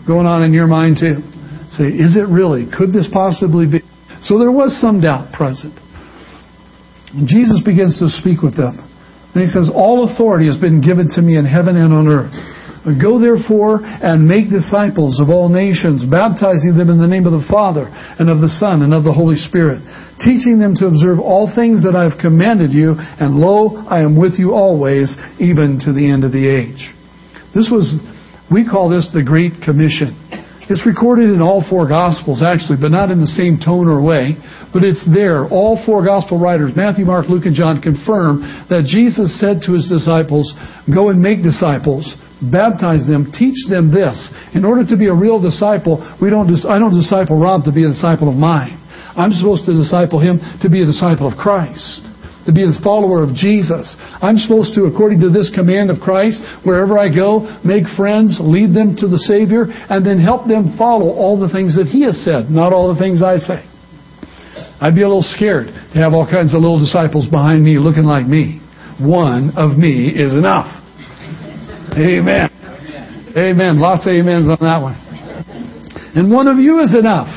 going 0.06 0.26
on 0.26 0.42
in 0.42 0.52
your 0.52 0.66
mind 0.66 0.98
too? 0.98 1.22
Say, 1.70 1.86
is 1.86 2.18
it 2.18 2.26
really? 2.26 2.66
Could 2.66 2.92
this 2.92 3.06
possibly 3.12 3.64
be? 3.64 3.80
So 4.26 4.38
there 4.38 4.50
was 4.50 4.74
some 4.80 5.00
doubt 5.00 5.32
present. 5.32 5.72
Jesus 7.30 7.62
begins 7.64 8.02
to 8.02 8.08
speak 8.10 8.42
with 8.42 8.56
them. 8.56 8.76
And 9.34 9.40
he 9.40 9.46
says, 9.46 9.70
All 9.72 10.10
authority 10.10 10.46
has 10.46 10.56
been 10.56 10.82
given 10.82 11.08
to 11.14 11.22
me 11.22 11.38
in 11.38 11.46
heaven 11.46 11.76
and 11.76 11.92
on 11.94 12.08
earth. 12.08 12.34
Go 12.82 13.22
therefore 13.22 13.78
and 13.82 14.26
make 14.26 14.50
disciples 14.50 15.20
of 15.20 15.30
all 15.30 15.48
nations, 15.48 16.04
baptizing 16.04 16.76
them 16.76 16.90
in 16.90 16.98
the 16.98 17.06
name 17.06 17.26
of 17.26 17.32
the 17.32 17.46
Father 17.46 17.86
and 18.18 18.28
of 18.28 18.40
the 18.40 18.50
Son 18.58 18.82
and 18.82 18.92
of 18.92 19.04
the 19.04 19.12
Holy 19.12 19.36
Spirit, 19.36 19.86
teaching 20.18 20.58
them 20.58 20.74
to 20.74 20.90
observe 20.90 21.22
all 21.22 21.46
things 21.46 21.86
that 21.86 21.94
I 21.94 22.02
have 22.02 22.18
commanded 22.18 22.72
you, 22.74 22.98
and 22.98 23.38
lo, 23.38 23.86
I 23.86 24.02
am 24.02 24.18
with 24.18 24.34
you 24.34 24.50
always, 24.50 25.14
even 25.38 25.78
to 25.86 25.92
the 25.92 26.10
end 26.10 26.24
of 26.24 26.32
the 26.32 26.42
age. 26.42 26.90
This 27.54 27.70
was, 27.70 27.86
we 28.50 28.66
call 28.66 28.90
this 28.90 29.06
the 29.14 29.22
Great 29.22 29.62
Commission. 29.62 30.18
It's 30.66 30.86
recorded 30.86 31.30
in 31.30 31.42
all 31.42 31.62
four 31.62 31.86
Gospels, 31.86 32.42
actually, 32.42 32.78
but 32.80 32.90
not 32.90 33.10
in 33.10 33.20
the 33.20 33.30
same 33.30 33.58
tone 33.62 33.86
or 33.86 34.02
way. 34.02 34.34
But 34.72 34.82
it's 34.82 35.04
there. 35.06 35.46
All 35.46 35.78
four 35.84 36.04
Gospel 36.04 36.40
writers, 36.40 36.72
Matthew, 36.74 37.04
Mark, 37.04 37.28
Luke, 37.28 37.46
and 37.46 37.54
John, 37.54 37.82
confirm 37.82 38.42
that 38.70 38.86
Jesus 38.86 39.38
said 39.38 39.62
to 39.66 39.74
his 39.74 39.86
disciples, 39.86 40.50
Go 40.88 41.10
and 41.10 41.20
make 41.20 41.42
disciples 41.42 42.14
baptize 42.50 43.06
them, 43.06 43.30
teach 43.30 43.68
them 43.68 43.92
this. 43.92 44.16
In 44.54 44.64
order 44.64 44.82
to 44.88 44.96
be 44.96 45.06
a 45.06 45.14
real 45.14 45.40
disciple, 45.40 46.02
we 46.20 46.30
don't. 46.30 46.50
I 46.66 46.78
don't 46.78 46.94
disciple 46.94 47.38
Rob 47.38 47.64
to 47.64 47.72
be 47.72 47.84
a 47.84 47.88
disciple 47.88 48.28
of 48.28 48.34
mine. 48.34 48.78
I'm 49.16 49.32
supposed 49.32 49.66
to 49.66 49.76
disciple 49.76 50.18
him 50.18 50.40
to 50.62 50.70
be 50.70 50.82
a 50.82 50.86
disciple 50.86 51.28
of 51.28 51.36
Christ, 51.36 52.00
to 52.46 52.52
be 52.52 52.64
a 52.64 52.72
follower 52.82 53.22
of 53.22 53.34
Jesus. 53.36 53.94
I'm 54.24 54.38
supposed 54.38 54.74
to, 54.74 54.88
according 54.88 55.20
to 55.20 55.30
this 55.30 55.52
command 55.54 55.90
of 55.90 56.00
Christ, 56.00 56.40
wherever 56.64 56.98
I 56.98 57.12
go, 57.12 57.60
make 57.62 57.84
friends, 57.94 58.40
lead 58.40 58.74
them 58.74 58.96
to 58.96 59.08
the 59.08 59.20
Savior, 59.20 59.66
and 59.68 60.04
then 60.04 60.18
help 60.18 60.48
them 60.48 60.74
follow 60.78 61.12
all 61.12 61.38
the 61.38 61.52
things 61.52 61.76
that 61.76 61.86
He 61.86 62.02
has 62.08 62.24
said, 62.24 62.50
not 62.50 62.72
all 62.72 62.92
the 62.92 63.00
things 63.00 63.22
I 63.22 63.36
say. 63.36 63.68
I'd 64.80 64.96
be 64.96 65.02
a 65.02 65.08
little 65.08 65.22
scared 65.22 65.68
to 65.68 65.98
have 66.00 66.12
all 66.12 66.26
kinds 66.26 66.54
of 66.54 66.60
little 66.60 66.80
disciples 66.80 67.28
behind 67.28 67.62
me 67.62 67.78
looking 67.78 68.04
like 68.04 68.26
me. 68.26 68.58
One 68.98 69.52
of 69.56 69.78
me 69.78 70.08
is 70.08 70.34
enough. 70.34 70.81
Amen. 71.92 72.48
Amen. 73.36 73.80
Lots 73.80 74.06
of 74.06 74.12
amens 74.16 74.48
on 74.48 74.58
that 74.60 74.80
one. 74.80 74.96
And 76.14 76.30
one 76.30 76.48
of 76.48 76.58
you 76.58 76.80
is 76.80 76.94
enough. 76.94 77.28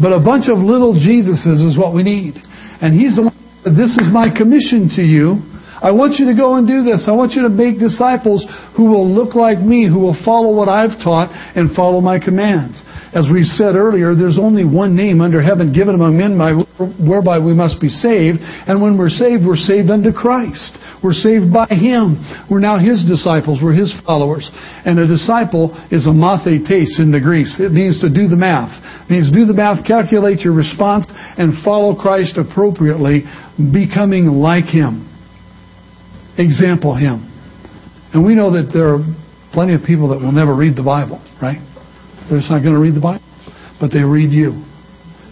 But 0.00 0.12
a 0.12 0.20
bunch 0.20 0.48
of 0.48 0.58
little 0.58 0.94
Jesuses 0.94 1.66
is 1.66 1.78
what 1.78 1.94
we 1.94 2.02
need. 2.02 2.36
And 2.82 2.92
He's 2.92 3.16
the 3.16 3.22
one 3.22 3.36
this 3.66 3.98
is 3.98 4.06
my 4.12 4.30
commission 4.30 4.88
to 4.94 5.02
you. 5.02 5.42
I 5.82 5.90
want 5.90 6.22
you 6.22 6.26
to 6.26 6.34
go 6.38 6.54
and 6.54 6.66
do 6.66 6.84
this. 6.84 7.04
I 7.08 7.12
want 7.12 7.32
you 7.32 7.42
to 7.42 7.48
make 7.48 7.80
disciples 7.80 8.46
who 8.76 8.84
will 8.84 9.10
look 9.10 9.34
like 9.34 9.58
me, 9.58 9.88
who 9.88 9.98
will 9.98 10.16
follow 10.24 10.54
what 10.54 10.68
I've 10.68 11.02
taught 11.02 11.34
and 11.56 11.74
follow 11.74 12.00
my 12.00 12.20
commands. 12.20 12.80
As 13.16 13.24
we 13.32 13.44
said 13.44 13.76
earlier, 13.76 14.14
there's 14.14 14.36
only 14.38 14.66
one 14.66 14.94
name 14.94 15.22
under 15.22 15.40
heaven 15.40 15.72
given 15.72 15.94
among 15.94 16.18
men 16.18 16.36
by, 16.36 16.52
whereby 17.00 17.38
we 17.38 17.54
must 17.54 17.80
be 17.80 17.88
saved. 17.88 18.40
And 18.42 18.82
when 18.82 18.98
we're 18.98 19.08
saved, 19.08 19.40
we're 19.40 19.56
saved 19.56 19.88
unto 19.88 20.12
Christ. 20.12 20.76
We're 21.02 21.16
saved 21.16 21.50
by 21.50 21.64
Him. 21.64 22.20
We're 22.50 22.60
now 22.60 22.76
His 22.76 23.08
disciples. 23.08 23.60
We're 23.62 23.72
His 23.72 23.88
followers. 24.04 24.44
And 24.84 24.98
a 25.00 25.06
disciple 25.06 25.72
is 25.90 26.04
a 26.04 26.12
mathetes 26.12 27.00
in 27.00 27.08
the 27.10 27.18
Greek. 27.18 27.46
It 27.56 27.72
means 27.72 28.02
to 28.02 28.12
do 28.12 28.28
the 28.28 28.36
math. 28.36 28.76
It 29.08 29.10
means 29.10 29.32
do 29.32 29.46
the 29.46 29.56
math, 29.56 29.86
calculate 29.86 30.40
your 30.40 30.52
response, 30.52 31.06
and 31.08 31.64
follow 31.64 31.96
Christ 31.96 32.36
appropriately, 32.36 33.24
becoming 33.56 34.26
like 34.44 34.66
Him. 34.66 35.08
Example 36.36 36.94
Him. 36.94 37.32
And 38.12 38.26
we 38.26 38.34
know 38.34 38.52
that 38.52 38.76
there 38.76 38.92
are 38.92 39.00
plenty 39.54 39.72
of 39.72 39.80
people 39.86 40.12
that 40.12 40.20
will 40.20 40.36
never 40.36 40.54
read 40.54 40.76
the 40.76 40.84
Bible, 40.84 41.24
right? 41.40 41.64
They're 42.28 42.38
just 42.38 42.50
not 42.50 42.62
going 42.62 42.74
to 42.74 42.80
read 42.80 42.94
the 42.94 43.00
Bible. 43.00 43.24
But 43.80 43.92
they 43.92 44.02
read 44.02 44.32
you. 44.32 44.64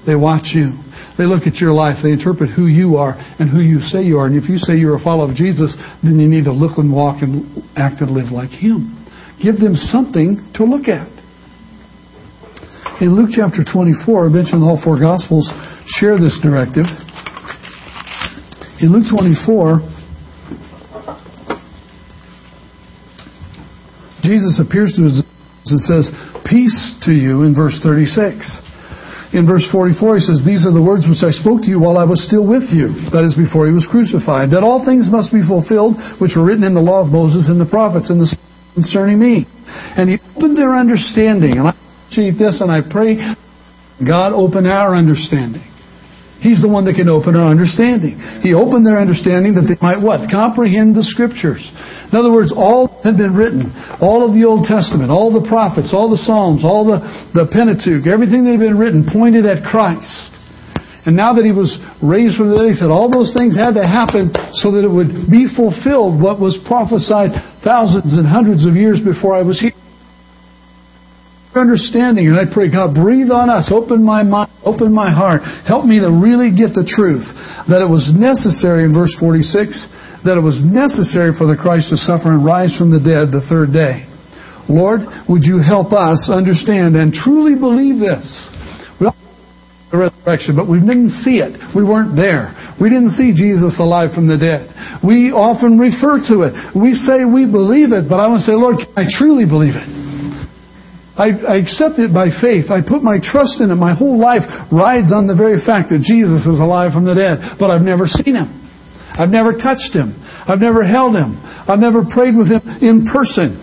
They 0.07 0.15
watch 0.15 0.53
you. 0.53 0.73
They 1.17 1.25
look 1.25 1.47
at 1.47 1.57
your 1.57 1.73
life. 1.73 1.97
They 2.03 2.13
interpret 2.13 2.51
who 2.51 2.67
you 2.67 2.97
are 2.97 3.15
and 3.39 3.49
who 3.49 3.61
you 3.61 3.81
say 3.81 4.03
you 4.03 4.19
are. 4.19 4.27
And 4.27 4.37
if 4.37 4.49
you 4.49 4.59
say 4.59 4.77
you're 4.77 4.97
a 4.97 5.03
follower 5.03 5.31
of 5.31 5.37
Jesus, 5.37 5.75
then 6.03 6.19
you 6.19 6.29
need 6.29 6.45
to 6.45 6.53
look 6.53 6.77
and 6.79 6.93
walk 6.93 7.23
and 7.23 7.63
act 7.77 8.01
and 8.03 8.11
live 8.11 8.31
like 8.31 8.51
Him. 8.51 9.01
Give 9.43 9.57
them 9.57 9.77
something 9.77 10.53
to 10.55 10.65
look 10.65 10.89
at. 10.89 11.09
In 13.01 13.17
Luke 13.17 13.31
chapter 13.33 13.65
24, 13.65 14.27
I 14.27 14.29
mentioned 14.29 14.63
all 14.63 14.81
four 14.83 15.01
Gospels 15.01 15.51
share 15.99 16.19
this 16.19 16.39
directive. 16.43 16.87
In 18.81 18.93
Luke 18.93 19.07
24, 19.11 19.81
Jesus 24.23 24.63
appears 24.65 24.95
to 24.97 25.05
his 25.05 25.23
and 25.73 25.81
says, 25.81 26.11
Peace 26.45 26.97
to 27.09 27.13
you 27.13 27.43
in 27.43 27.55
verse 27.55 27.81
36. 27.83 28.45
In 29.35 29.47
verse 29.49 29.67
44, 29.73 30.15
he 30.15 30.23
says, 30.23 30.43
These 30.47 30.63
are 30.63 30.71
the 30.71 30.83
words 30.83 31.11
which 31.11 31.27
I 31.27 31.35
spoke 31.35 31.67
to 31.67 31.71
you 31.71 31.83
while 31.83 31.99
I 31.99 32.07
was 32.07 32.23
still 32.23 32.47
with 32.47 32.71
you. 32.71 32.95
That 33.11 33.27
is, 33.27 33.35
before 33.35 33.67
he 33.67 33.75
was 33.75 33.89
crucified. 33.91 34.55
That 34.55 34.63
all 34.63 34.87
things 34.87 35.11
must 35.11 35.35
be 35.35 35.43
fulfilled 35.43 35.99
which 36.23 36.39
were 36.39 36.47
written 36.47 36.63
in 36.63 36.75
the 36.75 36.85
law 36.85 37.03
of 37.03 37.11
Moses 37.11 37.51
and 37.51 37.59
the 37.59 37.67
prophets 37.67 38.15
and 38.15 38.23
the 38.23 38.31
concerning 38.75 39.19
me. 39.19 39.47
And 39.99 40.11
he 40.11 40.19
opened 40.37 40.59
their 40.59 40.75
understanding. 40.75 41.59
And 41.59 41.67
I 41.67 41.75
appreciate 41.75 42.39
this 42.39 42.61
and 42.61 42.71
I 42.71 42.83
pray 42.87 43.19
God 44.03 44.35
open 44.35 44.67
our 44.67 44.95
understanding. 44.95 45.63
He's 46.45 46.61
the 46.61 46.69
one 46.69 46.85
that 46.85 47.01
can 47.01 47.09
open 47.09 47.41
our 47.41 47.49
understanding. 47.49 48.21
He 48.45 48.53
opened 48.53 48.85
their 48.85 49.01
understanding 49.01 49.57
that 49.57 49.65
they 49.65 49.81
might 49.81 49.97
what? 49.97 50.29
Comprehend 50.29 50.93
the 50.93 51.01
scriptures. 51.01 51.65
In 51.65 52.13
other 52.13 52.29
words, 52.29 52.53
all 52.53 53.01
had 53.01 53.17
been 53.17 53.33
written. 53.33 53.73
All 53.97 54.21
of 54.21 54.37
the 54.37 54.45
Old 54.45 54.69
Testament, 54.69 55.09
all 55.09 55.33
the 55.33 55.49
prophets, 55.49 55.97
all 55.97 56.13
the 56.13 56.21
Psalms, 56.21 56.61
all 56.61 56.85
the, 56.85 57.01
the 57.33 57.49
Pentateuch, 57.49 58.05
everything 58.05 58.45
that 58.45 58.61
had 58.61 58.61
been 58.61 58.77
written 58.77 59.09
pointed 59.09 59.49
at 59.49 59.65
Christ. 59.65 60.37
And 61.09 61.17
now 61.17 61.33
that 61.33 61.49
he 61.49 61.53
was 61.53 61.73
raised 62.05 62.37
from 62.37 62.53
the 62.53 62.61
dead, 62.61 62.69
he 62.69 62.77
said 62.77 62.93
all 62.93 63.09
those 63.09 63.33
things 63.33 63.57
had 63.57 63.81
to 63.81 63.85
happen 63.89 64.29
so 64.61 64.69
that 64.77 64.85
it 64.85 64.93
would 64.93 65.33
be 65.33 65.49
fulfilled 65.49 66.21
what 66.21 66.45
was 66.45 66.61
prophesied 66.69 67.33
thousands 67.65 68.21
and 68.21 68.29
hundreds 68.29 68.69
of 68.69 68.77
years 68.77 69.01
before 69.01 69.33
I 69.33 69.41
was 69.41 69.57
here 69.57 69.73
understanding. 71.57 72.29
And 72.29 72.37
I 72.37 72.45
pray, 72.47 72.71
God, 72.71 72.95
breathe 72.95 73.31
on 73.31 73.49
us. 73.49 73.71
Open 73.73 74.03
my 74.03 74.23
mind. 74.23 74.51
Open 74.65 74.93
my 74.93 75.13
heart. 75.13 75.43
Help 75.67 75.85
me 75.85 76.01
to 76.01 76.11
really 76.11 76.51
get 76.51 76.75
the 76.75 76.85
truth. 76.85 77.25
That 77.69 77.83
it 77.85 77.89
was 77.89 78.13
necessary, 78.15 78.85
in 78.85 78.93
verse 78.93 79.15
46, 79.21 80.25
that 80.25 80.37
it 80.37 80.45
was 80.45 80.65
necessary 80.65 81.37
for 81.37 81.45
the 81.47 81.57
Christ 81.57 81.93
to 81.93 81.99
suffer 82.01 82.33
and 82.33 82.45
rise 82.45 82.73
from 82.77 82.91
the 82.91 83.01
dead 83.01 83.31
the 83.31 83.45
third 83.47 83.73
day. 83.73 84.09
Lord, 84.69 85.05
would 85.29 85.45
you 85.45 85.61
help 85.61 85.93
us 85.93 86.33
understand 86.33 86.97
and 86.97 87.13
truly 87.13 87.55
believe 87.55 88.01
this? 88.01 88.25
The 89.93 90.11
resurrection, 90.11 90.57
but 90.57 90.67
we 90.67 90.81
didn't 90.81 91.15
see 91.23 91.39
it. 91.39 91.55
We 91.71 91.85
weren't 91.85 92.17
there. 92.17 92.51
We 92.81 92.91
didn't 92.91 93.15
see 93.15 93.31
Jesus 93.31 93.79
alive 93.79 94.11
from 94.11 94.27
the 94.27 94.35
dead. 94.35 94.67
We 95.07 95.31
often 95.31 95.79
refer 95.79 96.19
to 96.35 96.51
it. 96.51 96.57
We 96.75 96.99
say 96.99 97.23
we 97.23 97.47
believe 97.47 97.95
it, 97.95 98.09
but 98.11 98.19
I 98.19 98.27
want 98.27 98.43
to 98.43 98.47
say, 98.49 98.59
Lord, 98.59 98.83
I 98.99 99.07
truly 99.07 99.47
believe 99.47 99.79
it? 99.79 99.87
I, 101.17 101.31
I 101.47 101.55
accept 101.63 102.03
it 102.03 102.13
by 102.13 102.35
faith. 102.43 102.75
I 102.75 102.83
put 102.83 103.03
my 103.03 103.23
trust 103.23 103.63
in 103.63 103.71
it. 103.71 103.79
My 103.79 103.95
whole 103.95 104.19
life 104.19 104.43
rides 104.75 105.15
on 105.15 105.31
the 105.31 105.39
very 105.39 105.63
fact 105.63 105.95
that 105.95 106.03
Jesus 106.03 106.43
is 106.43 106.59
alive 106.59 106.91
from 106.91 107.07
the 107.07 107.15
dead, 107.15 107.59
but 107.59 107.71
I've 107.71 107.87
never 107.87 108.11
seen 108.11 108.35
him. 108.35 108.51
I've 109.15 109.31
never 109.31 109.55
touched 109.55 109.95
him. 109.95 110.19
I've 110.19 110.59
never 110.59 110.83
held 110.83 111.15
him. 111.15 111.39
I've 111.39 111.79
never 111.79 112.03
prayed 112.03 112.35
with 112.35 112.51
him 112.51 112.61
in 112.83 113.07
person. 113.07 113.63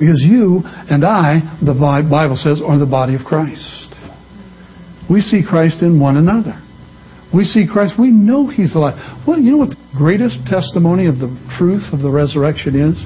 Because 0.00 0.24
you 0.24 0.64
and 0.64 1.04
I, 1.04 1.60
the 1.60 1.76
Bible 1.76 2.36
says, 2.36 2.60
are 2.64 2.78
the 2.78 2.88
body 2.88 3.14
of 3.14 3.20
Christ. 3.24 3.92
We 5.08 5.20
see 5.20 5.42
Christ 5.46 5.82
in 5.82 6.00
one 6.00 6.16
another. 6.16 6.62
We 7.34 7.44
see 7.44 7.66
Christ. 7.70 7.94
We 7.98 8.10
know 8.10 8.48
He's 8.48 8.74
alive. 8.74 8.94
Well, 9.26 9.38
you 9.38 9.52
know 9.52 9.58
what 9.58 9.70
the 9.70 9.76
greatest 9.96 10.46
testimony 10.46 11.06
of 11.06 11.16
the 11.16 11.28
truth 11.58 11.92
of 11.92 12.00
the 12.00 12.10
resurrection 12.10 12.76
is? 12.76 13.04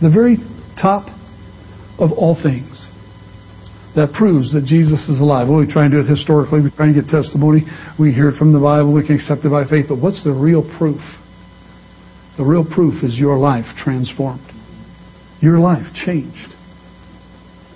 The 0.00 0.10
very 0.10 0.36
top 0.80 1.08
of 1.98 2.12
all 2.12 2.34
things 2.40 2.86
that 3.96 4.12
proves 4.12 4.52
that 4.52 4.64
Jesus 4.64 5.08
is 5.08 5.18
alive. 5.18 5.48
Well, 5.48 5.58
we 5.58 5.66
try 5.66 5.84
and 5.84 5.92
do 5.92 5.98
it 5.98 6.06
historically. 6.06 6.60
We 6.60 6.70
try 6.70 6.86
and 6.86 6.94
get 6.94 7.08
testimony. 7.08 7.66
We 7.98 8.12
hear 8.12 8.28
it 8.28 8.38
from 8.38 8.52
the 8.52 8.60
Bible. 8.60 8.92
We 8.92 9.04
can 9.04 9.16
accept 9.16 9.44
it 9.44 9.50
by 9.50 9.66
faith. 9.66 9.86
But 9.88 9.98
what's 9.98 10.22
the 10.22 10.32
real 10.32 10.62
proof? 10.78 11.02
The 12.36 12.44
real 12.44 12.64
proof 12.64 13.02
is 13.02 13.18
your 13.18 13.36
life 13.36 13.66
transformed. 13.76 14.46
Your 15.40 15.58
life 15.58 15.86
changed. 16.06 16.54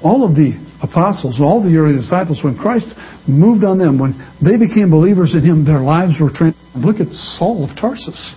All 0.03 0.23
of 0.23 0.35
the 0.35 0.55
apostles, 0.83 1.41
all 1.41 1.63
the 1.63 1.75
early 1.75 1.95
disciples, 1.95 2.43
when 2.43 2.57
Christ 2.57 2.87
moved 3.27 3.65
on 3.65 3.79
them, 3.79 3.99
when 3.99 4.15
they 4.39 4.57
became 4.57 4.91
believers 4.91 5.35
in 5.35 5.43
Him, 5.43 5.65
their 5.65 5.81
lives 5.81 6.19
were 6.21 6.31
transformed. 6.31 6.87
Look 6.87 7.01
at 7.01 7.13
Saul 7.39 7.69
of 7.69 7.77
Tarsus 7.77 8.35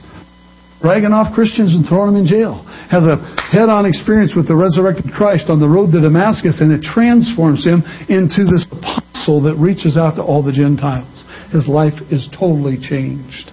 dragging 0.86 1.10
off 1.10 1.34
Christians 1.34 1.74
and 1.74 1.82
throwing 1.82 2.14
them 2.14 2.22
in 2.22 2.30
jail. 2.30 2.62
Has 2.94 3.10
a 3.10 3.18
head 3.50 3.74
on 3.74 3.90
experience 3.90 4.38
with 4.38 4.46
the 4.46 4.54
resurrected 4.54 5.10
Christ 5.18 5.50
on 5.50 5.58
the 5.58 5.66
road 5.66 5.90
to 5.98 6.00
Damascus, 6.00 6.62
and 6.62 6.70
it 6.70 6.86
transforms 6.86 7.66
him 7.66 7.82
into 8.06 8.46
this 8.46 8.70
apostle 8.70 9.42
that 9.50 9.58
reaches 9.58 9.98
out 9.98 10.22
to 10.22 10.22
all 10.22 10.46
the 10.46 10.54
Gentiles. 10.54 11.26
His 11.50 11.66
life 11.66 11.98
is 12.14 12.30
totally 12.38 12.78
changed. 12.78 13.50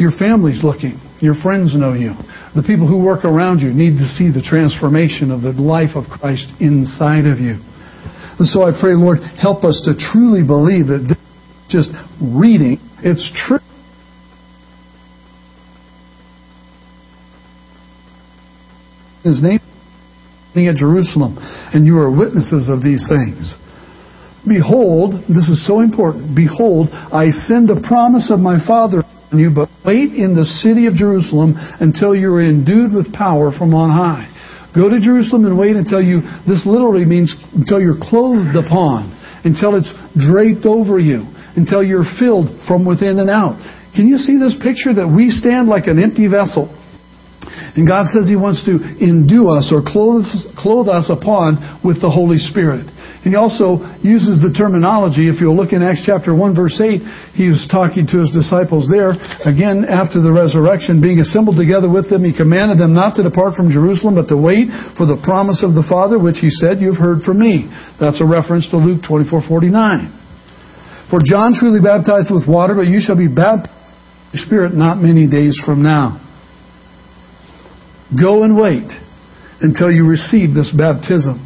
Your 0.00 0.16
family's 0.16 0.64
looking. 0.64 0.96
Your 1.20 1.36
friends 1.44 1.76
know 1.76 1.92
you. 1.92 2.16
The 2.56 2.64
people 2.64 2.88
who 2.88 3.04
work 3.04 3.28
around 3.28 3.60
you 3.60 3.76
need 3.76 4.00
to 4.00 4.08
see 4.08 4.32
the 4.32 4.40
transformation 4.40 5.28
of 5.28 5.44
the 5.44 5.52
life 5.60 5.92
of 5.92 6.08
Christ 6.08 6.48
inside 6.56 7.28
of 7.28 7.36
you. 7.36 7.60
And 8.40 8.48
so 8.48 8.64
I 8.64 8.72
pray, 8.72 8.96
Lord, 8.96 9.20
help 9.36 9.60
us 9.60 9.84
to 9.84 9.92
truly 9.92 10.40
believe 10.40 10.88
that 10.88 11.04
this 11.04 11.20
is 11.20 11.68
just 11.68 11.90
reading, 12.16 12.80
it's 13.04 13.28
true. 13.44 13.60
His 19.24 19.42
name 19.42 19.60
at 20.56 20.74
Jerusalem, 20.74 21.38
and 21.72 21.86
you 21.86 21.98
are 21.98 22.10
witnesses 22.10 22.68
of 22.68 22.82
these 22.82 23.06
things. 23.06 23.54
Behold, 24.42 25.14
this 25.30 25.46
is 25.46 25.62
so 25.66 25.80
important. 25.80 26.34
Behold, 26.34 26.88
I 26.90 27.30
send 27.30 27.68
the 27.68 27.78
promise 27.86 28.30
of 28.30 28.40
my 28.40 28.58
Father 28.66 29.04
on 29.30 29.38
you, 29.38 29.50
but 29.54 29.68
wait 29.84 30.14
in 30.14 30.34
the 30.34 30.46
city 30.64 30.86
of 30.86 30.94
Jerusalem 30.94 31.54
until 31.78 32.10
you 32.16 32.34
are 32.34 32.42
endued 32.42 32.92
with 32.92 33.12
power 33.12 33.52
from 33.52 33.70
on 33.74 33.90
high. 33.90 34.26
Go 34.74 34.88
to 34.88 34.98
Jerusalem 34.98 35.46
and 35.46 35.58
wait 35.58 35.76
until 35.76 36.02
you, 36.02 36.22
this 36.46 36.66
literally 36.66 37.04
means 37.04 37.34
until 37.54 37.80
you're 37.80 37.98
clothed 38.00 38.56
upon, 38.56 39.14
until 39.44 39.74
it's 39.78 39.92
draped 40.18 40.66
over 40.66 40.98
you, 40.98 41.22
until 41.54 41.82
you're 41.82 42.08
filled 42.18 42.50
from 42.66 42.84
within 42.84 43.18
and 43.18 43.30
out. 43.30 43.58
Can 43.94 44.08
you 44.08 44.18
see 44.18 44.38
this 44.38 44.54
picture 44.58 44.94
that 44.94 45.06
we 45.06 45.30
stand 45.30 45.68
like 45.68 45.86
an 45.86 46.02
empty 46.02 46.26
vessel? 46.26 46.66
And 47.76 47.86
God 47.86 48.06
says 48.08 48.28
He 48.28 48.36
wants 48.36 48.64
to 48.66 48.78
endue 49.02 49.48
us 49.48 49.72
or 49.74 49.82
clothe, 49.82 50.24
clothe 50.56 50.88
us 50.88 51.10
upon 51.10 51.80
with 51.84 52.00
the 52.00 52.10
Holy 52.10 52.38
Spirit. 52.38 52.86
And 53.24 53.34
He 53.34 53.36
also 53.36 53.82
uses 53.98 54.38
the 54.38 54.54
terminology, 54.54 55.26
if 55.26 55.42
you'll 55.42 55.58
look 55.58 55.74
in 55.74 55.82
Acts 55.82 56.06
chapter 56.06 56.34
1 56.34 56.54
verse 56.54 56.78
8, 56.78 57.02
He 57.34 57.50
was 57.50 57.66
talking 57.66 58.06
to 58.14 58.22
His 58.22 58.30
disciples 58.30 58.86
there, 58.86 59.18
again 59.42 59.82
after 59.84 60.22
the 60.22 60.30
resurrection, 60.30 61.02
being 61.02 61.18
assembled 61.18 61.58
together 61.58 61.90
with 61.90 62.06
them, 62.06 62.22
He 62.22 62.30
commanded 62.30 62.78
them 62.78 62.94
not 62.94 63.18
to 63.18 63.26
depart 63.26 63.58
from 63.58 63.74
Jerusalem, 63.74 64.14
but 64.14 64.30
to 64.30 64.38
wait 64.38 64.70
for 64.94 65.04
the 65.04 65.18
promise 65.18 65.66
of 65.66 65.74
the 65.74 65.84
Father, 65.84 66.18
which 66.18 66.38
He 66.38 66.50
said, 66.50 66.78
You've 66.78 67.00
heard 67.00 67.26
from 67.26 67.42
me. 67.42 67.66
That's 67.98 68.22
a 68.22 68.26
reference 68.26 68.70
to 68.70 68.78
Luke 68.78 69.02
24:49. 69.02 71.10
For 71.10 71.18
John 71.24 71.54
truly 71.58 71.80
baptized 71.80 72.30
with 72.30 72.46
water, 72.46 72.74
but 72.74 72.86
you 72.86 73.00
shall 73.00 73.16
be 73.16 73.28
baptized 73.28 73.72
with 73.72 74.32
the 74.32 74.38
Spirit 74.44 74.74
not 74.74 75.00
many 75.00 75.26
days 75.26 75.56
from 75.64 75.82
now. 75.82 76.20
Go 78.16 78.42
and 78.42 78.56
wait 78.56 78.88
until 79.60 79.90
you 79.90 80.06
receive 80.06 80.54
this 80.54 80.72
baptism 80.72 81.44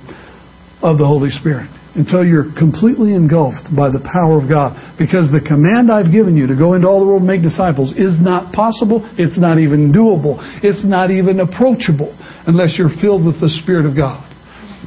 of 0.82 0.98
the 0.98 1.06
Holy 1.06 1.30
Spirit. 1.30 1.70
Until 1.94 2.24
you're 2.24 2.48
completely 2.56 3.14
engulfed 3.14 3.68
by 3.76 3.90
the 3.90 4.00
power 4.00 4.40
of 4.40 4.48
God. 4.48 4.72
Because 4.98 5.28
the 5.30 5.44
command 5.44 5.92
I've 5.92 6.10
given 6.10 6.36
you 6.36 6.46
to 6.46 6.56
go 6.56 6.72
into 6.72 6.88
all 6.88 7.00
the 7.00 7.06
world 7.06 7.20
and 7.20 7.28
make 7.28 7.42
disciples 7.42 7.92
is 7.92 8.16
not 8.18 8.52
possible. 8.54 9.04
It's 9.18 9.38
not 9.38 9.58
even 9.58 9.92
doable. 9.92 10.40
It's 10.64 10.84
not 10.84 11.10
even 11.10 11.40
approachable 11.40 12.16
unless 12.46 12.78
you're 12.78 12.94
filled 13.00 13.26
with 13.26 13.40
the 13.40 13.50
Spirit 13.62 13.84
of 13.84 13.94
God. 13.94 14.24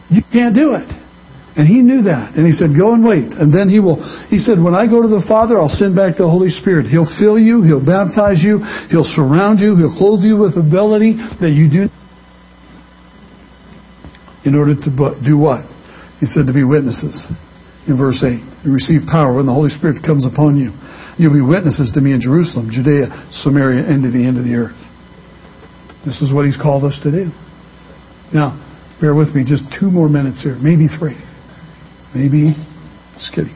You 0.10 0.24
can't 0.34 0.56
do 0.56 0.74
it. 0.74 1.05
And 1.56 1.64
he 1.66 1.80
knew 1.80 2.04
that. 2.04 2.36
And 2.36 2.44
he 2.44 2.52
said, 2.52 2.76
Go 2.76 2.92
and 2.92 3.00
wait. 3.00 3.32
And 3.32 3.48
then 3.48 3.72
he 3.72 3.80
will, 3.80 4.04
he 4.28 4.40
said, 4.40 4.60
When 4.60 4.76
I 4.76 4.92
go 4.92 5.02
to 5.02 5.08
the 5.08 5.24
Father, 5.24 5.56
I'll 5.56 5.72
send 5.72 5.96
back 5.96 6.20
the 6.20 6.28
Holy 6.28 6.52
Spirit. 6.52 6.92
He'll 6.92 7.08
fill 7.08 7.40
you, 7.40 7.64
he'll 7.64 7.84
baptize 7.84 8.44
you, 8.44 8.60
he'll 8.92 9.08
surround 9.08 9.64
you, 9.64 9.80
he'll 9.80 9.96
clothe 9.96 10.20
you 10.28 10.36
with 10.36 10.60
ability 10.60 11.16
that 11.40 11.56
you 11.56 11.72
do. 11.72 11.84
In 14.44 14.54
order 14.54 14.76
to 14.76 14.90
do 15.24 15.40
what? 15.40 15.64
He 16.20 16.28
said, 16.28 16.48
To 16.48 16.54
be 16.54 16.68
witnesses. 16.68 17.24
In 17.88 17.98
verse 17.98 18.20
8, 18.20 18.66
you 18.66 18.74
receive 18.74 19.06
power 19.06 19.38
when 19.38 19.46
the 19.46 19.54
Holy 19.54 19.70
Spirit 19.70 20.02
comes 20.04 20.26
upon 20.26 20.58
you. 20.58 20.74
You'll 21.22 21.38
be 21.38 21.46
witnesses 21.46 21.94
to 21.94 22.02
me 22.02 22.14
in 22.14 22.20
Jerusalem, 22.20 22.68
Judea, 22.74 23.30
Samaria, 23.32 23.86
and 23.86 24.04
to 24.04 24.12
the 24.12 24.26
end 24.26 24.38
of 24.38 24.44
the 24.44 24.56
earth. 24.56 24.80
This 26.04 26.22
is 26.22 26.34
what 26.34 26.46
he's 26.46 26.58
called 26.58 26.84
us 26.84 27.00
to 27.04 27.12
do. 27.12 27.30
Now, 28.34 28.58
bear 29.00 29.14
with 29.14 29.36
me 29.36 29.46
just 29.46 29.64
two 29.80 29.92
more 29.92 30.10
minutes 30.10 30.42
here, 30.42 30.58
maybe 30.58 30.88
three. 30.88 31.16
Maybe. 32.16 32.56
Just 33.16 33.34
kidding. 33.36 33.52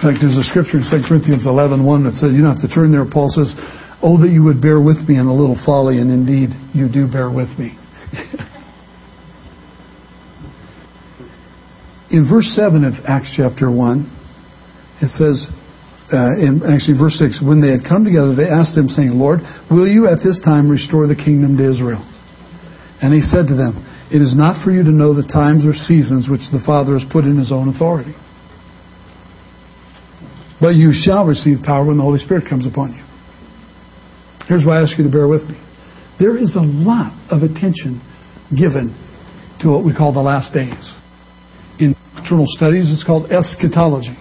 fact, 0.00 0.24
there's 0.24 0.40
a 0.40 0.42
scripture 0.42 0.78
in 0.80 0.84
2 0.88 1.04
Corinthians 1.06 1.44
11 1.46 1.84
1 1.84 2.04
that 2.04 2.14
says, 2.14 2.32
you 2.32 2.40
don't 2.42 2.56
have 2.56 2.66
to 2.66 2.74
turn 2.74 2.90
there. 2.90 3.04
Paul 3.04 3.28
says, 3.28 3.54
Oh, 4.02 4.18
that 4.18 4.30
you 4.32 4.42
would 4.42 4.60
bear 4.60 4.80
with 4.80 4.98
me 5.06 5.20
in 5.20 5.26
a 5.30 5.34
little 5.34 5.54
folly, 5.64 6.00
and 6.02 6.10
indeed 6.10 6.50
you 6.74 6.88
do 6.90 7.06
bear 7.06 7.30
with 7.30 7.54
me. 7.54 7.78
in 12.10 12.26
verse 12.26 12.50
7 12.58 12.82
of 12.82 12.94
Acts 13.06 13.30
chapter 13.36 13.70
1, 13.70 14.10
it 15.06 15.10
says, 15.14 15.46
uh, 16.10 16.34
in 16.34 16.66
actually 16.66 16.98
verse 16.98 17.14
6, 17.14 17.38
when 17.46 17.62
they 17.62 17.70
had 17.70 17.86
come 17.86 18.02
together, 18.02 18.34
they 18.34 18.50
asked 18.50 18.76
him, 18.76 18.88
saying, 18.88 19.14
Lord, 19.14 19.38
will 19.70 19.86
you 19.86 20.08
at 20.08 20.18
this 20.18 20.40
time 20.42 20.68
restore 20.68 21.06
the 21.06 21.14
kingdom 21.14 21.56
to 21.58 21.70
Israel? 21.70 22.02
And 22.98 23.14
he 23.14 23.20
said 23.22 23.46
to 23.48 23.54
them, 23.54 23.86
it 24.12 24.20
is 24.20 24.36
not 24.36 24.62
for 24.62 24.70
you 24.70 24.82
to 24.82 24.90
know 24.90 25.14
the 25.14 25.26
times 25.26 25.64
or 25.64 25.72
seasons 25.72 26.28
which 26.28 26.52
the 26.52 26.60
Father 26.66 26.92
has 26.92 27.04
put 27.10 27.24
in 27.24 27.38
His 27.38 27.50
own 27.50 27.72
authority. 27.72 28.12
But 30.60 30.76
you 30.76 30.92
shall 30.92 31.26
receive 31.26 31.64
power 31.64 31.86
when 31.86 31.96
the 31.96 32.04
Holy 32.04 32.20
Spirit 32.20 32.44
comes 32.48 32.66
upon 32.66 32.92
you. 32.92 33.02
Here's 34.46 34.66
why 34.66 34.78
I 34.78 34.82
ask 34.82 34.98
you 34.98 35.04
to 35.04 35.10
bear 35.10 35.26
with 35.26 35.48
me. 35.48 35.56
There 36.20 36.36
is 36.36 36.54
a 36.54 36.60
lot 36.60 37.16
of 37.32 37.42
attention 37.42 38.04
given 38.52 38.92
to 39.60 39.70
what 39.70 39.84
we 39.84 39.94
call 39.94 40.12
the 40.12 40.20
last 40.20 40.52
days. 40.52 40.92
In 41.80 41.96
doctrinal 42.14 42.46
studies, 42.48 42.92
it's 42.92 43.04
called 43.04 43.32
eschatology, 43.32 44.16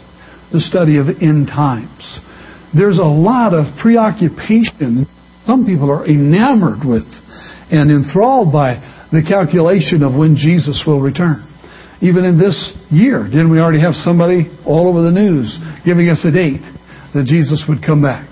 the 0.53 0.61
study 0.61 0.97
of 0.97 1.07
end 1.21 1.47
times. 1.47 2.19
There's 2.73 2.97
a 2.97 3.03
lot 3.03 3.53
of 3.53 3.65
preoccupation. 3.81 5.05
Some 5.45 5.65
people 5.65 5.91
are 5.91 6.07
enamored 6.07 6.87
with 6.87 7.05
and 7.69 7.91
enthralled 7.91 8.53
by 8.53 8.79
the 9.11 9.23
calculation 9.27 10.03
of 10.03 10.15
when 10.15 10.35
Jesus 10.35 10.83
will 10.87 11.01
return. 11.01 11.47
Even 12.01 12.25
in 12.25 12.39
this 12.39 12.57
year, 12.89 13.23
didn't 13.23 13.51
we 13.51 13.59
already 13.59 13.81
have 13.81 13.93
somebody 13.93 14.49
all 14.65 14.89
over 14.89 15.03
the 15.03 15.11
news 15.11 15.53
giving 15.85 16.09
us 16.09 16.25
a 16.25 16.31
date 16.31 16.65
that 17.13 17.29
Jesus 17.29 17.63
would 17.69 17.85
come 17.85 18.01
back? 18.01 18.31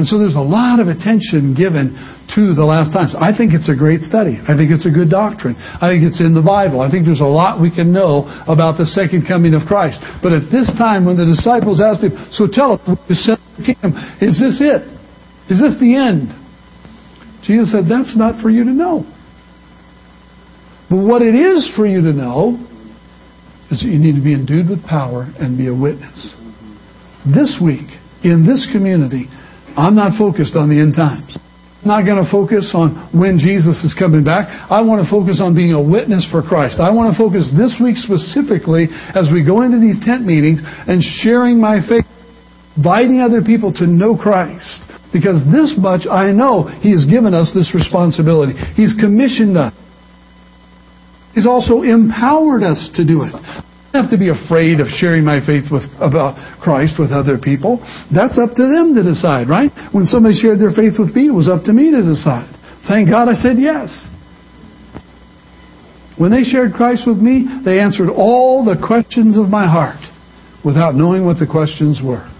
And 0.00 0.08
so 0.08 0.16
there's 0.16 0.38
a 0.38 0.40
lot 0.40 0.80
of 0.80 0.88
attention 0.88 1.52
given 1.52 1.92
to 2.32 2.54
the 2.56 2.64
last 2.64 2.94
times. 2.96 3.12
I 3.18 3.36
think 3.36 3.52
it's 3.52 3.68
a 3.68 3.76
great 3.76 4.00
study. 4.00 4.40
I 4.48 4.56
think 4.56 4.72
it's 4.72 4.88
a 4.88 4.94
good 4.94 5.12
doctrine. 5.12 5.60
I 5.60 5.92
think 5.92 6.08
it's 6.08 6.24
in 6.24 6.32
the 6.32 6.40
Bible. 6.40 6.80
I 6.80 6.88
think 6.88 7.04
there's 7.04 7.20
a 7.20 7.28
lot 7.28 7.60
we 7.60 7.68
can 7.68 7.92
know 7.92 8.24
about 8.48 8.80
the 8.80 8.88
second 8.88 9.28
coming 9.28 9.52
of 9.52 9.68
Christ. 9.68 10.00
But 10.24 10.32
at 10.32 10.48
this 10.48 10.72
time, 10.80 11.04
when 11.04 11.20
the 11.20 11.28
disciples 11.28 11.84
asked 11.84 12.00
him, 12.00 12.16
So 12.32 12.48
tell 12.48 12.80
us, 12.80 12.82
is 13.12 14.40
this 14.40 14.56
it? 14.64 14.88
Is 15.52 15.60
this 15.60 15.76
the 15.76 15.92
end? 16.00 16.32
Jesus 17.44 17.68
said, 17.68 17.84
That's 17.84 18.16
not 18.16 18.40
for 18.40 18.48
you 18.48 18.64
to 18.64 18.72
know. 18.72 19.04
But 20.90 20.98
what 20.98 21.22
it 21.22 21.36
is 21.36 21.70
for 21.76 21.86
you 21.86 22.02
to 22.02 22.12
know 22.12 22.58
is 23.70 23.80
that 23.80 23.86
you 23.86 23.98
need 23.98 24.16
to 24.16 24.22
be 24.22 24.34
endued 24.34 24.68
with 24.68 24.84
power 24.84 25.30
and 25.38 25.56
be 25.56 25.68
a 25.68 25.74
witness. 25.74 26.34
This 27.24 27.56
week, 27.62 27.86
in 28.24 28.44
this 28.44 28.66
community, 28.72 29.28
I'm 29.76 29.94
not 29.94 30.18
focused 30.18 30.56
on 30.56 30.68
the 30.68 30.80
end 30.80 30.96
times. 30.96 31.38
I'm 31.82 31.88
not 31.88 32.04
going 32.04 32.22
to 32.22 32.28
focus 32.28 32.72
on 32.74 33.08
when 33.16 33.38
Jesus 33.38 33.80
is 33.84 33.94
coming 33.96 34.24
back. 34.24 34.50
I 34.68 34.82
want 34.82 35.00
to 35.04 35.08
focus 35.08 35.40
on 35.40 35.54
being 35.54 35.72
a 35.72 35.80
witness 35.80 36.26
for 36.28 36.42
Christ. 36.42 36.76
I 36.80 36.90
want 36.90 37.14
to 37.14 37.16
focus 37.16 37.48
this 37.56 37.72
week 37.80 37.96
specifically 37.96 38.88
as 39.14 39.30
we 39.32 39.46
go 39.46 39.62
into 39.62 39.78
these 39.78 39.96
tent 40.04 40.26
meetings 40.26 40.60
and 40.60 41.00
sharing 41.22 41.60
my 41.60 41.80
faith, 41.86 42.04
inviting 42.76 43.20
other 43.20 43.40
people 43.40 43.72
to 43.80 43.86
know 43.86 44.18
Christ. 44.18 44.82
Because 45.12 45.40
this 45.54 45.72
much 45.78 46.04
I 46.10 46.32
know 46.32 46.68
He 46.68 46.90
has 46.90 47.06
given 47.06 47.32
us 47.32 47.54
this 47.54 47.72
responsibility. 47.74 48.58
He's 48.74 48.92
commissioned 48.98 49.56
us. 49.56 49.72
He's 51.34 51.46
also 51.46 51.82
empowered 51.82 52.62
us 52.62 52.90
to 52.94 53.04
do 53.04 53.22
it. 53.22 53.34
I 53.34 53.98
don't 53.98 54.02
have 54.06 54.10
to 54.10 54.18
be 54.18 54.30
afraid 54.30 54.78
of 54.78 54.86
sharing 54.86 55.24
my 55.24 55.44
faith 55.44 55.66
with, 55.70 55.82
about 55.98 56.38
Christ 56.62 56.94
with 56.98 57.10
other 57.10 57.38
people. 57.38 57.82
That's 58.14 58.38
up 58.38 58.54
to 58.54 58.62
them 58.62 58.94
to 58.94 59.02
decide, 59.02 59.48
right? 59.48 59.70
When 59.90 60.06
somebody 60.06 60.34
shared 60.34 60.60
their 60.60 60.70
faith 60.70 60.94
with 60.98 61.14
me, 61.14 61.26
it 61.26 61.34
was 61.34 61.48
up 61.48 61.64
to 61.64 61.72
me 61.72 61.90
to 61.90 62.02
decide. 62.02 62.54
Thank 62.86 63.10
God 63.10 63.28
I 63.28 63.34
said 63.34 63.58
yes. 63.58 63.90
When 66.18 66.30
they 66.30 66.42
shared 66.42 66.74
Christ 66.74 67.02
with 67.06 67.18
me, 67.18 67.46
they 67.64 67.80
answered 67.80 68.10
all 68.10 68.64
the 68.64 68.76
questions 68.78 69.38
of 69.38 69.48
my 69.48 69.66
heart 69.66 69.98
without 70.64 70.94
knowing 70.94 71.24
what 71.24 71.38
the 71.38 71.46
questions 71.46 71.98
were. 72.02 72.30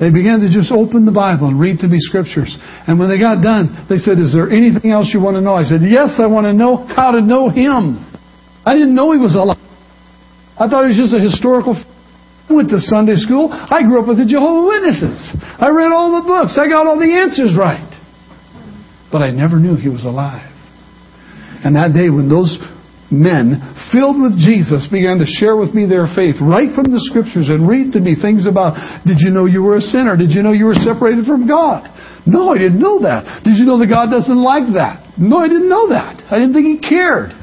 They 0.00 0.10
began 0.10 0.40
to 0.40 0.50
just 0.50 0.72
open 0.72 1.04
the 1.04 1.12
Bible 1.12 1.46
and 1.46 1.60
read 1.60 1.78
to 1.80 1.86
me 1.86 1.98
scriptures. 2.00 2.56
And 2.88 2.98
when 2.98 3.08
they 3.08 3.20
got 3.20 3.42
done, 3.42 3.86
they 3.88 3.98
said, 3.98 4.18
Is 4.18 4.32
there 4.32 4.50
anything 4.50 4.90
else 4.90 5.14
you 5.14 5.20
want 5.20 5.36
to 5.36 5.40
know? 5.40 5.54
I 5.54 5.62
said, 5.62 5.80
Yes, 5.86 6.18
I 6.18 6.26
want 6.26 6.46
to 6.46 6.52
know 6.52 6.86
how 6.90 7.12
to 7.12 7.20
know 7.20 7.50
Him. 7.50 8.02
I 8.64 8.74
didn't 8.74 8.94
know 8.94 9.12
he 9.12 9.18
was 9.18 9.34
alive. 9.34 9.58
I 10.58 10.68
thought 10.68 10.84
he 10.86 10.94
was 10.94 11.00
just 11.00 11.14
a 11.14 11.20
historical. 11.20 11.74
I 11.74 12.52
went 12.52 12.70
to 12.70 12.78
Sunday 12.78 13.16
school. 13.16 13.48
I 13.50 13.82
grew 13.82 14.00
up 14.02 14.08
with 14.08 14.18
the 14.18 14.26
Jehovah 14.26 14.66
Witnesses. 14.66 15.18
I 15.58 15.70
read 15.70 15.90
all 15.90 16.20
the 16.20 16.26
books. 16.26 16.58
I 16.60 16.68
got 16.68 16.86
all 16.86 16.98
the 16.98 17.10
answers 17.10 17.56
right. 17.56 17.88
But 19.10 19.22
I 19.22 19.30
never 19.30 19.58
knew 19.58 19.76
he 19.76 19.88
was 19.88 20.04
alive. 20.04 20.52
And 21.64 21.76
that 21.76 21.94
day 21.94 22.10
when 22.10 22.28
those 22.28 22.58
men 23.12 23.60
filled 23.92 24.16
with 24.16 24.34
Jesus 24.40 24.88
began 24.90 25.20
to 25.20 25.28
share 25.28 25.56
with 25.56 25.74
me 25.76 25.84
their 25.84 26.08
faith 26.16 26.40
right 26.40 26.72
from 26.74 26.88
the 26.88 27.02
scriptures 27.12 27.52
and 27.52 27.68
read 27.68 27.92
to 27.92 28.00
me 28.00 28.16
things 28.16 28.48
about 28.48 28.74
did 29.04 29.20
you 29.20 29.28
know 29.28 29.44
you 29.44 29.62
were 29.62 29.76
a 29.76 29.84
sinner? 29.84 30.16
Did 30.16 30.32
you 30.32 30.42
know 30.42 30.52
you 30.52 30.64
were 30.66 30.78
separated 30.78 31.26
from 31.26 31.46
God? 31.46 31.86
No, 32.24 32.50
I 32.50 32.58
didn't 32.58 32.80
know 32.80 33.02
that. 33.02 33.44
Did 33.44 33.58
you 33.58 33.66
know 33.66 33.78
that 33.78 33.90
God 33.90 34.10
doesn't 34.10 34.40
like 34.40 34.74
that? 34.74 35.18
No, 35.18 35.38
I 35.38 35.48
didn't 35.48 35.68
know 35.68 35.90
that. 35.90 36.22
I 36.30 36.38
didn't 36.38 36.54
think 36.54 36.66
He 36.66 36.78
cared. 36.80 37.34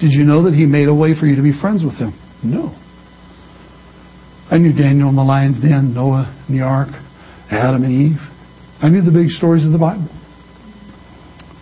Did 0.00 0.12
you 0.12 0.24
know 0.24 0.44
that 0.44 0.54
he 0.54 0.66
made 0.66 0.88
a 0.88 0.94
way 0.94 1.18
for 1.18 1.26
you 1.26 1.36
to 1.36 1.42
be 1.42 1.52
friends 1.58 1.84
with 1.84 1.94
him? 1.94 2.18
No. 2.42 2.74
I 4.50 4.58
knew 4.58 4.72
Daniel 4.72 5.08
in 5.08 5.16
the 5.16 5.22
lion's 5.22 5.60
den, 5.62 5.94
Noah 5.94 6.44
in 6.48 6.58
the 6.58 6.64
ark, 6.64 6.88
Adam 7.50 7.84
and 7.84 7.92
Eve. 7.92 8.20
I 8.82 8.88
knew 8.88 9.02
the 9.02 9.10
big 9.10 9.30
stories 9.30 9.64
of 9.64 9.72
the 9.72 9.78
Bible. 9.78 10.08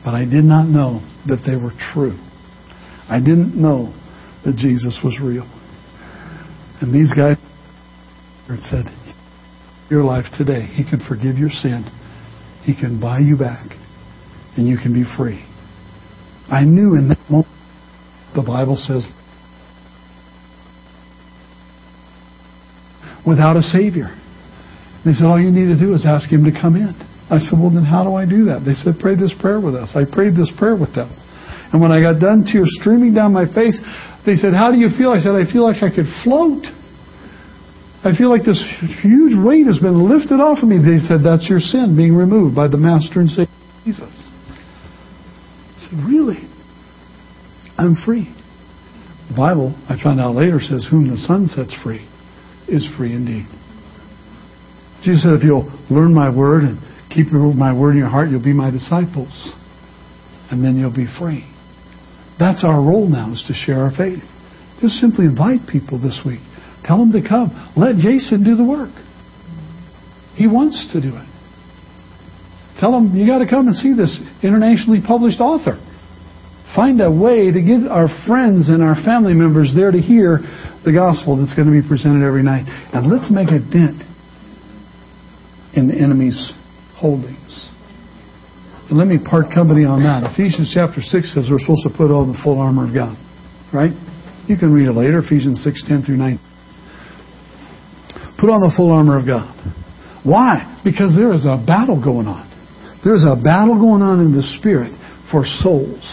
But 0.04 0.14
I 0.14 0.24
did 0.24 0.44
not 0.44 0.66
know 0.66 1.00
that 1.26 1.44
they 1.46 1.56
were 1.56 1.72
true. 1.94 2.18
I 3.08 3.20
didn't 3.20 3.54
know 3.54 3.94
that 4.44 4.56
Jesus 4.56 4.98
was 5.04 5.20
real. 5.22 5.46
And 6.80 6.92
these 6.92 7.12
guys 7.12 7.36
said, 8.58 8.86
Your 9.88 10.02
life 10.02 10.24
today, 10.36 10.66
He 10.66 10.82
can 10.82 11.00
forgive 11.06 11.38
your 11.38 11.50
sin, 11.50 11.84
He 12.64 12.74
can 12.74 13.00
buy 13.00 13.20
you 13.20 13.36
back, 13.36 13.70
and 14.56 14.66
you 14.66 14.76
can 14.76 14.92
be 14.92 15.04
free. 15.16 15.44
I 16.50 16.64
knew 16.64 16.96
in 16.96 17.08
that 17.08 17.20
moment 17.30 17.61
the 18.34 18.42
Bible 18.42 18.76
says, 18.76 19.06
without 23.26 23.56
a 23.56 23.62
Savior. 23.62 24.10
They 25.04 25.12
said, 25.12 25.26
all 25.26 25.40
you 25.40 25.50
need 25.50 25.66
to 25.66 25.78
do 25.78 25.94
is 25.94 26.06
ask 26.06 26.30
Him 26.30 26.44
to 26.44 26.52
come 26.52 26.76
in. 26.76 26.94
I 27.30 27.38
said, 27.38 27.58
well, 27.58 27.70
then 27.70 27.84
how 27.84 28.04
do 28.04 28.14
I 28.14 28.26
do 28.26 28.46
that? 28.46 28.62
They 28.64 28.74
said, 28.74 29.00
pray 29.00 29.14
this 29.14 29.32
prayer 29.40 29.60
with 29.60 29.74
us. 29.74 29.90
I 29.94 30.04
prayed 30.04 30.36
this 30.36 30.50
prayer 30.58 30.76
with 30.76 30.94
them. 30.94 31.10
And 31.72 31.80
when 31.80 31.90
I 31.90 32.02
got 32.02 32.20
done, 32.20 32.44
tears 32.44 32.68
streaming 32.80 33.14
down 33.14 33.32
my 33.32 33.46
face, 33.46 33.78
they 34.26 34.34
said, 34.36 34.52
how 34.52 34.70
do 34.70 34.78
you 34.78 34.90
feel? 34.98 35.10
I 35.10 35.18
said, 35.18 35.32
I 35.32 35.50
feel 35.50 35.64
like 35.64 35.82
I 35.82 35.88
could 35.88 36.06
float. 36.22 36.66
I 38.04 38.12
feel 38.14 38.28
like 38.28 38.44
this 38.44 38.60
huge 39.00 39.32
weight 39.38 39.66
has 39.66 39.78
been 39.78 39.96
lifted 40.10 40.42
off 40.42 40.58
of 40.62 40.68
me. 40.68 40.76
They 40.78 40.98
said, 41.00 41.24
that's 41.24 41.48
your 41.48 41.60
sin 41.60 41.96
being 41.96 42.14
removed 42.14 42.54
by 42.54 42.68
the 42.68 42.76
Master 42.76 43.20
and 43.20 43.30
Savior 43.30 43.48
Jesus. 43.84 44.12
I 44.12 45.88
said, 45.88 45.98
really? 46.04 46.51
I'm 47.78 47.96
free. 48.04 48.32
The 49.28 49.36
Bible, 49.36 49.74
I 49.88 49.96
found 50.02 50.20
out 50.20 50.34
later, 50.34 50.60
says, 50.60 50.86
Whom 50.90 51.08
the 51.08 51.16
Son 51.16 51.46
sets 51.46 51.74
free 51.82 52.06
is 52.68 52.86
free 52.96 53.14
indeed. 53.14 53.46
Jesus 55.02 55.22
said, 55.22 55.32
If 55.34 55.42
you'll 55.42 55.70
learn 55.90 56.12
my 56.12 56.34
word 56.34 56.64
and 56.64 56.78
keep 57.10 57.32
my 57.32 57.72
word 57.72 57.92
in 57.92 57.98
your 57.98 58.08
heart, 58.08 58.30
you'll 58.30 58.42
be 58.42 58.52
my 58.52 58.70
disciples. 58.70 59.54
And 60.50 60.62
then 60.62 60.76
you'll 60.76 60.94
be 60.94 61.06
free. 61.18 61.48
That's 62.38 62.64
our 62.64 62.80
role 62.80 63.08
now, 63.08 63.32
is 63.32 63.44
to 63.48 63.54
share 63.54 63.84
our 63.84 63.90
faith. 63.90 64.22
Just 64.80 64.96
simply 64.96 65.24
invite 65.24 65.66
people 65.66 65.98
this 65.98 66.20
week. 66.26 66.40
Tell 66.84 66.98
them 66.98 67.12
to 67.12 67.26
come. 67.26 67.72
Let 67.76 67.96
Jason 67.96 68.44
do 68.44 68.56
the 68.56 68.64
work. 68.64 68.92
He 70.34 70.46
wants 70.46 70.92
to 70.92 71.00
do 71.00 71.16
it. 71.16 71.28
Tell 72.80 72.92
them, 72.92 73.16
you 73.16 73.26
got 73.26 73.38
to 73.38 73.48
come 73.48 73.68
and 73.68 73.76
see 73.76 73.94
this 73.94 74.18
internationally 74.42 75.00
published 75.06 75.40
author 75.40 75.78
find 76.74 77.00
a 77.00 77.10
way 77.10 77.50
to 77.50 77.60
get 77.60 77.86
our 77.88 78.08
friends 78.26 78.68
and 78.68 78.82
our 78.82 78.96
family 79.04 79.34
members 79.34 79.72
there 79.76 79.90
to 79.90 79.98
hear 79.98 80.40
the 80.84 80.92
gospel 80.92 81.36
that's 81.36 81.54
going 81.54 81.68
to 81.68 81.74
be 81.74 81.86
presented 81.86 82.26
every 82.26 82.42
night. 82.42 82.64
And 82.92 83.10
let's 83.10 83.30
make 83.30 83.48
a 83.48 83.60
dent 83.60 84.02
in 85.74 85.88
the 85.88 85.96
enemy's 85.96 86.52
holdings. 86.96 87.70
And 88.88 88.98
let 88.98 89.08
me 89.08 89.16
part 89.16 89.48
company 89.54 89.84
on 89.84 90.02
that. 90.04 90.24
Ephesians 90.32 90.70
chapter 90.74 91.00
6 91.00 91.34
says 91.34 91.48
we're 91.50 91.58
supposed 91.58 91.86
to 91.88 91.94
put 91.96 92.12
on 92.12 92.28
the 92.28 92.38
full 92.44 92.60
armor 92.60 92.84
of 92.84 92.92
God. 92.92 93.16
Right? 93.72 93.92
You 94.48 94.56
can 94.58 94.72
read 94.72 94.88
it 94.88 94.92
later, 94.92 95.20
Ephesians 95.20 95.62
6, 95.64 95.84
10 95.88 96.02
through 96.02 96.16
9. 96.18 96.38
Put 98.36 98.50
on 98.50 98.60
the 98.60 98.72
full 98.76 98.92
armor 98.92 99.16
of 99.16 99.24
God. 99.24 99.54
Why? 100.24 100.80
Because 100.84 101.14
there 101.16 101.32
is 101.32 101.46
a 101.46 101.56
battle 101.56 101.96
going 101.96 102.26
on. 102.26 102.50
There's 103.04 103.24
a 103.24 103.34
battle 103.34 103.78
going 103.78 104.02
on 104.02 104.20
in 104.20 104.34
the 104.34 104.42
spirit 104.58 104.92
for 105.30 105.46
souls. 105.46 106.04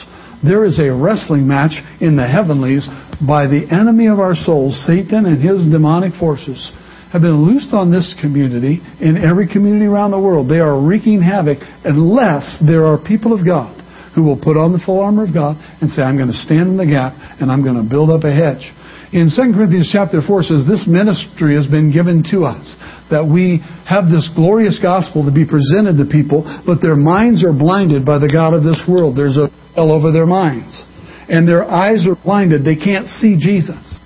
There 0.43 0.63
is 0.65 0.79
a 0.79 0.91
wrestling 0.91 1.47
match 1.47 1.75
in 1.99 2.15
the 2.15 2.27
heavenlies 2.27 2.87
by 3.25 3.47
the 3.47 3.67
enemy 3.71 4.07
of 4.07 4.19
our 4.19 4.35
souls, 4.35 4.75
Satan 4.87 5.25
and 5.25 5.41
his 5.41 5.67
demonic 5.71 6.13
forces, 6.19 6.71
have 7.11 7.21
been 7.21 7.43
loosed 7.43 7.73
on 7.73 7.91
this 7.91 8.15
community, 8.21 8.79
in 9.01 9.17
every 9.17 9.47
community 9.47 9.85
around 9.85 10.11
the 10.11 10.19
world. 10.19 10.47
They 10.47 10.59
are 10.59 10.79
wreaking 10.79 11.21
havoc 11.21 11.57
unless 11.83 12.61
there 12.65 12.85
are 12.85 12.97
people 12.97 13.33
of 13.33 13.45
God 13.45 13.75
who 14.15 14.23
will 14.23 14.39
put 14.39 14.57
on 14.57 14.71
the 14.71 14.79
full 14.85 14.99
armor 15.01 15.25
of 15.25 15.33
God 15.33 15.57
and 15.81 15.89
say, 15.91 16.01
I'm 16.01 16.17
going 16.17 16.31
to 16.31 16.43
stand 16.45 16.69
in 16.69 16.77
the 16.77 16.85
gap 16.85 17.13
and 17.41 17.51
I'm 17.51 17.63
going 17.63 17.77
to 17.77 17.87
build 17.87 18.09
up 18.09 18.23
a 18.23 18.31
hedge. 18.31 18.63
In 19.11 19.33
2 19.33 19.57
Corinthians 19.57 19.89
chapter 19.91 20.21
4 20.21 20.43
says, 20.43 20.69
this 20.69 20.85
ministry 20.85 21.57
has 21.57 21.65
been 21.65 21.89
given 21.89 22.21
to 22.29 22.45
us, 22.45 22.61
that 23.09 23.25
we 23.25 23.57
have 23.89 24.05
this 24.13 24.29
glorious 24.37 24.77
gospel 24.77 25.25
to 25.25 25.33
be 25.33 25.49
presented 25.49 25.97
to 25.97 26.05
people, 26.05 26.45
but 26.61 26.77
their 26.77 26.95
minds 26.95 27.41
are 27.41 27.53
blinded 27.53 28.05
by 28.05 28.21
the 28.21 28.29
God 28.29 28.53
of 28.53 28.61
this 28.61 28.85
world. 28.85 29.17
There's 29.17 29.41
a 29.41 29.49
veil 29.79 29.91
over 29.91 30.11
their 30.11 30.25
minds. 30.25 30.83
And 31.29 31.47
their 31.47 31.63
eyes 31.63 32.07
are 32.07 32.15
blinded. 32.15 32.65
They 32.65 32.75
can't 32.75 33.07
see 33.07 33.37
Jesus. 33.39 33.99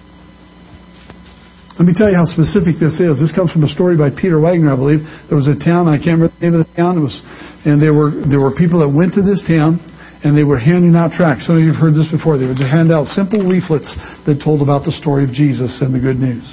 Let 1.80 1.88
me 1.89 1.93
tell 1.97 2.09
you 2.09 2.17
how 2.17 2.30
specific 2.30 2.78
this 2.78 3.01
is. 3.01 3.17
This 3.17 3.34
comes 3.34 3.51
from 3.51 3.63
a 3.63 3.71
story 3.71 3.97
by 3.97 4.13
Peter 4.13 4.39
Wagner, 4.39 4.74
I 4.74 4.76
believe. 4.76 5.01
There 5.26 5.38
was 5.38 5.47
a 5.47 5.57
town, 5.57 5.89
I 5.89 5.97
can't 5.97 6.21
remember 6.21 6.36
the 6.38 6.45
name 6.45 6.53
of 6.61 6.67
the 6.67 6.74
town. 6.78 6.97
It 6.97 7.01
was, 7.01 7.17
and 7.65 7.82
there 7.82 7.95
were 7.95 8.13
there 8.30 8.39
were 8.39 8.53
people 8.53 8.86
that 8.86 8.91
went 8.93 9.17
to 9.17 9.26
this 9.26 9.41
town, 9.49 9.82
and 10.21 10.38
they 10.38 10.45
were 10.45 10.59
handing 10.59 10.93
out 10.93 11.17
tracts. 11.17 11.49
Some 11.49 11.57
of 11.57 11.63
you 11.65 11.74
have 11.74 11.82
heard 11.82 11.97
this 11.97 12.05
before. 12.13 12.38
They 12.38 12.45
would 12.45 12.61
hand 12.61 12.93
out 12.93 13.09
simple 13.17 13.41
leaflets 13.41 13.89
that 14.30 14.38
told 14.43 14.61
about 14.61 14.86
the 14.86 14.93
story 14.93 15.26
of 15.26 15.34
Jesus 15.34 15.82
and 15.82 15.89
the 15.89 15.99
good 15.99 16.21
news. 16.21 16.45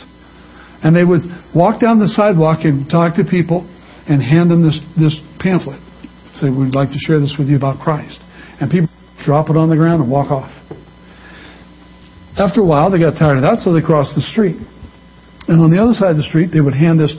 And 0.81 0.97
they 0.97 1.05
would 1.05 1.29
walk 1.53 1.85
down 1.85 2.01
the 2.01 2.09
sidewalk 2.09 2.65
and 2.65 2.89
talk 2.89 3.21
to 3.21 3.25
people 3.25 3.69
and 4.09 4.25
hand 4.25 4.49
them 4.49 4.65
this 4.65 4.81
this 4.97 5.21
pamphlet. 5.37 5.85
Say, 6.41 6.49
we'd 6.49 6.73
like 6.73 6.89
to 6.97 7.01
share 7.05 7.21
this 7.21 7.37
with 7.37 7.53
you 7.53 7.61
about 7.61 7.77
Christ. 7.77 8.25
And 8.57 8.73
people 8.73 8.89
drop 9.25 9.51
it 9.51 9.57
on 9.57 9.69
the 9.69 9.77
ground 9.77 10.03
and 10.03 10.11
walk 10.11 10.31
off. 10.31 10.51
After 12.37 12.61
a 12.61 12.65
while, 12.65 12.91
they 12.91 12.99
got 12.99 13.19
tired 13.19 13.37
of 13.37 13.43
that, 13.43 13.59
so 13.59 13.73
they 13.73 13.85
crossed 13.85 14.15
the 14.15 14.23
street. 14.23 14.57
And 15.49 15.61
on 15.61 15.71
the 15.71 15.83
other 15.83 15.93
side 15.93 16.13
of 16.13 16.17
the 16.17 16.29
street, 16.29 16.51
they 16.53 16.61
would 16.61 16.75
hand 16.75 17.01
this 17.01 17.13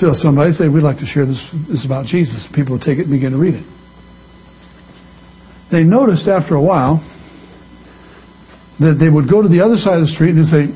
to 0.00 0.14
somebody 0.14 0.50
and 0.50 0.56
say, 0.56 0.68
We'd 0.68 0.82
like 0.86 0.98
to 0.98 1.06
share 1.06 1.26
this, 1.26 1.40
this 1.68 1.84
about 1.84 2.06
Jesus. 2.06 2.48
People 2.54 2.80
would 2.80 2.86
take 2.86 2.98
it 2.98 3.06
and 3.06 3.12
begin 3.12 3.32
to 3.32 3.38
read 3.38 3.54
it. 3.60 3.66
They 5.70 5.84
noticed 5.84 6.26
after 6.26 6.56
a 6.56 6.62
while 6.62 7.04
that 8.80 8.96
they 8.96 9.10
would 9.12 9.28
go 9.28 9.42
to 9.42 9.48
the 9.48 9.60
other 9.60 9.76
side 9.76 10.00
of 10.00 10.08
the 10.08 10.14
street 10.14 10.34
and 10.34 10.48
say, 10.48 10.72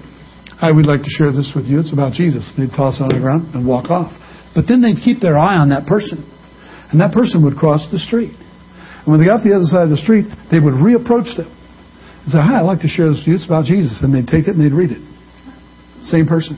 Hi, 0.61 0.71
we'd 0.71 0.87
like 0.87 1.03
to 1.03 1.11
share 1.11 1.33
this 1.33 1.51
with 1.57 1.67
you. 1.67 1.81
It's 1.81 1.93
about 1.93 2.13
Jesus. 2.13 2.47
They'd 2.55 2.71
toss 2.71 3.01
it 3.01 3.03
on 3.03 3.11
the 3.11 3.19
ground 3.19 3.55
and 3.55 3.67
walk 3.67 3.91
off. 3.91 4.13
But 4.55 4.69
then 4.69 4.79
they'd 4.79 5.01
keep 5.03 5.19
their 5.19 5.35
eye 5.35 5.57
on 5.57 5.71
that 5.71 5.87
person. 5.91 6.23
And 6.93 7.01
that 7.01 7.11
person 7.11 7.43
would 7.43 7.57
cross 7.57 7.89
the 7.91 7.99
street. 7.99 8.37
And 9.03 9.11
when 9.11 9.21
they 9.21 9.27
got 9.27 9.43
to 9.43 9.49
the 9.49 9.57
other 9.57 9.67
side 9.67 9.85
of 9.85 9.91
the 9.91 9.99
street, 9.99 10.27
they 10.51 10.59
would 10.59 10.75
reapproach 10.75 11.35
them 11.37 11.51
and 11.51 12.31
say, 12.31 12.39
Hi, 12.39 12.61
I'd 12.61 12.69
like 12.69 12.81
to 12.87 12.89
share 12.89 13.11
this 13.11 13.19
with 13.19 13.29
you. 13.29 13.35
It's 13.35 13.47
about 13.47 13.67
Jesus. 13.67 13.99
And 14.03 14.15
they'd 14.15 14.27
take 14.27 14.47
it 14.47 14.55
and 14.55 14.63
they'd 14.63 14.77
read 14.77 14.91
it. 14.95 15.03
Same 16.07 16.27
person. 16.27 16.55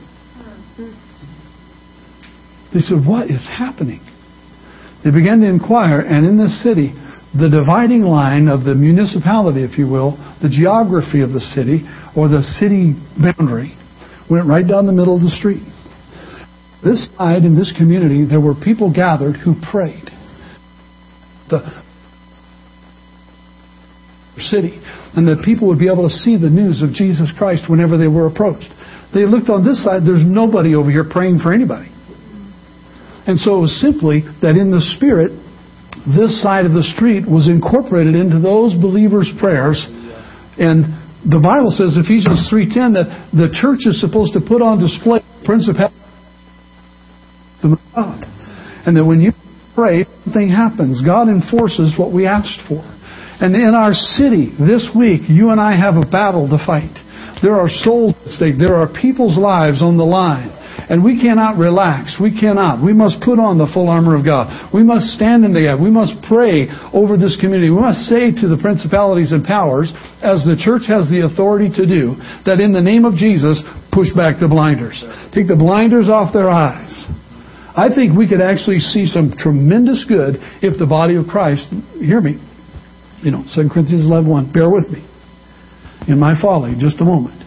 They 2.73 2.81
said, 2.81 3.05
What 3.05 3.31
is 3.31 3.45
happening? 3.45 4.01
They 5.03 5.11
began 5.11 5.39
to 5.41 5.47
inquire, 5.47 5.99
and 6.01 6.25
in 6.25 6.37
this 6.37 6.61
city, 6.63 6.93
the 7.33 7.49
dividing 7.49 8.01
line 8.01 8.47
of 8.47 8.63
the 8.63 8.73
municipality, 8.73 9.63
if 9.63 9.77
you 9.77 9.87
will, 9.87 10.17
the 10.41 10.49
geography 10.49 11.21
of 11.21 11.31
the 11.31 11.39
city, 11.39 11.85
or 12.15 12.27
the 12.27 12.41
city 12.41 12.95
boundary, 13.17 13.77
went 14.29 14.47
right 14.47 14.67
down 14.67 14.87
the 14.87 14.93
middle 14.93 15.15
of 15.15 15.21
the 15.21 15.29
street. 15.29 15.63
This 16.83 17.07
side, 17.17 17.43
in 17.43 17.55
this 17.55 17.73
community, 17.77 18.25
there 18.25 18.41
were 18.41 18.55
people 18.55 18.91
gathered 18.91 19.35
who 19.35 19.55
prayed. 19.71 20.09
The 21.49 21.84
city. 24.37 24.81
And 25.15 25.27
that 25.27 25.43
people 25.43 25.67
would 25.67 25.79
be 25.79 25.87
able 25.87 26.07
to 26.07 26.13
see 26.13 26.37
the 26.37 26.49
news 26.49 26.83
of 26.83 26.91
Jesus 26.91 27.31
Christ 27.37 27.69
whenever 27.69 27.97
they 27.97 28.07
were 28.07 28.27
approached. 28.27 28.69
They 29.13 29.23
looked 29.23 29.49
on 29.49 29.63
this 29.63 29.83
side, 29.83 30.03
there's 30.03 30.25
nobody 30.25 30.75
over 30.75 30.91
here 30.91 31.05
praying 31.07 31.39
for 31.39 31.53
anybody. 31.53 31.87
And 33.27 33.39
so 33.39 33.57
it 33.57 33.61
was 33.61 33.81
simply 33.81 34.21
that 34.41 34.59
in 34.59 34.69
the 34.69 34.83
Spirit, 34.97 35.31
this 36.05 36.41
side 36.43 36.65
of 36.65 36.73
the 36.73 36.83
street 36.83 37.25
was 37.25 37.49
incorporated 37.49 38.13
into 38.13 38.39
those 38.39 38.75
believers' 38.75 39.31
prayers. 39.39 39.81
And 40.59 40.85
the 41.25 41.41
Bible 41.41 41.73
says, 41.73 41.97
Ephesians 41.97 42.45
3.10, 42.51 42.93
that 42.93 43.09
the 43.33 43.49
church 43.49 43.89
is 43.89 43.97
supposed 43.97 44.33
to 44.37 44.41
put 44.43 44.61
on 44.61 44.77
display 44.77 45.25
principality 45.41 45.95
of 47.63 47.79
God. 47.95 48.21
And 48.85 48.93
that 48.93 49.05
when 49.05 49.21
you 49.21 49.33
pray, 49.73 50.05
something 50.23 50.49
happens. 50.49 51.01
God 51.01 51.27
enforces 51.27 51.97
what 51.97 52.13
we 52.13 52.27
asked 52.27 52.61
for. 52.69 52.85
And 53.41 53.55
in 53.55 53.75
our 53.75 53.93
city 53.93 54.51
this 54.59 54.89
week, 54.95 55.21
you 55.27 55.49
and 55.49 55.59
I 55.59 55.77
have 55.77 55.95
a 55.95 56.05
battle 56.05 56.47
to 56.49 56.57
fight. 56.65 56.93
There 57.43 57.55
are 57.55 57.67
souls 57.69 58.15
at 58.25 58.31
stake. 58.31 58.55
There 58.57 58.75
are 58.75 58.87
people's 58.87 59.37
lives 59.37 59.81
on 59.81 59.97
the 59.97 60.07
line. 60.07 60.51
And 60.87 61.03
we 61.03 61.19
cannot 61.19 61.57
relax. 61.57 62.15
We 62.21 62.29
cannot. 62.29 62.83
We 62.83 62.93
must 62.93 63.19
put 63.21 63.39
on 63.39 63.57
the 63.57 63.67
full 63.73 63.89
armor 63.89 64.15
of 64.15 64.23
God. 64.23 64.71
We 64.73 64.83
must 64.83 65.17
stand 65.17 65.43
in 65.43 65.53
the 65.53 65.61
gap. 65.61 65.79
We 65.79 65.89
must 65.89 66.13
pray 66.29 66.69
over 66.93 67.17
this 67.17 67.35
community. 67.41 67.71
We 67.71 67.81
must 67.81 68.05
say 68.05 68.29
to 68.29 68.45
the 68.47 68.59
principalities 68.61 69.31
and 69.31 69.43
powers, 69.43 69.91
as 70.21 70.45
the 70.45 70.55
church 70.59 70.85
has 70.87 71.09
the 71.09 71.25
authority 71.25 71.73
to 71.73 71.85
do, 71.89 72.15
that 72.45 72.61
in 72.61 72.71
the 72.71 72.85
name 72.85 73.03
of 73.03 73.15
Jesus, 73.15 73.63
push 73.91 74.13
back 74.13 74.37
the 74.37 74.47
blinders. 74.47 75.01
Take 75.33 75.47
the 75.47 75.57
blinders 75.57 76.07
off 76.07 76.31
their 76.31 76.49
eyes. 76.49 76.93
I 77.75 77.89
think 77.89 78.15
we 78.15 78.29
could 78.29 78.41
actually 78.41 78.79
see 78.79 79.05
some 79.05 79.33
tremendous 79.35 80.05
good 80.07 80.37
if 80.61 80.77
the 80.77 80.87
body 80.87 81.15
of 81.15 81.27
Christ, 81.27 81.67
hear 81.97 82.21
me, 82.21 82.39
you 83.21 83.31
know, 83.31 83.43
2 83.53 83.69
Corinthians 83.69 84.05
11, 84.05 84.51
bear 84.51 84.69
with 84.69 84.89
me 84.89 85.05
in 86.07 86.19
my 86.19 86.39
folly, 86.39 86.75
just 86.77 87.01
a 87.01 87.05
moment. 87.05 87.41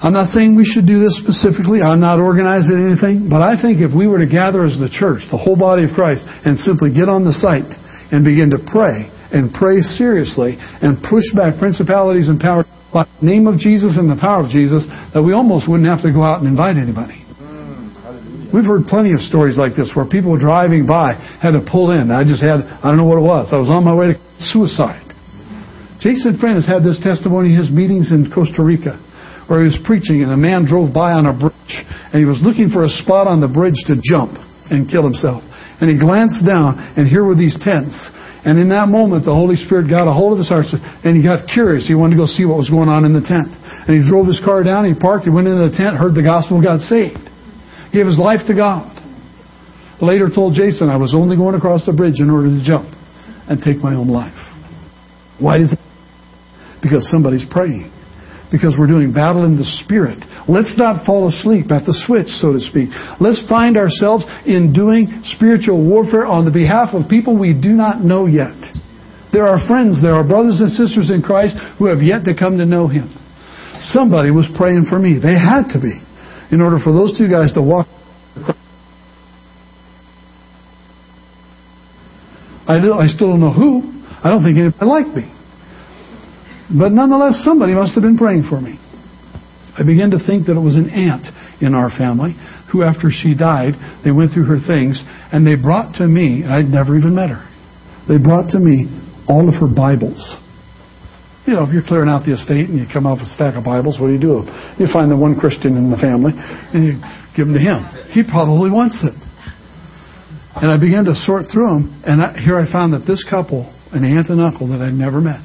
I'm 0.00 0.16
not 0.16 0.32
saying 0.32 0.56
we 0.56 0.64
should 0.64 0.88
do 0.88 0.96
this 0.96 1.12
specifically. 1.20 1.84
I'm 1.84 2.00
not 2.00 2.18
organizing 2.18 2.80
anything. 2.80 3.28
But 3.28 3.44
I 3.44 3.60
think 3.60 3.84
if 3.84 3.92
we 3.92 4.08
were 4.08 4.16
to 4.16 4.26
gather 4.26 4.64
as 4.64 4.80
the 4.80 4.88
church, 4.88 5.28
the 5.28 5.36
whole 5.36 5.60
body 5.60 5.84
of 5.84 5.92
Christ, 5.92 6.24
and 6.24 6.56
simply 6.56 6.88
get 6.88 7.12
on 7.12 7.20
the 7.20 7.36
site 7.36 7.68
and 8.08 8.24
begin 8.24 8.48
to 8.56 8.58
pray, 8.58 9.12
and 9.30 9.52
pray 9.52 9.84
seriously, 9.84 10.56
and 10.58 10.98
push 11.04 11.28
back 11.36 11.60
principalities 11.60 12.32
and 12.32 12.40
powers 12.40 12.66
by 12.92 13.04
the 13.04 13.26
name 13.26 13.46
of 13.46 13.60
Jesus 13.60 13.94
and 14.00 14.10
the 14.10 14.16
power 14.16 14.42
of 14.42 14.50
Jesus, 14.50 14.88
that 15.12 15.22
we 15.22 15.36
almost 15.36 15.68
wouldn't 15.68 15.86
have 15.86 16.02
to 16.02 16.10
go 16.10 16.24
out 16.24 16.40
and 16.40 16.48
invite 16.48 16.80
anybody. 16.80 17.22
We've 18.52 18.66
heard 18.66 18.90
plenty 18.90 19.12
of 19.14 19.20
stories 19.20 19.58
like 19.58 19.76
this 19.76 19.94
where 19.94 20.06
people 20.06 20.36
driving 20.36 20.86
by 20.86 21.14
had 21.38 21.52
to 21.54 21.62
pull 21.62 21.94
in. 21.94 22.10
I 22.10 22.26
just 22.26 22.42
had, 22.42 22.66
I 22.82 22.90
don't 22.90 22.98
know 22.98 23.06
what 23.06 23.18
it 23.18 23.26
was. 23.26 23.54
I 23.54 23.56
was 23.56 23.70
on 23.70 23.86
my 23.86 23.94
way 23.94 24.14
to 24.14 24.18
suicide. 24.50 25.06
Jason 26.02 26.34
Frenn 26.40 26.56
has 26.56 26.66
had 26.66 26.82
this 26.82 26.98
testimony 26.98 27.54
in 27.54 27.60
his 27.60 27.70
meetings 27.70 28.10
in 28.10 28.32
Costa 28.32 28.64
Rica 28.64 28.98
where 29.46 29.62
he 29.62 29.70
was 29.70 29.78
preaching 29.86 30.22
and 30.22 30.32
a 30.32 30.36
man 30.36 30.66
drove 30.66 30.90
by 30.94 31.14
on 31.14 31.26
a 31.26 31.34
bridge 31.34 31.74
and 32.10 32.18
he 32.18 32.26
was 32.26 32.40
looking 32.42 32.70
for 32.70 32.82
a 32.82 32.92
spot 33.02 33.26
on 33.30 33.38
the 33.38 33.50
bridge 33.50 33.78
to 33.86 33.94
jump 34.02 34.34
and 34.70 34.90
kill 34.90 35.06
himself. 35.06 35.46
And 35.78 35.86
he 35.86 35.94
glanced 35.94 36.42
down 36.42 36.78
and 36.98 37.06
here 37.06 37.22
were 37.22 37.38
these 37.38 37.54
tents. 37.62 37.94
And 38.42 38.58
in 38.58 38.70
that 38.72 38.88
moment, 38.88 39.28
the 39.28 39.36
Holy 39.36 39.54
Spirit 39.54 39.86
got 39.86 40.08
a 40.08 40.14
hold 40.14 40.32
of 40.34 40.38
his 40.40 40.48
heart 40.48 40.66
and 41.04 41.14
he 41.14 41.22
got 41.22 41.46
curious. 41.46 41.86
He 41.86 41.94
wanted 41.94 42.18
to 42.18 42.24
go 42.24 42.26
see 42.26 42.48
what 42.48 42.58
was 42.58 42.70
going 42.70 42.88
on 42.88 43.04
in 43.04 43.12
the 43.12 43.22
tent. 43.22 43.52
And 43.86 43.94
he 43.94 44.02
drove 44.02 44.26
his 44.26 44.40
car 44.42 44.64
down, 44.64 44.88
he 44.88 44.96
parked, 44.96 45.28
he 45.28 45.30
went 45.30 45.46
into 45.46 45.68
the 45.68 45.76
tent, 45.76 45.94
heard 45.94 46.16
the 46.16 46.24
gospel, 46.24 46.58
got 46.58 46.80
saved. 46.80 47.29
Gave 47.92 48.06
his 48.06 48.18
life 48.18 48.46
to 48.46 48.54
God. 48.54 48.96
Later 50.00 50.28
told 50.34 50.54
Jason, 50.54 50.88
I 50.88 50.96
was 50.96 51.14
only 51.14 51.36
going 51.36 51.54
across 51.54 51.84
the 51.84 51.92
bridge 51.92 52.20
in 52.20 52.30
order 52.30 52.48
to 52.48 52.64
jump 52.64 52.88
and 53.48 53.60
take 53.60 53.78
my 53.78 53.94
own 53.94 54.08
life. 54.08 54.36
Why 55.38 55.58
does 55.58 55.72
it? 55.72 55.78
Because 56.82 57.10
somebody's 57.10 57.44
praying 57.50 57.92
because 58.50 58.74
we're 58.76 58.90
doing 58.90 59.12
battle 59.12 59.44
in 59.44 59.56
the 59.56 59.64
spirit. 59.86 60.18
Let's 60.48 60.74
not 60.76 61.06
fall 61.06 61.28
asleep 61.30 61.70
at 61.70 61.86
the 61.86 61.94
switch, 61.94 62.26
so 62.42 62.52
to 62.52 62.60
speak. 62.60 62.90
Let's 63.22 63.40
find 63.48 63.78
ourselves 63.78 64.26
in 64.44 64.74
doing 64.74 65.22
spiritual 65.24 65.78
warfare 65.86 66.26
on 66.26 66.44
the 66.44 66.50
behalf 66.50 66.90
of 66.92 67.08
people 67.08 67.38
we 67.38 67.54
do 67.54 67.70
not 67.70 68.02
know 68.02 68.26
yet. 68.26 68.58
There 69.32 69.46
are 69.46 69.64
friends, 69.70 70.02
there 70.02 70.14
are 70.18 70.26
brothers 70.26 70.58
and 70.58 70.70
sisters 70.70 71.10
in 71.14 71.22
Christ 71.22 71.54
who 71.78 71.86
have 71.86 72.02
yet 72.02 72.24
to 72.26 72.34
come 72.34 72.58
to 72.58 72.66
know 72.66 72.88
Him. 72.88 73.14
Somebody 73.94 74.30
was 74.30 74.50
praying 74.58 74.86
for 74.90 74.98
me. 74.98 75.22
They 75.22 75.38
had 75.38 75.70
to 75.72 75.78
be 75.78 76.02
in 76.50 76.60
order 76.60 76.78
for 76.82 76.92
those 76.92 77.16
two 77.16 77.28
guys 77.28 77.52
to 77.54 77.62
walk. 77.62 77.86
I, 82.66 82.76
I 82.78 83.06
still 83.08 83.28
don't 83.28 83.40
know 83.40 83.52
who. 83.52 83.82
I 84.22 84.30
don't 84.30 84.44
think 84.44 84.58
anybody 84.58 84.86
liked 84.86 85.16
me. 85.16 85.32
But 86.70 86.92
nonetheless, 86.92 87.42
somebody 87.44 87.74
must 87.74 87.94
have 87.94 88.02
been 88.02 88.18
praying 88.18 88.44
for 88.48 88.60
me. 88.60 88.78
I 89.76 89.82
began 89.82 90.10
to 90.10 90.18
think 90.18 90.46
that 90.46 90.56
it 90.56 90.60
was 90.60 90.76
an 90.76 90.90
aunt 90.90 91.26
in 91.60 91.74
our 91.74 91.90
family 91.90 92.34
who, 92.70 92.82
after 92.82 93.10
she 93.10 93.34
died, 93.34 93.74
they 94.04 94.10
went 94.10 94.32
through 94.32 94.44
her 94.44 94.58
things 94.64 95.02
and 95.32 95.46
they 95.46 95.54
brought 95.54 95.96
to 95.96 96.06
me, 96.06 96.44
I'd 96.44 96.66
never 96.66 96.96
even 96.96 97.14
met 97.14 97.30
her, 97.30 97.48
they 98.08 98.18
brought 98.18 98.50
to 98.50 98.58
me 98.58 98.86
all 99.26 99.48
of 99.48 99.54
her 99.54 99.66
Bibles. 99.66 100.20
You 101.50 101.56
know, 101.56 101.66
if 101.66 101.74
you're 101.74 101.82
clearing 101.82 102.06
out 102.06 102.22
the 102.22 102.38
estate 102.38 102.70
and 102.70 102.78
you 102.78 102.86
come 102.86 103.10
with 103.10 103.26
a 103.26 103.30
stack 103.34 103.58
of 103.58 103.66
Bibles, 103.66 103.98
what 103.98 104.06
do 104.06 104.14
you 104.14 104.22
do? 104.22 104.46
You 104.78 104.86
find 104.86 105.10
the 105.10 105.18
one 105.18 105.34
Christian 105.34 105.74
in 105.74 105.90
the 105.90 105.98
family 105.98 106.30
and 106.38 106.78
you 106.78 106.94
give 107.34 107.50
them 107.50 107.58
to 107.58 107.62
him. 107.66 107.82
He 108.14 108.22
probably 108.22 108.70
wants 108.70 109.02
them. 109.02 109.18
And 110.54 110.70
I 110.70 110.78
began 110.78 111.02
to 111.10 111.14
sort 111.18 111.50
through 111.50 111.66
them, 111.66 112.02
and 112.06 112.22
I, 112.22 112.38
here 112.38 112.54
I 112.54 112.70
found 112.70 112.94
that 112.94 113.02
this 113.02 113.26
couple, 113.26 113.66
an 113.90 114.06
aunt 114.06 114.30
and 114.30 114.38
uncle 114.38 114.70
that 114.70 114.78
I'd 114.78 114.94
never 114.94 115.18
met, 115.18 115.42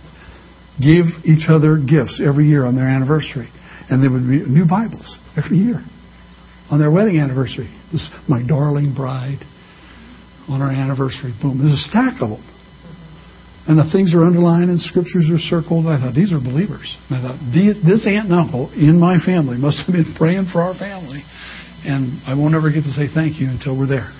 gave 0.77 1.09
each 1.25 1.49
other 1.49 1.81
gifts 1.81 2.21
every 2.21 2.45
year 2.45 2.69
on 2.69 2.77
their 2.77 2.85
anniversary. 2.85 3.49
And 3.89 3.97
they 3.97 4.07
would 4.07 4.29
be 4.29 4.45
new 4.45 4.69
Bibles 4.69 5.17
every 5.33 5.57
year 5.57 5.81
on 6.69 6.77
their 6.77 6.93
wedding 6.93 7.17
anniversary. 7.17 7.73
This 7.89 8.05
is 8.05 8.13
my 8.29 8.45
darling 8.45 8.93
bride 8.93 9.41
on 10.45 10.61
our 10.61 10.69
anniversary. 10.69 11.33
Boom. 11.41 11.57
There's 11.57 11.73
a 11.73 11.89
stack 11.89 12.21
of 12.21 12.29
them. 12.37 12.45
And 13.65 13.81
the 13.81 13.89
things 13.89 14.13
are 14.13 14.21
underlined 14.21 14.69
and 14.69 14.79
scriptures 14.79 15.25
are 15.33 15.41
circled. 15.41 15.89
I 15.89 15.97
thought, 15.97 16.13
these 16.13 16.29
are 16.29 16.37
believers. 16.37 16.85
And 17.09 17.17
I 17.17 17.19
thought, 17.33 17.37
this 17.51 18.05
aunt 18.05 18.29
and 18.29 18.37
uncle 18.37 18.69
in 18.77 19.01
my 19.01 19.17
family 19.17 19.57
must 19.57 19.81
have 19.85 19.93
been 19.93 20.13
praying 20.17 20.53
for 20.53 20.61
our 20.61 20.77
family. 20.77 21.25
And 21.81 22.21
I 22.29 22.37
won't 22.37 22.53
ever 22.53 22.69
get 22.69 22.85
to 22.85 22.93
say 22.93 23.09
thank 23.09 23.41
you 23.41 23.49
until 23.49 23.73
we're 23.73 23.89
there. 23.89 24.13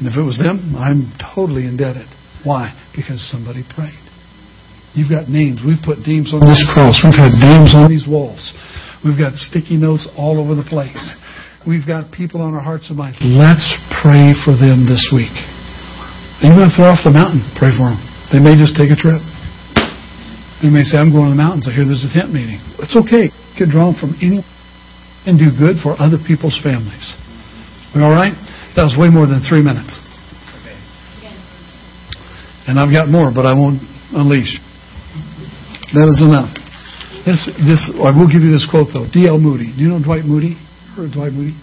And 0.00 0.06
if 0.08 0.16
it 0.16 0.24
was 0.24 0.38
them, 0.38 0.72
I'm 0.78 1.12
totally 1.20 1.66
indebted. 1.66 2.08
Why? 2.44 2.72
Because 2.96 3.20
somebody 3.28 3.64
prayed. 3.76 3.98
You've 4.94 5.10
got 5.10 5.28
names. 5.28 5.60
We've 5.60 5.82
put 5.82 6.00
names 6.06 6.32
on 6.32 6.40
this 6.40 6.64
cross. 6.72 7.00
We've 7.04 7.12
had 7.12 7.36
names 7.36 7.74
on 7.74 7.90
these 7.90 8.08
walls. 8.08 8.40
We've 9.04 9.18
got 9.18 9.34
sticky 9.36 9.76
notes 9.76 10.08
all 10.16 10.40
over 10.40 10.54
the 10.54 10.64
place. 10.64 10.96
We've 11.66 11.86
got 11.86 12.12
people 12.12 12.40
on 12.40 12.54
our 12.54 12.64
hearts 12.64 12.88
and 12.88 12.96
minds. 12.96 13.18
Let's 13.20 13.68
pray 14.00 14.32
for 14.44 14.56
them 14.56 14.86
this 14.88 15.10
week. 15.12 15.57
Even 16.42 16.62
if 16.62 16.78
they're 16.78 16.86
off 16.86 17.02
the 17.02 17.10
mountain, 17.10 17.42
pray 17.58 17.74
for 17.74 17.90
them. 17.90 17.98
They 18.30 18.38
may 18.38 18.54
just 18.54 18.78
take 18.78 18.94
a 18.94 18.98
trip. 18.98 19.18
They 20.62 20.70
may 20.70 20.86
say, 20.86 20.98
I'm 20.98 21.10
going 21.10 21.30
to 21.30 21.34
the 21.34 21.38
mountains. 21.38 21.66
I 21.66 21.74
hear 21.74 21.86
there's 21.86 22.06
a 22.06 22.12
tent 22.12 22.30
meeting. 22.30 22.58
It's 22.78 22.94
okay. 22.94 23.30
You 23.30 23.54
can 23.58 23.70
draw 23.70 23.90
them 23.90 23.98
from 23.98 24.14
any 24.22 24.42
and 25.26 25.38
do 25.38 25.50
good 25.50 25.82
for 25.82 25.98
other 25.98 26.18
people's 26.18 26.58
families. 26.62 27.14
We 27.94 28.02
all 28.02 28.14
right? 28.14 28.34
That 28.78 28.86
was 28.86 28.94
way 28.94 29.10
more 29.10 29.26
than 29.26 29.42
three 29.42 29.62
minutes. 29.62 29.98
And 32.68 32.78
I've 32.78 32.92
got 32.92 33.08
more, 33.08 33.32
but 33.32 33.46
I 33.46 33.56
won't 33.56 33.80
unleash. 34.12 34.60
That 35.96 36.06
is 36.12 36.20
enough. 36.20 36.52
This, 37.24 37.48
this, 37.64 37.80
I 37.96 38.12
will 38.12 38.28
give 38.28 38.44
you 38.44 38.52
this 38.52 38.68
quote 38.68 38.92
though. 38.92 39.08
D.L. 39.08 39.40
Moody. 39.40 39.72
Do 39.72 39.80
you 39.80 39.88
know 39.88 39.98
Dwight 39.98 40.24
Moody? 40.24 40.54
Heard 40.94 41.12
Dwight 41.12 41.32
Moody? 41.32 41.56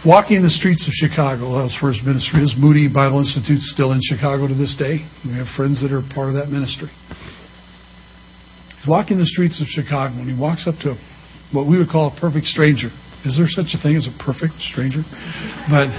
Walking 0.00 0.40
the 0.40 0.48
streets 0.48 0.88
of 0.88 0.96
Chicago, 0.96 1.60
that 1.60 1.68
was 1.68 1.76
his 1.76 2.00
ministry 2.00 2.40
is. 2.40 2.56
Moody 2.56 2.88
Bible 2.88 3.20
Institute 3.20 3.60
still 3.60 3.92
in 3.92 4.00
Chicago 4.00 4.48
to 4.48 4.56
this 4.56 4.72
day. 4.80 5.04
We 5.28 5.36
have 5.36 5.44
friends 5.52 5.84
that 5.84 5.92
are 5.92 6.00
part 6.00 6.32
of 6.32 6.40
that 6.40 6.48
ministry. 6.48 6.88
He's 8.80 8.88
walking 8.88 9.20
the 9.20 9.28
streets 9.28 9.60
of 9.60 9.68
Chicago 9.68 10.16
and 10.16 10.24
he 10.24 10.32
walks 10.32 10.64
up 10.64 10.80
to 10.88 10.96
what 11.52 11.68
we 11.68 11.76
would 11.76 11.92
call 11.92 12.08
a 12.08 12.16
perfect 12.16 12.48
stranger. 12.48 12.88
Is 13.28 13.36
there 13.36 13.44
such 13.44 13.76
a 13.76 13.78
thing 13.84 13.92
as 14.00 14.08
a 14.08 14.16
perfect 14.16 14.56
stranger? 14.72 15.04
But 15.68 15.92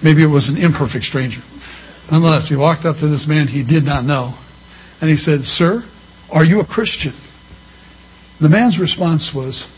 maybe 0.00 0.24
it 0.24 0.32
was 0.32 0.48
an 0.48 0.56
imperfect 0.56 1.04
stranger. 1.04 1.44
Nonetheless, 2.08 2.48
he 2.48 2.56
walked 2.56 2.88
up 2.88 2.96
to 3.04 3.12
this 3.12 3.28
man 3.28 3.44
he 3.44 3.60
did 3.60 3.84
not 3.84 4.08
know 4.08 4.32
and 5.04 5.12
he 5.12 5.20
said, 5.20 5.44
Sir, 5.44 5.84
are 6.32 6.48
you 6.48 6.64
a 6.64 6.66
Christian? 6.66 7.12
The 8.40 8.48
man's 8.48 8.80
response 8.80 9.36
was, 9.36 9.68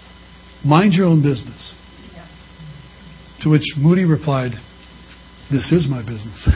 Mind 0.62 0.94
your 0.94 1.10
own 1.10 1.18
business. 1.18 1.74
To 3.42 3.50
which 3.50 3.64
Moody 3.76 4.04
replied, 4.04 4.52
This 5.50 5.72
is 5.72 5.86
my 5.88 6.00
business. 6.00 6.48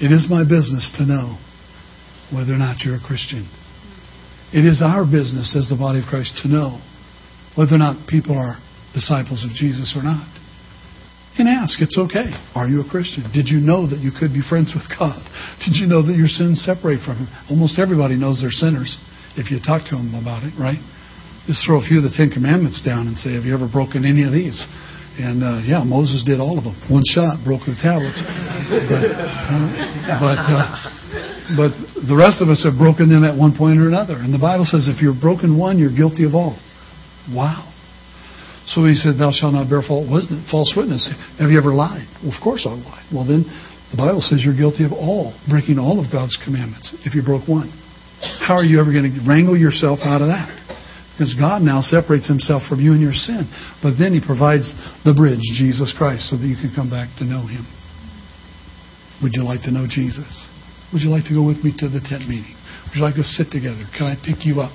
It 0.00 0.10
is 0.10 0.26
my 0.28 0.42
business 0.42 0.92
to 0.98 1.06
know 1.06 1.38
whether 2.32 2.52
or 2.54 2.58
not 2.58 2.82
you're 2.84 2.96
a 2.96 3.00
Christian. 3.00 3.48
It 4.52 4.64
is 4.66 4.82
our 4.82 5.04
business 5.04 5.54
as 5.56 5.68
the 5.68 5.76
body 5.76 6.00
of 6.00 6.06
Christ 6.06 6.38
to 6.42 6.48
know 6.48 6.82
whether 7.56 7.74
or 7.74 7.78
not 7.78 8.08
people 8.08 8.38
are 8.38 8.58
disciples 8.92 9.44
of 9.44 9.50
Jesus 9.50 9.94
or 9.96 10.02
not. 10.02 10.26
And 11.36 11.48
ask, 11.48 11.82
it's 11.82 11.98
okay. 11.98 12.30
Are 12.54 12.68
you 12.68 12.80
a 12.80 12.88
Christian? 12.88 13.26
Did 13.34 13.50
you 13.50 13.58
know 13.58 13.90
that 13.90 13.98
you 13.98 14.10
could 14.14 14.30
be 14.30 14.42
friends 14.42 14.70
with 14.70 14.86
God? 14.86 15.18
Did 15.66 15.74
you 15.74 15.86
know 15.86 16.02
that 16.06 16.14
your 16.14 16.30
sins 16.30 16.62
separate 16.62 17.02
from 17.02 17.26
Him? 17.26 17.28
Almost 17.50 17.78
everybody 17.78 18.14
knows 18.14 18.38
they're 18.38 18.54
sinners 18.54 18.94
if 19.34 19.50
you 19.50 19.58
talk 19.58 19.82
to 19.90 19.96
them 19.98 20.14
about 20.14 20.46
it, 20.46 20.54
right? 20.54 20.78
Just 21.46 21.66
throw 21.66 21.82
a 21.82 21.84
few 21.86 21.98
of 21.98 22.06
the 22.06 22.14
Ten 22.14 22.30
Commandments 22.30 22.82
down 22.86 23.10
and 23.10 23.18
say, 23.18 23.34
Have 23.34 23.42
you 23.42 23.54
ever 23.54 23.66
broken 23.66 24.04
any 24.06 24.22
of 24.22 24.30
these? 24.30 24.54
And 25.14 25.44
uh, 25.44 25.62
yeah, 25.62 25.84
Moses 25.84 26.24
did 26.26 26.40
all 26.40 26.58
of 26.58 26.64
them. 26.64 26.74
One 26.90 27.06
shot, 27.06 27.38
broke 27.46 27.62
the 27.66 27.78
tablets. 27.78 28.18
but 28.18 28.98
uh, 28.98 30.18
but, 30.18 30.38
uh, 30.42 30.66
but 31.54 31.72
the 32.02 32.16
rest 32.18 32.42
of 32.42 32.50
us 32.50 32.66
have 32.66 32.74
broken 32.74 33.06
them 33.06 33.22
at 33.22 33.38
one 33.38 33.54
point 33.54 33.78
or 33.78 33.86
another. 33.86 34.18
And 34.18 34.34
the 34.34 34.42
Bible 34.42 34.66
says 34.66 34.90
if 34.90 34.98
you've 34.98 35.20
broken 35.22 35.54
one, 35.54 35.78
you're 35.78 35.94
guilty 35.94 36.26
of 36.26 36.34
all. 36.34 36.58
Wow. 37.30 37.70
So 38.66 38.84
he 38.86 38.94
said, 38.94 39.20
Thou 39.20 39.30
shalt 39.30 39.54
not 39.54 39.70
bear 39.70 39.82
false 39.86 40.72
witness. 40.74 41.06
Have 41.38 41.50
you 41.50 41.58
ever 41.58 41.74
lied? 41.74 42.08
Well, 42.18 42.34
of 42.34 42.40
course 42.42 42.66
I 42.66 42.74
lied. 42.74 43.06
Well, 43.12 43.26
then 43.26 43.46
the 43.92 44.00
Bible 44.00 44.20
says 44.20 44.42
you're 44.42 44.56
guilty 44.56 44.82
of 44.82 44.92
all, 44.92 45.36
breaking 45.46 45.78
all 45.78 46.02
of 46.02 46.10
God's 46.10 46.34
commandments 46.42 46.90
if 47.04 47.14
you 47.14 47.22
broke 47.22 47.46
one. 47.46 47.70
How 48.40 48.56
are 48.56 48.64
you 48.64 48.80
ever 48.80 48.90
going 48.90 49.06
to 49.06 49.14
wrangle 49.28 49.56
yourself 49.56 50.00
out 50.02 50.22
of 50.24 50.28
that? 50.32 50.63
Because 51.14 51.34
God 51.38 51.62
now 51.62 51.80
separates 51.80 52.26
himself 52.26 52.66
from 52.66 52.82
you 52.82 52.90
and 52.90 53.00
your 53.00 53.14
sin. 53.14 53.46
But 53.82 53.94
then 54.02 54.10
he 54.10 54.18
provides 54.18 54.74
the 55.06 55.14
bridge, 55.14 55.46
Jesus 55.54 55.94
Christ, 55.96 56.26
so 56.26 56.36
that 56.36 56.46
you 56.46 56.58
can 56.58 56.74
come 56.74 56.90
back 56.90 57.06
to 57.18 57.24
know 57.24 57.46
him. 57.46 57.62
Would 59.22 59.38
you 59.38 59.46
like 59.46 59.62
to 59.62 59.70
know 59.70 59.86
Jesus? 59.86 60.26
Would 60.92 61.02
you 61.02 61.10
like 61.14 61.30
to 61.30 61.34
go 61.34 61.46
with 61.46 61.62
me 61.62 61.70
to 61.78 61.88
the 61.88 62.02
tent 62.02 62.26
meeting? 62.26 62.58
Would 62.90 62.98
you 62.98 63.02
like 63.06 63.14
to 63.14 63.22
sit 63.22 63.54
together? 63.54 63.86
Can 63.94 64.10
I 64.10 64.18
pick 64.18 64.42
you 64.42 64.58
up? 64.58 64.74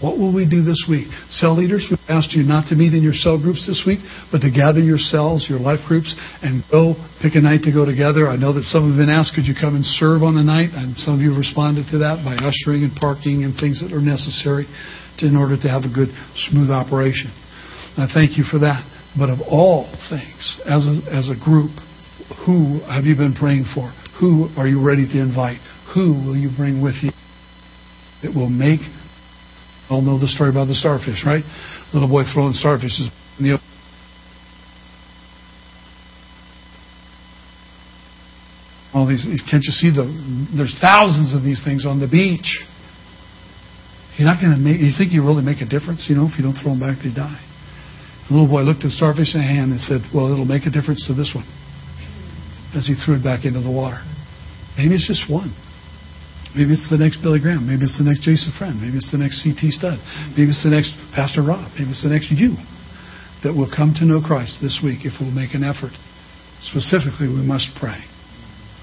What 0.00 0.16
will 0.16 0.32
we 0.32 0.48
do 0.48 0.62
this 0.62 0.86
week? 0.88 1.10
Cell 1.28 1.58
leaders, 1.58 1.84
we 1.90 1.98
asked 2.08 2.30
you 2.32 2.46
not 2.46 2.70
to 2.70 2.76
meet 2.78 2.94
in 2.94 3.02
your 3.02 3.18
cell 3.18 3.36
groups 3.36 3.66
this 3.66 3.82
week, 3.84 3.98
but 4.30 4.38
to 4.46 4.50
gather 4.50 4.78
your 4.78 4.96
cells, 4.96 5.46
your 5.50 5.58
life 5.58 5.82
groups, 5.88 6.14
and 6.40 6.62
go 6.70 6.94
pick 7.20 7.34
a 7.34 7.42
night 7.42 7.66
to 7.66 7.72
go 7.74 7.84
together. 7.84 8.30
I 8.30 8.36
know 8.36 8.54
that 8.54 8.62
some 8.70 8.86
have 8.88 8.96
been 8.96 9.10
asked, 9.10 9.34
could 9.34 9.50
you 9.50 9.58
come 9.58 9.74
and 9.74 9.84
serve 9.84 10.22
on 10.22 10.38
a 10.38 10.44
night? 10.44 10.70
And 10.70 10.96
some 10.96 11.18
of 11.18 11.20
you 11.20 11.34
responded 11.34 11.90
to 11.90 11.98
that 12.06 12.22
by 12.22 12.38
ushering 12.38 12.86
and 12.86 12.94
parking 12.94 13.42
and 13.42 13.58
things 13.58 13.82
that 13.82 13.90
are 13.90 14.00
necessary 14.00 14.70
in 15.22 15.36
order 15.36 15.56
to 15.56 15.68
have 15.68 15.82
a 15.82 15.92
good, 15.92 16.08
smooth 16.34 16.70
operation. 16.70 17.32
I 17.96 18.06
thank 18.12 18.38
you 18.38 18.44
for 18.44 18.58
that. 18.60 18.84
But 19.18 19.30
of 19.30 19.40
all 19.40 19.90
things, 20.10 20.60
as 20.64 20.86
a, 20.86 21.02
as 21.10 21.28
a 21.28 21.36
group, 21.38 21.70
who 22.46 22.80
have 22.86 23.04
you 23.04 23.16
been 23.16 23.34
praying 23.34 23.66
for? 23.74 23.92
Who 24.20 24.48
are 24.56 24.68
you 24.68 24.84
ready 24.84 25.06
to 25.06 25.18
invite? 25.20 25.58
Who 25.94 26.12
will 26.12 26.36
you 26.36 26.50
bring 26.56 26.82
with 26.82 26.96
you? 27.02 27.10
It 28.22 28.34
will 28.34 28.50
make 28.50 28.80
all 29.90 30.02
know 30.02 30.18
the 30.18 30.28
story 30.28 30.50
about 30.50 30.68
the 30.68 30.74
starfish, 30.74 31.24
right? 31.24 31.42
Little 31.94 32.08
boy 32.08 32.22
throwing 32.32 32.52
starfishes 32.52 33.08
in 33.38 33.44
the. 33.44 33.58
All 38.92 39.06
these, 39.06 39.24
can't 39.50 39.64
you 39.64 39.72
see 39.72 39.90
the? 39.90 40.04
There's 40.54 40.76
thousands 40.80 41.34
of 41.34 41.42
these 41.42 41.62
things 41.64 41.86
on 41.86 42.00
the 42.00 42.08
beach. 42.08 42.60
You're 44.18 44.26
not 44.26 44.42
going 44.42 44.50
to 44.50 44.58
make. 44.58 44.82
You 44.82 44.90
think 44.90 45.14
you 45.14 45.22
really 45.22 45.46
make 45.46 45.62
a 45.62 45.70
difference? 45.70 46.10
You 46.10 46.18
know, 46.18 46.26
if 46.26 46.34
you 46.36 46.42
don't 46.42 46.58
throw 46.58 46.74
them 46.74 46.82
back, 46.82 46.98
they 46.98 47.14
die. 47.14 47.38
The 48.26 48.34
little 48.34 48.50
boy 48.50 48.66
looked 48.66 48.84
at 48.84 48.90
starfish 48.90 49.32
in 49.32 49.40
the 49.40 49.46
hand 49.46 49.70
and 49.70 49.80
said, 49.80 50.02
"Well, 50.10 50.34
it'll 50.34 50.44
make 50.44 50.66
a 50.66 50.74
difference 50.74 51.06
to 51.06 51.14
this 51.14 51.30
one." 51.30 51.46
As 52.74 52.90
he 52.90 52.98
threw 52.98 53.16
it 53.16 53.24
back 53.24 53.46
into 53.46 53.62
the 53.62 53.70
water. 53.70 54.02
Maybe 54.76 54.98
it's 54.98 55.06
just 55.06 55.30
one. 55.30 55.54
Maybe 56.52 56.74
it's 56.74 56.90
the 56.90 56.98
next 56.98 57.22
Billy 57.22 57.40
Graham. 57.40 57.64
Maybe 57.64 57.86
it's 57.86 57.96
the 57.96 58.04
next 58.04 58.26
Jason 58.26 58.52
Frenn. 58.58 58.80
Maybe 58.80 58.98
it's 58.98 59.10
the 59.10 59.18
next 59.18 59.40
C.T. 59.42 59.70
Studd. 59.70 59.98
Maybe 60.36 60.50
it's 60.50 60.62
the 60.62 60.70
next 60.70 60.92
Pastor 61.14 61.42
Rob. 61.42 61.70
Maybe 61.78 61.90
it's 61.90 62.02
the 62.02 62.10
next 62.10 62.30
you 62.34 62.56
that 63.42 63.54
will 63.54 63.70
come 63.70 63.94
to 63.98 64.04
know 64.04 64.20
Christ 64.20 64.58
this 64.60 64.80
week 64.82 65.06
if 65.06 65.20
we'll 65.20 65.30
make 65.30 65.54
an 65.54 65.62
effort. 65.62 65.92
Specifically, 66.62 67.28
we 67.28 67.44
must 67.46 67.70
pray. 67.78 68.02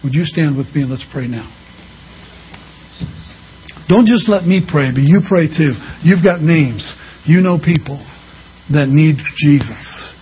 Would 0.03 0.15
you 0.15 0.23
stand 0.23 0.55
with 0.55 0.67
me 0.73 0.83
and 0.83 0.91
let's 0.91 1.05
pray 1.11 1.27
now? 1.27 1.49
Don't 3.87 4.09
just 4.09 4.27
let 4.27 4.45
me 4.45 4.65
pray, 4.65 4.89
but 4.89 5.05
you 5.05 5.21
pray 5.21 5.45
too. 5.45 5.77
You've 6.01 6.25
got 6.25 6.41
names. 6.41 6.81
You 7.25 7.41
know 7.41 7.57
people 7.61 8.01
that 8.73 8.89
need 8.89 9.21
Jesus. 9.37 10.13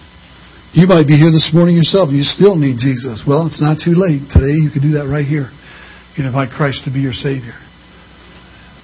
You 0.76 0.88
might 0.88 1.08
be 1.08 1.16
here 1.16 1.32
this 1.32 1.52
morning 1.54 1.78
yourself. 1.78 2.12
You 2.12 2.28
still 2.28 2.60
need 2.60 2.82
Jesus. 2.82 3.24
Well, 3.24 3.48
it's 3.48 3.62
not 3.62 3.80
too 3.80 3.96
late. 3.96 4.28
Today 4.28 4.58
you 4.58 4.68
can 4.74 4.82
do 4.84 5.00
that 5.00 5.08
right 5.08 5.24
here. 5.24 5.48
You 5.48 6.14
can 6.16 6.26
invite 6.28 6.52
Christ 6.52 6.84
to 6.86 6.92
be 6.92 7.00
your 7.00 7.16
Savior. 7.16 7.56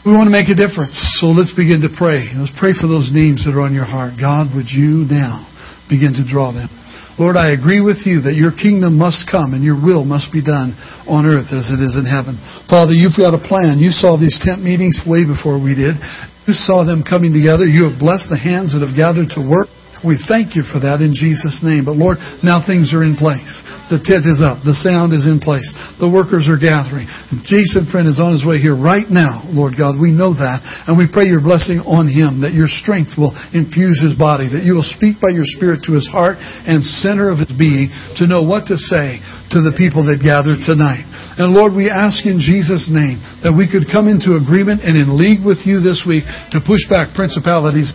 We 0.07 0.15
want 0.15 0.31
to 0.31 0.35
make 0.35 0.47
a 0.47 0.55
difference, 0.55 0.95
so 1.19 1.27
let's 1.27 1.51
begin 1.51 1.83
to 1.83 1.91
pray. 1.91 2.31
Let's 2.31 2.55
pray 2.55 2.71
for 2.71 2.87
those 2.87 3.11
names 3.11 3.43
that 3.43 3.51
are 3.51 3.61
on 3.67 3.75
your 3.75 3.83
heart. 3.83 4.15
God, 4.15 4.55
would 4.55 4.71
you 4.71 5.03
now 5.03 5.43
begin 5.91 6.15
to 6.15 6.23
draw 6.23 6.55
them? 6.55 6.71
Lord, 7.19 7.35
I 7.35 7.51
agree 7.51 7.83
with 7.83 8.07
you 8.07 8.23
that 8.31 8.39
your 8.39 8.55
kingdom 8.55 8.95
must 8.95 9.27
come 9.27 9.51
and 9.51 9.59
your 9.59 9.75
will 9.75 10.07
must 10.07 10.31
be 10.31 10.39
done 10.39 10.71
on 11.03 11.27
earth 11.27 11.51
as 11.51 11.67
it 11.67 11.83
is 11.83 11.99
in 11.99 12.07
heaven. 12.07 12.39
Father, 12.71 12.95
you've 12.95 13.19
got 13.19 13.35
a 13.35 13.43
plan. 13.43 13.83
You 13.83 13.91
saw 13.91 14.15
these 14.15 14.39
tent 14.39 14.63
meetings 14.63 15.03
way 15.03 15.27
before 15.27 15.59
we 15.59 15.75
did. 15.75 15.99
You 16.47 16.55
saw 16.55 16.87
them 16.87 17.03
coming 17.03 17.35
together. 17.35 17.67
You 17.67 17.91
have 17.91 17.99
blessed 17.99 18.31
the 18.31 18.39
hands 18.39 18.71
that 18.71 18.79
have 18.79 18.95
gathered 18.95 19.35
to 19.35 19.43
work. 19.43 19.67
We 20.05 20.15
thank 20.29 20.55
you 20.55 20.63
for 20.63 20.79
that 20.79 21.03
in 21.03 21.11
Jesus' 21.11 21.59
name. 21.59 21.83
But 21.83 21.99
Lord, 21.99 22.17
now 22.39 22.63
things 22.63 22.95
are 22.95 23.03
in 23.03 23.19
place. 23.19 23.51
The 23.91 23.99
tent 23.99 24.23
is 24.23 24.39
up. 24.39 24.63
The 24.63 24.77
sound 24.77 25.11
is 25.11 25.27
in 25.27 25.43
place. 25.43 25.67
The 25.99 26.07
workers 26.07 26.47
are 26.47 26.59
gathering. 26.59 27.11
Jason 27.43 27.89
Frenn 27.89 28.07
is 28.07 28.21
on 28.21 28.31
his 28.31 28.47
way 28.47 28.63
here 28.63 28.77
right 28.77 29.07
now, 29.09 29.43
Lord 29.51 29.75
God. 29.75 29.99
We 29.99 30.15
know 30.15 30.31
that. 30.37 30.63
And 30.87 30.95
we 30.95 31.09
pray 31.09 31.27
your 31.27 31.43
blessing 31.43 31.83
on 31.83 32.07
him, 32.07 32.41
that 32.47 32.55
your 32.55 32.71
strength 32.71 33.19
will 33.19 33.35
infuse 33.51 33.99
his 33.99 34.15
body, 34.15 34.47
that 34.51 34.63
you 34.63 34.79
will 34.79 34.87
speak 34.87 35.19
by 35.19 35.35
your 35.35 35.47
spirit 35.47 35.83
to 35.89 35.95
his 35.97 36.07
heart 36.07 36.39
and 36.39 36.79
center 36.79 37.27
of 37.27 37.43
his 37.43 37.51
being 37.59 37.91
to 38.21 38.29
know 38.29 38.45
what 38.45 38.71
to 38.71 38.77
say 38.79 39.19
to 39.51 39.59
the 39.59 39.75
people 39.75 40.07
that 40.07 40.23
gather 40.23 40.55
tonight. 40.55 41.03
And 41.35 41.51
Lord, 41.51 41.75
we 41.75 41.91
ask 41.91 42.23
in 42.23 42.39
Jesus' 42.39 42.87
name 42.87 43.19
that 43.43 43.55
we 43.55 43.67
could 43.67 43.91
come 43.91 44.07
into 44.07 44.39
agreement 44.39 44.83
and 44.83 44.95
in 44.95 45.19
league 45.19 45.43
with 45.43 45.67
you 45.67 45.83
this 45.83 46.05
week 46.07 46.23
to 46.55 46.63
push 46.63 46.83
back 46.87 47.15
principalities 47.15 47.91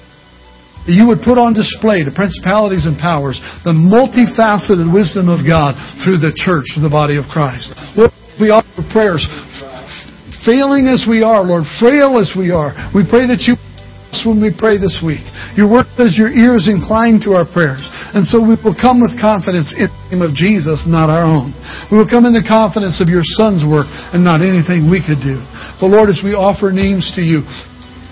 that 0.84 0.94
you 0.94 1.08
would 1.08 1.24
put 1.24 1.40
on 1.40 1.56
display 1.56 2.04
to 2.04 2.12
principalities 2.12 2.84
and 2.84 2.96
powers 3.00 3.40
the 3.64 3.72
multifaceted 3.72 4.88
wisdom 4.88 5.32
of 5.32 5.44
God 5.44 5.74
through 6.04 6.20
the 6.20 6.32
church, 6.36 6.68
the 6.76 6.92
body 6.92 7.16
of 7.16 7.24
Christ. 7.32 7.72
Lord, 7.96 8.12
we 8.40 8.52
offer 8.52 8.84
prayers. 8.92 9.24
Failing 10.44 10.88
as 10.92 11.08
we 11.08 11.24
are, 11.24 11.40
Lord, 11.40 11.64
frail 11.80 12.20
as 12.20 12.36
we 12.36 12.52
are, 12.52 12.76
we 12.92 13.02
pray 13.08 13.24
that 13.26 13.48
you 13.48 13.56
when 14.22 14.38
we 14.38 14.54
pray 14.54 14.78
this 14.78 15.02
week. 15.02 15.26
Your 15.58 15.66
word 15.66 15.90
says 15.98 16.14
your 16.14 16.30
ears 16.30 16.70
incline 16.70 17.18
to 17.26 17.34
our 17.34 17.42
prayers. 17.42 17.82
And 18.14 18.22
so 18.22 18.38
we 18.38 18.54
will 18.62 18.78
come 18.78 19.02
with 19.02 19.18
confidence 19.18 19.74
in 19.74 19.90
the 19.90 20.14
name 20.14 20.22
of 20.22 20.38
Jesus, 20.38 20.86
not 20.86 21.10
our 21.10 21.26
own. 21.26 21.50
We 21.90 21.98
will 21.98 22.06
come 22.06 22.22
in 22.22 22.30
the 22.30 22.46
confidence 22.46 23.02
of 23.02 23.10
your 23.10 23.26
Son's 23.34 23.66
work 23.66 23.90
and 24.14 24.22
not 24.22 24.38
anything 24.38 24.86
we 24.86 25.02
could 25.02 25.18
do. 25.18 25.42
But 25.82 25.90
Lord, 25.90 26.06
as 26.14 26.22
we 26.22 26.38
offer 26.38 26.70
names 26.70 27.10
to 27.18 27.26
you, 27.26 27.42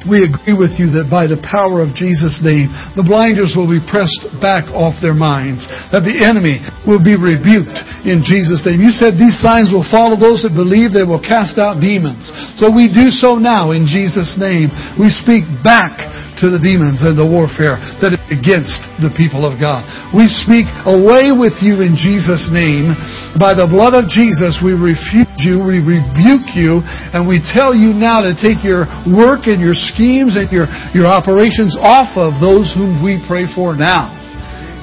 we 0.08 0.26
agree 0.26 0.54
with 0.56 0.78
you 0.80 0.90
that 0.98 1.08
by 1.10 1.26
the 1.30 1.40
power 1.40 1.80
of 1.80 1.94
Jesus' 1.94 2.40
name, 2.42 2.70
the 2.98 3.06
blinders 3.06 3.54
will 3.54 3.68
be 3.68 3.82
pressed 3.82 4.26
back 4.40 4.66
off 4.72 4.98
their 5.00 5.16
minds, 5.16 5.64
that 5.94 6.02
the 6.02 6.22
enemy 6.22 6.60
will 6.84 7.02
be 7.02 7.14
rebuked 7.14 7.78
in 8.02 8.22
Jesus' 8.22 8.62
name. 8.66 8.82
You 8.82 8.92
said 8.92 9.16
these 9.16 9.38
signs 9.38 9.70
will 9.70 9.86
follow 9.86 10.18
those 10.18 10.42
that 10.42 10.54
believe 10.54 10.90
they 10.90 11.06
will 11.06 11.22
cast 11.22 11.56
out 11.56 11.78
demons. 11.80 12.28
So 12.58 12.70
we 12.70 12.90
do 12.90 13.14
so 13.14 13.38
now 13.38 13.70
in 13.70 13.86
Jesus' 13.86 14.34
name. 14.38 14.70
We 14.98 15.08
speak 15.08 15.46
back 15.62 15.94
to 16.40 16.50
the 16.50 16.58
demons 16.58 17.04
and 17.04 17.14
the 17.14 17.26
warfare 17.28 17.78
that 18.00 18.16
is 18.16 18.22
against 18.32 18.82
the 18.98 19.12
people 19.14 19.44
of 19.44 19.60
God. 19.60 19.84
We 20.10 20.26
speak 20.26 20.66
away 20.88 21.30
with 21.30 21.60
you 21.60 21.84
in 21.84 21.94
Jesus' 21.94 22.50
name. 22.50 22.96
By 23.38 23.54
the 23.54 23.68
blood 23.68 23.94
of 23.94 24.08
Jesus, 24.08 24.58
we 24.58 24.74
refuse 24.74 25.28
you, 25.40 25.62
we 25.62 25.80
rebuke 25.80 26.52
you, 26.52 26.84
and 27.14 27.24
we 27.24 27.40
tell 27.40 27.72
you 27.72 27.94
now 27.96 28.20
to 28.20 28.36
take 28.36 28.60
your 28.60 28.84
work 29.08 29.48
and 29.48 29.62
your 29.62 29.76
schemes 29.76 30.36
and 30.36 30.50
your, 30.52 30.68
your 30.92 31.08
operations 31.08 31.76
off 31.80 32.16
of 32.18 32.40
those 32.42 32.72
whom 32.76 33.00
we 33.00 33.22
pray 33.24 33.48
for 33.48 33.72
now. 33.72 34.12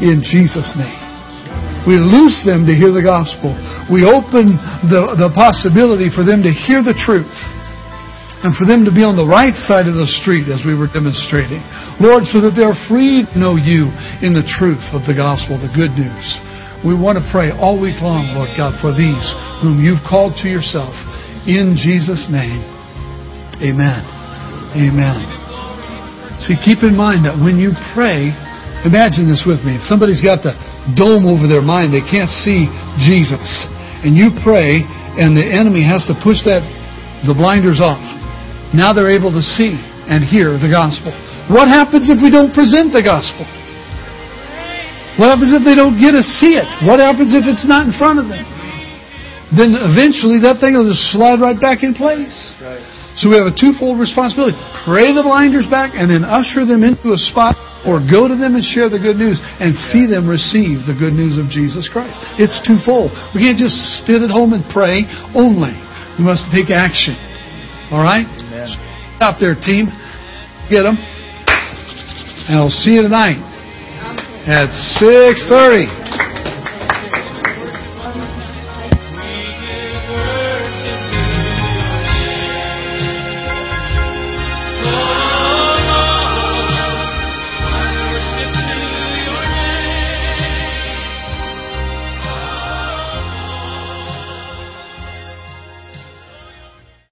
In 0.02 0.24
Jesus' 0.24 0.74
name. 0.80 1.10
We 1.88 1.96
loose 1.96 2.44
them 2.44 2.68
to 2.68 2.74
hear 2.76 2.92
the 2.92 3.04
gospel. 3.04 3.56
We 3.88 4.04
open 4.04 4.60
the, 4.92 5.16
the 5.16 5.32
possibility 5.32 6.12
for 6.12 6.28
them 6.28 6.44
to 6.44 6.52
hear 6.52 6.84
the 6.84 6.96
truth 6.96 7.32
and 8.44 8.56
for 8.56 8.64
them 8.64 8.88
to 8.88 8.92
be 8.92 9.04
on 9.04 9.20
the 9.20 9.28
right 9.28 9.56
side 9.56 9.88
of 9.88 10.00
the 10.00 10.08
street 10.08 10.48
as 10.48 10.64
we 10.64 10.72
were 10.72 10.88
demonstrating. 10.88 11.60
Lord, 12.00 12.24
so 12.24 12.40
that 12.40 12.56
they're 12.56 12.78
free 12.88 13.28
to 13.28 13.36
know 13.36 13.60
you 13.60 13.92
in 14.24 14.32
the 14.32 14.48
truth 14.48 14.84
of 14.96 15.04
the 15.04 15.16
gospel, 15.16 15.60
the 15.60 15.72
good 15.76 15.92
news. 15.96 16.28
We 16.80 16.96
want 16.96 17.20
to 17.20 17.26
pray 17.28 17.52
all 17.52 17.76
week 17.76 18.00
long, 18.00 18.32
Lord 18.32 18.56
God, 18.56 18.80
for 18.80 18.96
these 18.96 19.26
whom 19.60 19.84
you've 19.84 20.00
called 20.08 20.40
to 20.40 20.48
yourself. 20.48 20.96
In 21.44 21.76
Jesus' 21.76 22.32
name, 22.32 22.64
amen. 23.60 24.04
Amen. 24.80 25.20
See, 26.40 26.56
keep 26.56 26.88
in 26.88 26.96
mind 26.96 27.28
that 27.28 27.36
when 27.36 27.60
you 27.60 27.76
pray, 27.92 28.32
imagine 28.88 29.28
this 29.28 29.44
with 29.44 29.60
me. 29.68 29.84
Somebody's 29.84 30.24
got 30.24 30.40
the 30.40 30.56
dome 30.96 31.28
over 31.28 31.52
their 31.52 31.66
mind. 31.66 31.92
They 31.92 32.06
can't 32.06 32.32
see 32.32 32.72
Jesus. 32.96 33.68
And 34.08 34.16
you 34.16 34.32
pray, 34.40 34.80
and 35.20 35.36
the 35.36 35.44
enemy 35.44 35.84
has 35.84 36.08
to 36.08 36.16
push 36.16 36.40
that, 36.48 36.64
the 37.28 37.36
blinders 37.36 37.84
off. 37.84 38.00
Now 38.72 38.96
they're 38.96 39.12
able 39.12 39.36
to 39.36 39.44
see 39.44 39.76
and 40.08 40.24
hear 40.24 40.56
the 40.56 40.72
gospel. 40.72 41.12
What 41.52 41.68
happens 41.68 42.08
if 42.08 42.24
we 42.24 42.32
don't 42.32 42.56
present 42.56 42.96
the 42.96 43.04
gospel? 43.04 43.44
What 45.20 45.36
happens 45.36 45.52
if 45.52 45.68
they 45.68 45.76
don't 45.76 46.00
get 46.00 46.16
to 46.16 46.24
see 46.24 46.56
it? 46.56 46.64
What 46.88 47.04
happens 47.04 47.36
if 47.36 47.44
it's 47.44 47.68
not 47.68 47.84
in 47.84 47.92
front 47.92 48.24
of 48.24 48.32
them? 48.32 48.48
Then 49.52 49.76
eventually 49.76 50.40
that 50.48 50.64
thing 50.64 50.80
will 50.80 50.88
just 50.88 51.12
slide 51.12 51.44
right 51.44 51.60
back 51.60 51.84
in 51.84 51.92
place. 51.92 52.56
So 53.20 53.28
we 53.28 53.36
have 53.36 53.52
a 53.52 53.56
twofold 53.56 54.00
responsibility. 54.00 54.56
Pray 54.88 55.12
the 55.12 55.28
blinders 55.28 55.68
back 55.68 55.92
and 55.92 56.08
then 56.08 56.24
usher 56.24 56.64
them 56.64 56.88
into 56.88 57.12
a 57.12 57.20
spot 57.20 57.60
or 57.84 58.00
go 58.00 58.32
to 58.32 58.36
them 58.40 58.56
and 58.56 58.64
share 58.64 58.88
the 58.88 59.02
good 59.02 59.20
news 59.20 59.44
and 59.60 59.76
see 59.92 60.08
them 60.08 60.24
receive 60.24 60.88
the 60.88 60.96
good 60.96 61.12
news 61.12 61.36
of 61.36 61.52
Jesus 61.52 61.92
Christ. 61.92 62.16
It's 62.40 62.64
twofold. 62.64 63.12
We 63.36 63.44
can't 63.44 63.60
just 63.60 63.76
sit 64.08 64.24
at 64.24 64.32
home 64.32 64.56
and 64.56 64.64
pray 64.72 65.04
only. 65.36 65.76
We 66.16 66.24
must 66.24 66.48
take 66.56 66.72
action. 66.72 67.20
All 67.92 68.00
right? 68.00 68.24
Stop 69.20 69.36
there, 69.44 69.52
team. 69.52 69.92
Get 70.72 70.88
them. 70.88 70.96
And 72.48 72.56
I'll 72.56 72.72
see 72.72 72.96
you 72.96 73.04
tonight 73.04 73.49
at 74.48 74.70
6.30. 75.02 76.39